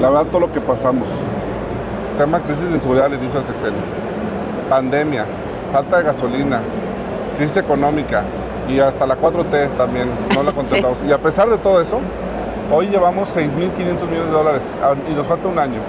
la 0.00 0.08
verdad 0.10 0.26
todo 0.26 0.40
lo 0.40 0.50
que 0.52 0.60
pasamos. 0.60 1.06
Tema 2.16 2.40
crisis 2.40 2.68
de 2.68 2.74
inseguridad 2.76 3.06
al 3.06 3.14
inicio 3.14 3.40
del 3.40 3.46
sexenio, 3.46 3.80
pandemia, 4.70 5.26
falta 5.72 5.98
de 5.98 6.04
gasolina, 6.04 6.60
crisis 7.36 7.56
económica 7.56 8.22
y 8.68 8.78
hasta 8.78 9.04
la 9.04 9.18
4T 9.18 9.76
también 9.76 10.08
no 10.32 10.44
la 10.44 10.52
contemplamos. 10.54 11.02
Y 11.02 11.10
a 11.10 11.18
pesar 11.18 11.48
de 11.48 11.58
todo 11.58 11.80
eso, 11.80 11.98
hoy 12.72 12.86
llevamos 12.86 13.36
6.500 13.36 14.08
millones 14.08 14.26
de 14.26 14.30
dólares 14.30 14.78
y 15.10 15.14
nos 15.14 15.26
falta 15.26 15.48
un 15.48 15.58
año. 15.58 15.80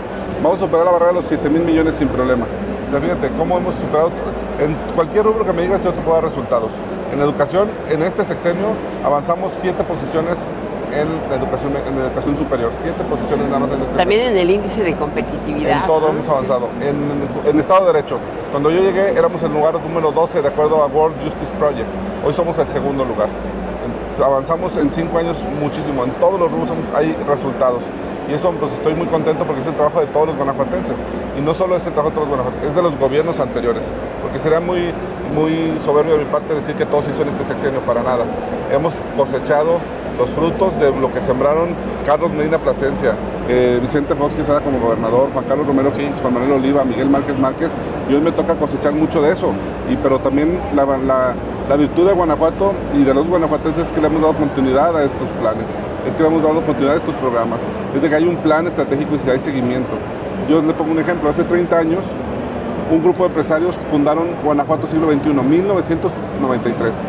Vamos 0.41 0.59
a 0.59 0.65
superar 0.65 0.85
la 0.85 0.91
barrera 0.93 1.11
de 1.11 1.15
los 1.15 1.25
7 1.25 1.47
mil 1.47 1.61
millones 1.61 1.93
sin 1.93 2.07
problema. 2.07 2.47
O 2.85 2.89
sea, 2.89 2.99
fíjate 2.99 3.29
cómo 3.37 3.57
hemos 3.57 3.75
superado. 3.75 4.11
En 4.59 4.73
cualquier 4.95 5.25
rubro 5.25 5.45
que 5.45 5.53
me 5.53 5.61
digas, 5.61 5.83
yo 5.83 5.93
te 5.93 6.01
puedo 6.01 6.15
dar 6.15 6.25
resultados. 6.25 6.71
En 7.13 7.21
educación, 7.21 7.69
en 7.89 8.01
este 8.01 8.23
sexenio, 8.23 8.69
avanzamos 9.03 9.51
siete 9.59 9.83
posiciones 9.83 10.49
en 10.95 11.29
la 11.29 11.35
educación, 11.35 11.73
en 11.75 11.99
la 11.99 12.05
educación 12.05 12.37
superior. 12.37 12.71
Siete 12.77 13.03
posiciones 13.03 13.47
nada 13.47 13.59
más 13.59 13.71
en 13.71 13.81
este 13.81 13.95
También 13.95 14.27
en 14.27 14.37
el 14.37 14.49
índice 14.49 14.83
de 14.83 14.95
competitividad. 14.95 15.81
En 15.81 15.87
todo 15.87 16.09
hemos 16.09 16.27
avanzado. 16.27 16.69
En, 16.81 17.49
en, 17.49 17.59
Estado 17.59 17.85
de 17.85 17.93
Derecho, 17.93 18.19
cuando 18.51 18.71
yo 18.71 18.81
llegué 18.81 19.11
éramos 19.11 19.41
el 19.43 19.51
lugar 19.53 19.79
número 19.81 20.11
12 20.11 20.41
de 20.41 20.47
acuerdo 20.47 20.81
a 20.81 20.87
World 20.87 21.21
Justice 21.23 21.53
Project. 21.55 21.87
Hoy 22.25 22.33
somos 22.33 22.57
el 22.59 22.67
segundo 22.67 23.03
lugar. 23.05 23.29
Avanzamos 24.23 24.77
en 24.77 24.91
cinco 24.91 25.17
años 25.17 25.43
muchísimo. 25.61 26.03
En 26.03 26.11
todos 26.11 26.39
los 26.39 26.51
rubros 26.51 26.71
hay 26.93 27.13
resultados. 27.27 27.83
Y 28.29 28.33
eso 28.33 28.51
pues 28.59 28.73
estoy 28.73 28.95
muy 28.95 29.05
contento 29.07 29.45
porque 29.45 29.61
es 29.61 29.67
el 29.67 29.75
trabajo 29.75 29.99
de 29.99 30.07
todos 30.07 30.27
los 30.27 30.35
guanajuatenses. 30.35 30.97
Y 31.37 31.41
no 31.41 31.53
solo 31.53 31.75
es 31.75 31.85
el 31.85 31.93
trabajo 31.93 32.09
de 32.09 32.15
todos 32.15 32.27
los 32.29 32.37
guanajuatenses, 32.37 32.69
es 32.69 32.75
de 32.75 32.81
los 32.81 32.97
gobiernos 32.97 33.39
anteriores. 33.39 33.93
Porque 34.35 34.49
sería 34.49 34.59
muy, 34.59 34.91
muy 35.33 35.79
soberbio 35.79 36.17
de 36.17 36.25
mi 36.25 36.29
parte 36.29 36.53
decir 36.53 36.75
que 36.75 36.85
todos 36.85 37.05
hizo 37.07 37.21
en 37.21 37.29
este 37.29 37.45
sexenio, 37.45 37.79
para 37.85 38.03
nada. 38.03 38.25
Hemos 38.69 38.93
cosechado 39.15 39.79
los 40.19 40.29
frutos 40.31 40.77
de 40.77 40.91
lo 40.91 41.09
que 41.09 41.21
sembraron 41.21 41.69
Carlos 42.05 42.31
Medina 42.33 42.57
Plasencia, 42.57 43.13
eh, 43.47 43.79
Vicente 43.81 44.13
Fox 44.13 44.35
Quesada 44.35 44.59
como 44.59 44.77
gobernador, 44.77 45.29
Juan 45.31 45.45
Carlos 45.45 45.65
Romero 45.65 45.93
Kings, 45.93 46.19
Juan 46.19 46.33
Manuel 46.33 46.51
Oliva, 46.51 46.83
Miguel 46.83 47.09
Márquez 47.09 47.39
Márquez, 47.39 47.77
y 48.09 48.13
hoy 48.13 48.19
me 48.19 48.33
toca 48.33 48.55
cosechar 48.55 48.91
mucho 48.91 49.21
de 49.21 49.31
eso. 49.31 49.53
Y, 49.89 49.95
pero 49.95 50.19
también 50.19 50.59
la, 50.73 50.85
la 51.69 51.75
virtud 51.77 52.05
de 52.05 52.11
Guanajuato 52.11 52.73
y 52.93 53.05
de 53.05 53.13
los 53.13 53.29
guanajuatenses 53.29 53.85
es 53.87 53.91
que 53.93 54.01
le 54.01 54.07
hemos 54.07 54.21
dado 54.21 54.33
continuidad 54.33 54.97
a 54.97 55.05
estos 55.05 55.29
planes, 55.39 55.69
es 56.05 56.13
que 56.13 56.21
le 56.21 56.27
hemos 56.27 56.43
dado 56.43 56.55
continuidad 56.55 56.95
a 56.95 56.97
estos 56.97 57.15
programas, 57.15 57.65
es 57.95 58.01
de 58.01 58.09
que 58.09 58.15
hay 58.15 58.27
un 58.27 58.35
plan 58.35 58.67
estratégico 58.67 59.15
y 59.15 59.19
si 59.19 59.29
hay 59.29 59.39
seguimiento. 59.39 59.95
Yo 60.49 60.61
le 60.61 60.73
pongo 60.73 60.91
un 60.91 60.99
ejemplo, 60.99 61.29
hace 61.29 61.45
30 61.45 61.77
años 61.77 62.03
un 62.91 63.01
grupo 63.01 63.23
de 63.23 63.27
empresarios 63.29 63.75
fundaron 63.89 64.27
Guanajuato 64.43 64.87
siglo 64.87 65.11
XXI, 65.11 65.29
1993. 65.29 67.07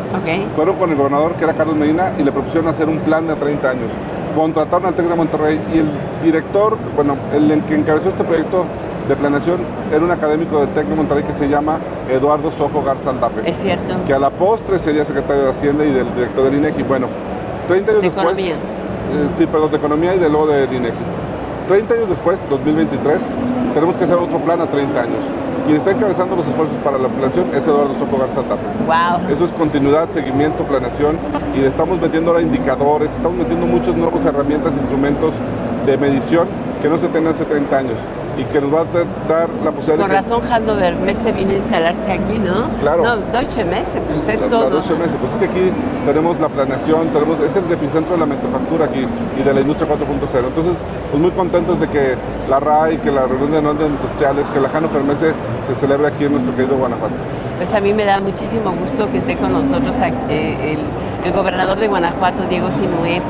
Fueron 0.55 0.75
con 0.75 0.89
el 0.89 0.95
gobernador, 0.95 1.35
que 1.35 1.43
era 1.43 1.53
Carlos 1.53 1.75
Medina, 1.75 2.13
y 2.17 2.23
le 2.23 2.31
propusieron 2.31 2.67
hacer 2.67 2.89
un 2.89 2.99
plan 2.99 3.27
de 3.27 3.35
30 3.35 3.69
años. 3.69 3.91
Contrataron 4.35 4.87
al 4.87 4.95
TEC 4.95 5.07
de 5.07 5.15
Monterrey 5.15 5.59
y 5.73 5.79
el 5.79 5.89
director, 6.23 6.77
bueno, 6.95 7.17
el 7.33 7.61
que 7.63 7.75
encabezó 7.75 8.09
este 8.09 8.23
proyecto 8.23 8.65
de 9.07 9.15
planeación 9.15 9.61
era 9.91 10.03
un 10.03 10.11
académico 10.11 10.59
del 10.59 10.69
TEC 10.69 10.87
de 10.87 10.95
Monterrey 10.95 11.23
que 11.23 11.31
se 11.31 11.47
llama 11.47 11.79
Eduardo 12.09 12.51
Sojo 12.51 12.83
Garzaldape. 12.83 13.49
Es 13.49 13.57
cierto. 13.57 13.95
Que 14.05 14.13
a 14.13 14.19
la 14.19 14.29
postre 14.29 14.79
sería 14.79 15.05
secretario 15.05 15.43
de 15.43 15.49
Hacienda 15.51 15.85
y 15.85 15.91
del 15.91 16.13
director 16.13 16.43
del 16.43 16.55
INEGI. 16.55 16.83
Bueno, 16.83 17.07
30 17.67 17.91
años 17.91 18.01
después... 18.03 18.25
Economía. 18.25 18.55
Eh, 18.55 19.29
sí, 19.35 19.47
perdón, 19.47 19.71
de 19.71 19.77
Economía 19.77 20.15
y 20.15 20.19
de 20.19 20.29
luego 20.29 20.47
del 20.47 20.73
INEGI. 20.73 20.95
30 21.67 21.93
años 21.93 22.09
después, 22.09 22.47
2023, 22.49 23.21
tenemos 23.73 23.97
que 23.97 24.05
hacer 24.05 24.15
otro 24.17 24.39
plan 24.39 24.61
a 24.61 24.67
30 24.67 25.01
años. 25.01 25.19
Quien 25.65 25.75
está 25.75 25.91
encabezando 25.91 26.35
los 26.37 26.47
esfuerzos 26.47 26.77
para 26.77 26.97
la 26.97 27.09
planeación 27.09 27.53
es 27.53 27.67
Eduardo 27.67 27.93
Soco 27.95 28.17
Garza 28.17 28.41
Wow. 28.41 29.29
Eso 29.29 29.43
es 29.43 29.51
continuidad, 29.51 30.07
seguimiento, 30.07 30.63
planeación 30.63 31.17
y 31.53 31.59
le 31.59 31.67
estamos 31.67 31.99
metiendo 31.99 32.31
ahora 32.31 32.41
indicadores, 32.41 33.11
estamos 33.11 33.37
metiendo 33.37 33.67
muchas 33.67 33.95
nuevas 33.95 34.23
herramientas, 34.23 34.73
instrumentos 34.75 35.33
de 35.85 35.97
medición 35.97 36.47
que 36.81 36.87
no 36.87 36.97
se 36.97 37.07
tenían 37.07 37.31
hace 37.31 37.43
30 37.43 37.77
años 37.77 37.99
y 38.37 38.43
que 38.45 38.61
nos 38.61 38.73
va 38.73 38.81
a 38.81 38.85
dar 39.27 39.49
la 39.63 39.71
posibilidad 39.71 40.05
Con 40.05 40.09
de 40.09 40.15
razón 40.15 40.41
Handover 40.51 40.95
Messe 40.95 41.31
vino 41.31 41.51
a 41.51 41.55
instalarse 41.55 42.11
aquí, 42.11 42.37
¿no? 42.37 42.69
Claro. 42.79 43.03
No, 43.03 43.17
Deutsche 43.31 43.63
Messe, 43.63 43.99
pues 44.01 44.27
es 44.27 44.41
la, 44.41 44.47
todo. 44.47 44.63
La 44.63 44.69
Deutsche 44.69 44.95
Messe, 44.95 45.17
pues 45.17 45.31
es 45.31 45.37
que 45.37 45.45
aquí 45.45 45.71
tenemos 46.05 46.39
la 46.39 46.49
planeación, 46.49 47.09
tenemos, 47.09 47.39
es 47.39 47.55
el 47.55 47.71
epicentro 47.71 48.13
de 48.13 48.19
la 48.19 48.25
manufactura 48.25 48.85
aquí 48.85 49.05
y 49.39 49.43
de 49.43 49.53
la 49.53 49.61
industria 49.61 49.89
4.0. 49.89 50.47
Entonces, 50.47 50.83
pues 51.11 51.21
muy 51.21 51.31
contentos 51.31 51.79
de 51.79 51.87
que 51.87 52.15
la 52.49 52.59
RAI, 52.59 52.97
que 52.99 53.11
la 53.11 53.25
reunión 53.25 53.51
de 53.51 53.61
Norte 53.61 53.85
Industriales, 53.85 54.47
que 54.49 54.59
la 54.59 54.69
Hannover 54.69 55.03
Messe 55.03 55.33
se 55.61 55.73
celebre 55.73 56.07
aquí 56.07 56.25
en 56.25 56.33
nuestro 56.33 56.55
querido 56.55 56.77
Guanajuato. 56.77 57.15
Pues 57.57 57.73
a 57.73 57.79
mí 57.79 57.93
me 57.93 58.05
da 58.05 58.19
muchísimo 58.19 58.71
gusto 58.71 59.11
que 59.11 59.17
esté 59.17 59.35
con 59.35 59.51
nosotros 59.51 59.95
eh, 60.29 60.73
el, 60.73 60.79
el 61.25 61.31
gobernador 61.31 61.77
de 61.77 61.87
Guanajuato, 61.87 62.43
Diego 62.49 62.69
Sinué. 62.71 63.21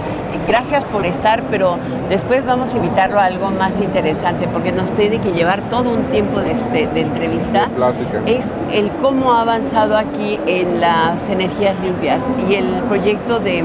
Gracias 0.48 0.84
por 0.86 1.06
estar, 1.06 1.44
pero 1.50 1.78
después 2.10 2.46
vamos 2.46 2.74
a 2.74 2.78
invitarlo 2.78 3.20
a 3.20 3.26
algo 3.26 3.52
más 3.52 3.80
interesante, 3.82 4.48
porque 4.48 4.72
nos 4.72 4.92
tiene 4.92 5.20
que 5.20 5.34
llevar 5.34 5.62
todo 5.70 5.90
un 5.90 6.04
tiempo 6.04 6.40
de, 6.40 6.52
este, 6.52 6.88
de 6.88 7.02
entrevista. 7.02 7.68
Plática. 7.76 8.22
Es 8.26 8.46
el 8.72 8.90
cómo 9.02 9.34
ha 9.34 9.42
avanzado 9.42 9.98
aquí 9.98 10.40
en 10.46 10.80
las 10.80 11.28
energías 11.30 11.78
limpias 11.82 12.24
y 12.50 12.56
el 12.56 12.68
proyecto 12.88 13.40
de, 13.40 13.64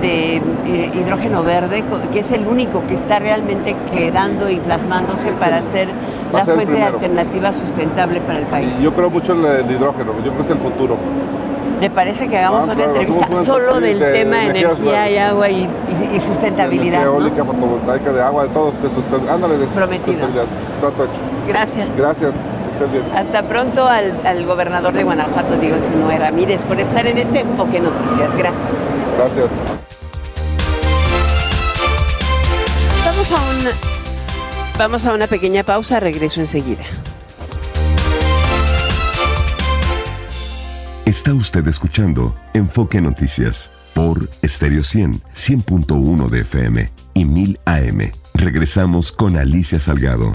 de 0.00 0.36
eh, 0.36 0.90
hidrógeno 0.94 1.42
verde, 1.42 1.82
que 2.12 2.20
es 2.20 2.30
el 2.30 2.46
único 2.46 2.86
que 2.86 2.94
está 2.94 3.18
realmente 3.18 3.74
quedando 3.94 4.50
y 4.50 4.56
plasmándose 4.56 5.30
Es 5.30 5.38
para 5.38 5.58
a 5.58 5.60
la 6.32 6.44
fuente 6.44 6.72
de 6.72 6.82
alternativa 6.82 7.52
sustentable 7.54 8.20
para 8.20 8.40
el 8.40 8.46
país. 8.46 8.72
Y 8.78 8.82
yo 8.82 8.92
creo 8.92 9.10
mucho 9.10 9.32
en 9.32 9.44
el 9.44 9.70
hidrógeno, 9.70 10.12
yo 10.16 10.22
creo 10.22 10.34
que 10.36 10.42
es 10.42 10.50
el 10.50 10.58
futuro. 10.58 10.96
¿Le 11.80 11.90
parece 11.90 12.26
que 12.28 12.36
hagamos 12.38 12.60
Ah, 12.60 12.64
una 12.64 12.74
claro, 12.74 12.90
entrevista 12.96 13.26
una 13.30 13.44
solo 13.44 13.80
del 13.80 13.98
de 14.00 14.12
tema 14.12 14.36
de 14.38 14.48
energía 14.60 15.10
y 15.10 15.16
agua 15.18 15.48
y, 15.48 15.62
y- 15.62 16.16
y 16.16 16.20
sustentabilidad? 16.20 16.86
Energía 16.86 17.04
¿no? 17.06 17.12
eólica, 17.14 17.44
fotovoltaica, 17.44 18.12
de 18.12 18.22
agua, 18.22 18.42
de 18.44 18.48
todo, 18.48 18.72
de 18.82 18.88
susten- 18.88 19.28
ándale, 19.28 19.58
de 19.58 19.66
Prometido. 19.66 20.06
sustentabilidad. 20.06 20.44
Trato 20.80 21.04
hecho. 21.04 21.20
Gracias. 21.46 21.86
Gracias, 21.96 22.32
bien. 22.92 23.04
Hasta 23.16 23.42
pronto 23.42 23.86
al, 23.86 24.12
al 24.26 24.44
gobernador 24.44 24.92
de 24.92 25.04
Guanajuato, 25.04 25.56
Diego 25.56 25.76
Sinué 25.92 26.18
Ramírez, 26.18 26.60
por 26.62 26.80
estar 26.80 27.06
en 27.06 27.18
este 27.18 27.40
Enfoque 27.40 27.78
Noticias. 27.80 28.30
Gracias. 28.36 28.62
Gracias. 29.16 29.46
Vamos 33.04 33.32
a 33.32 33.34
una, 33.50 33.70
vamos 34.78 35.06
a 35.06 35.14
una 35.14 35.26
pequeña 35.26 35.62
pausa, 35.62 36.00
regreso 36.00 36.40
enseguida. 36.40 36.82
Está 41.08 41.32
usted 41.32 41.66
escuchando 41.68 42.36
Enfoque 42.52 43.00
Noticias 43.00 43.72
por 43.94 44.28
Stereo 44.44 44.84
100, 44.84 45.22
100.1 45.34 46.28
de 46.28 46.40
FM 46.40 46.90
y 47.14 47.24
1000 47.24 47.60
AM. 47.64 48.12
Regresamos 48.34 49.10
con 49.10 49.38
Alicia 49.38 49.80
Salgado. 49.80 50.34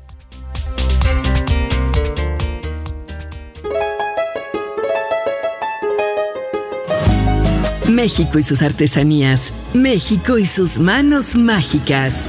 México 7.88 8.40
y 8.40 8.44
sus 8.44 8.64
artesanías. 8.64 9.54
México 9.76 10.40
y 10.40 10.48
sus 10.48 10.80
manos 10.80 11.36
mágicas. 11.36 12.28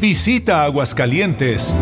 Visita 0.00 0.64
Aguascalientes 0.64 1.72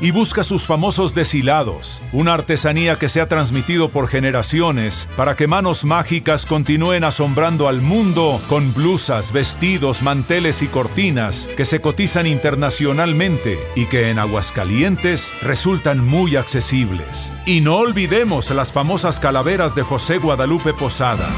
y 0.00 0.10
busca 0.10 0.44
sus 0.44 0.66
famosos 0.66 1.14
deshilados, 1.14 2.02
una 2.12 2.34
artesanía 2.34 2.98
que 2.98 3.08
se 3.08 3.20
ha 3.20 3.28
transmitido 3.28 3.88
por 3.90 4.08
generaciones 4.08 5.08
para 5.16 5.36
que 5.36 5.46
manos 5.46 5.84
mágicas 5.84 6.46
continúen 6.46 7.04
asombrando 7.04 7.68
al 7.68 7.80
mundo 7.80 8.40
con 8.48 8.72
blusas, 8.72 9.32
vestidos, 9.32 10.02
manteles 10.02 10.62
y 10.62 10.68
cortinas 10.68 11.48
que 11.56 11.64
se 11.64 11.80
cotizan 11.80 12.26
internacionalmente 12.26 13.58
y 13.76 13.86
que 13.86 14.10
en 14.10 14.18
Aguascalientes 14.18 15.32
resultan 15.42 16.04
muy 16.04 16.36
accesibles. 16.36 17.32
Y 17.46 17.60
no 17.60 17.76
olvidemos 17.76 18.50
las 18.50 18.72
famosas 18.72 19.20
calaveras 19.20 19.74
de 19.74 19.82
José 19.82 20.18
Guadalupe 20.18 20.72
Posada. 20.72 21.28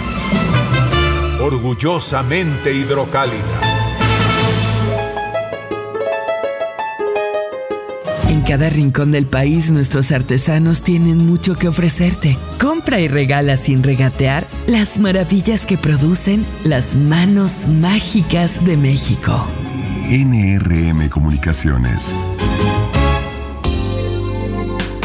Orgullosamente 1.41 2.73
hidrocálidas. 2.73 3.72
En 8.43 8.49
cada 8.49 8.70
rincón 8.70 9.12
del 9.12 9.26
país 9.26 9.70
nuestros 9.70 10.11
artesanos 10.11 10.82
tienen 10.82 11.18
mucho 11.18 11.55
que 11.55 11.68
ofrecerte. 11.68 12.36
Compra 12.59 12.99
y 12.99 13.07
regala 13.07 13.57
sin 13.57 13.84
regatear 13.84 14.49
las 14.66 14.99
maravillas 14.99 15.64
que 15.64 15.78
producen 15.78 16.45
las 16.64 16.97
manos 16.97 17.68
mágicas 17.68 18.66
de 18.66 18.76
México. 18.76 19.47
NRM 20.09 21.09
Comunicaciones. 21.09 22.12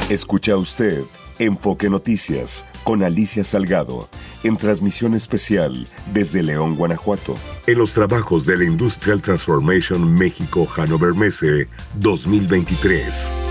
Escucha 0.09 0.57
usted 0.57 1.03
Enfoque 1.37 1.91
Noticias 1.91 2.65
con 2.83 3.03
Alicia 3.03 3.43
Salgado 3.43 4.09
en 4.43 4.57
transmisión 4.57 5.13
especial 5.13 5.87
desde 6.13 6.43
León, 6.43 6.75
Guanajuato. 6.75 7.35
En 7.65 7.77
los 7.77 7.93
trabajos 7.93 8.45
de 8.45 8.57
la 8.57 8.63
Industrial 8.63 9.21
Transformation 9.21 10.13
México 10.13 10.65
Hannover 10.65 11.13
Messe 11.13 11.67
2023. 11.95 13.46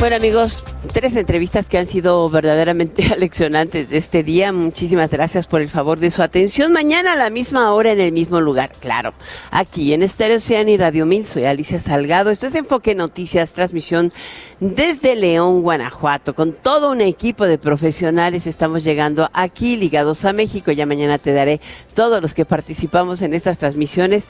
Bueno 0.00 0.14
amigos, 0.14 0.62
tres 0.92 1.16
entrevistas 1.16 1.66
que 1.66 1.76
han 1.76 1.88
sido 1.88 2.28
verdaderamente 2.28 3.04
aleccionantes 3.12 3.90
de 3.90 3.96
este 3.96 4.22
día. 4.22 4.52
Muchísimas 4.52 5.10
gracias 5.10 5.48
por 5.48 5.60
el 5.60 5.68
favor 5.68 5.98
de 5.98 6.12
su 6.12 6.22
atención. 6.22 6.72
Mañana 6.72 7.14
a 7.14 7.16
la 7.16 7.30
misma 7.30 7.74
hora 7.74 7.90
en 7.90 8.00
el 8.00 8.12
mismo 8.12 8.40
lugar, 8.40 8.70
claro. 8.78 9.12
Aquí 9.50 9.92
en 9.92 10.04
Estéreo 10.04 10.36
Ocean 10.36 10.68
y 10.68 10.76
Radio 10.76 11.04
Mil, 11.04 11.26
soy 11.26 11.46
Alicia 11.46 11.80
Salgado. 11.80 12.30
Esto 12.30 12.46
es 12.46 12.54
Enfoque 12.54 12.94
Noticias, 12.94 13.54
transmisión 13.54 14.12
desde 14.60 15.16
León, 15.16 15.62
Guanajuato. 15.62 16.32
Con 16.32 16.52
todo 16.52 16.92
un 16.92 17.00
equipo 17.00 17.46
de 17.46 17.58
profesionales 17.58 18.46
estamos 18.46 18.84
llegando 18.84 19.28
aquí 19.32 19.76
ligados 19.76 20.24
a 20.24 20.32
México. 20.32 20.70
Ya 20.70 20.86
mañana 20.86 21.18
te 21.18 21.32
daré 21.32 21.60
todos 21.94 22.22
los 22.22 22.34
que 22.34 22.44
participamos 22.44 23.20
en 23.20 23.34
estas 23.34 23.58
transmisiones. 23.58 24.28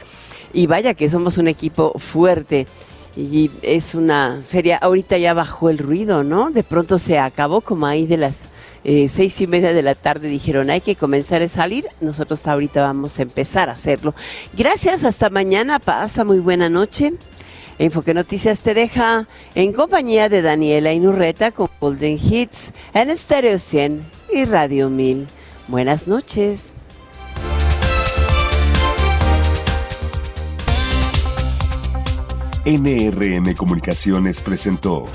Y 0.54 0.66
vaya 0.66 0.94
que 0.94 1.10
somos 1.10 1.36
un 1.36 1.46
equipo 1.46 1.92
fuerte. 1.98 2.66
Y 3.18 3.50
es 3.62 3.96
una 3.96 4.42
feria, 4.46 4.76
ahorita 4.76 5.18
ya 5.18 5.34
bajó 5.34 5.70
el 5.70 5.78
ruido, 5.78 6.22
¿no? 6.22 6.52
De 6.52 6.62
pronto 6.62 7.00
se 7.00 7.18
acabó 7.18 7.60
como 7.60 7.84
ahí 7.86 8.06
de 8.06 8.16
las 8.16 8.48
eh, 8.84 9.08
seis 9.08 9.40
y 9.40 9.48
media 9.48 9.72
de 9.72 9.82
la 9.82 9.96
tarde 9.96 10.28
dijeron 10.28 10.70
hay 10.70 10.80
que 10.80 10.94
comenzar 10.94 11.42
a 11.42 11.48
salir, 11.48 11.88
nosotros 12.00 12.46
ahorita 12.46 12.80
vamos 12.80 13.18
a 13.18 13.22
empezar 13.22 13.68
a 13.68 13.72
hacerlo. 13.72 14.14
Gracias, 14.56 15.02
hasta 15.02 15.30
mañana, 15.30 15.80
pasa 15.80 16.24
muy 16.24 16.38
buena 16.38 16.70
noche. 16.70 17.12
Enfoque 17.80 18.14
Noticias 18.14 18.60
te 18.60 18.74
deja 18.74 19.26
en 19.56 19.72
compañía 19.72 20.28
de 20.28 20.40
Daniela 20.40 20.92
Inurreta 20.92 21.50
con 21.50 21.68
Golden 21.80 22.18
Hits 22.22 22.72
en 22.94 23.16
Stereo 23.16 23.58
100 23.58 24.00
y 24.32 24.44
Radio 24.44 24.90
1000. 24.90 25.26
Buenas 25.66 26.06
noches. 26.06 26.72
NRM 32.68 33.54
Comunicaciones 33.54 34.42
presentó 34.42 35.06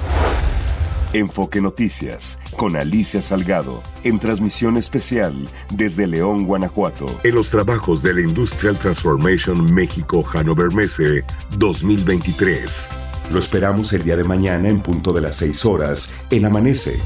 Enfoque 1.13 1.61
Noticias 1.61 2.39
con 2.57 2.75
Alicia 2.75 3.21
Salgado 3.21 3.83
en 4.03 4.17
transmisión 4.17 4.75
especial 4.75 5.47
desde 5.71 6.07
León, 6.07 6.47
Guanajuato. 6.47 7.05
En 7.23 7.35
los 7.35 7.51
trabajos 7.51 8.01
de 8.01 8.15
la 8.15 8.21
Industrial 8.21 8.75
Transformation 8.75 9.71
México 9.71 10.23
Hannover 10.23 10.73
Messe 10.73 11.23
2023. 11.59 12.87
Lo 13.31 13.37
esperamos 13.37 13.93
el 13.93 14.01
día 14.01 14.17
de 14.17 14.23
mañana 14.23 14.67
en 14.67 14.79
punto 14.79 15.13
de 15.13 15.21
las 15.21 15.35
6 15.35 15.63
horas 15.65 16.11
en 16.31 16.45
Amanece. 16.45 16.99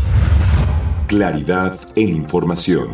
Claridad 1.07 1.77
en 1.97 2.07
información. 2.07 2.87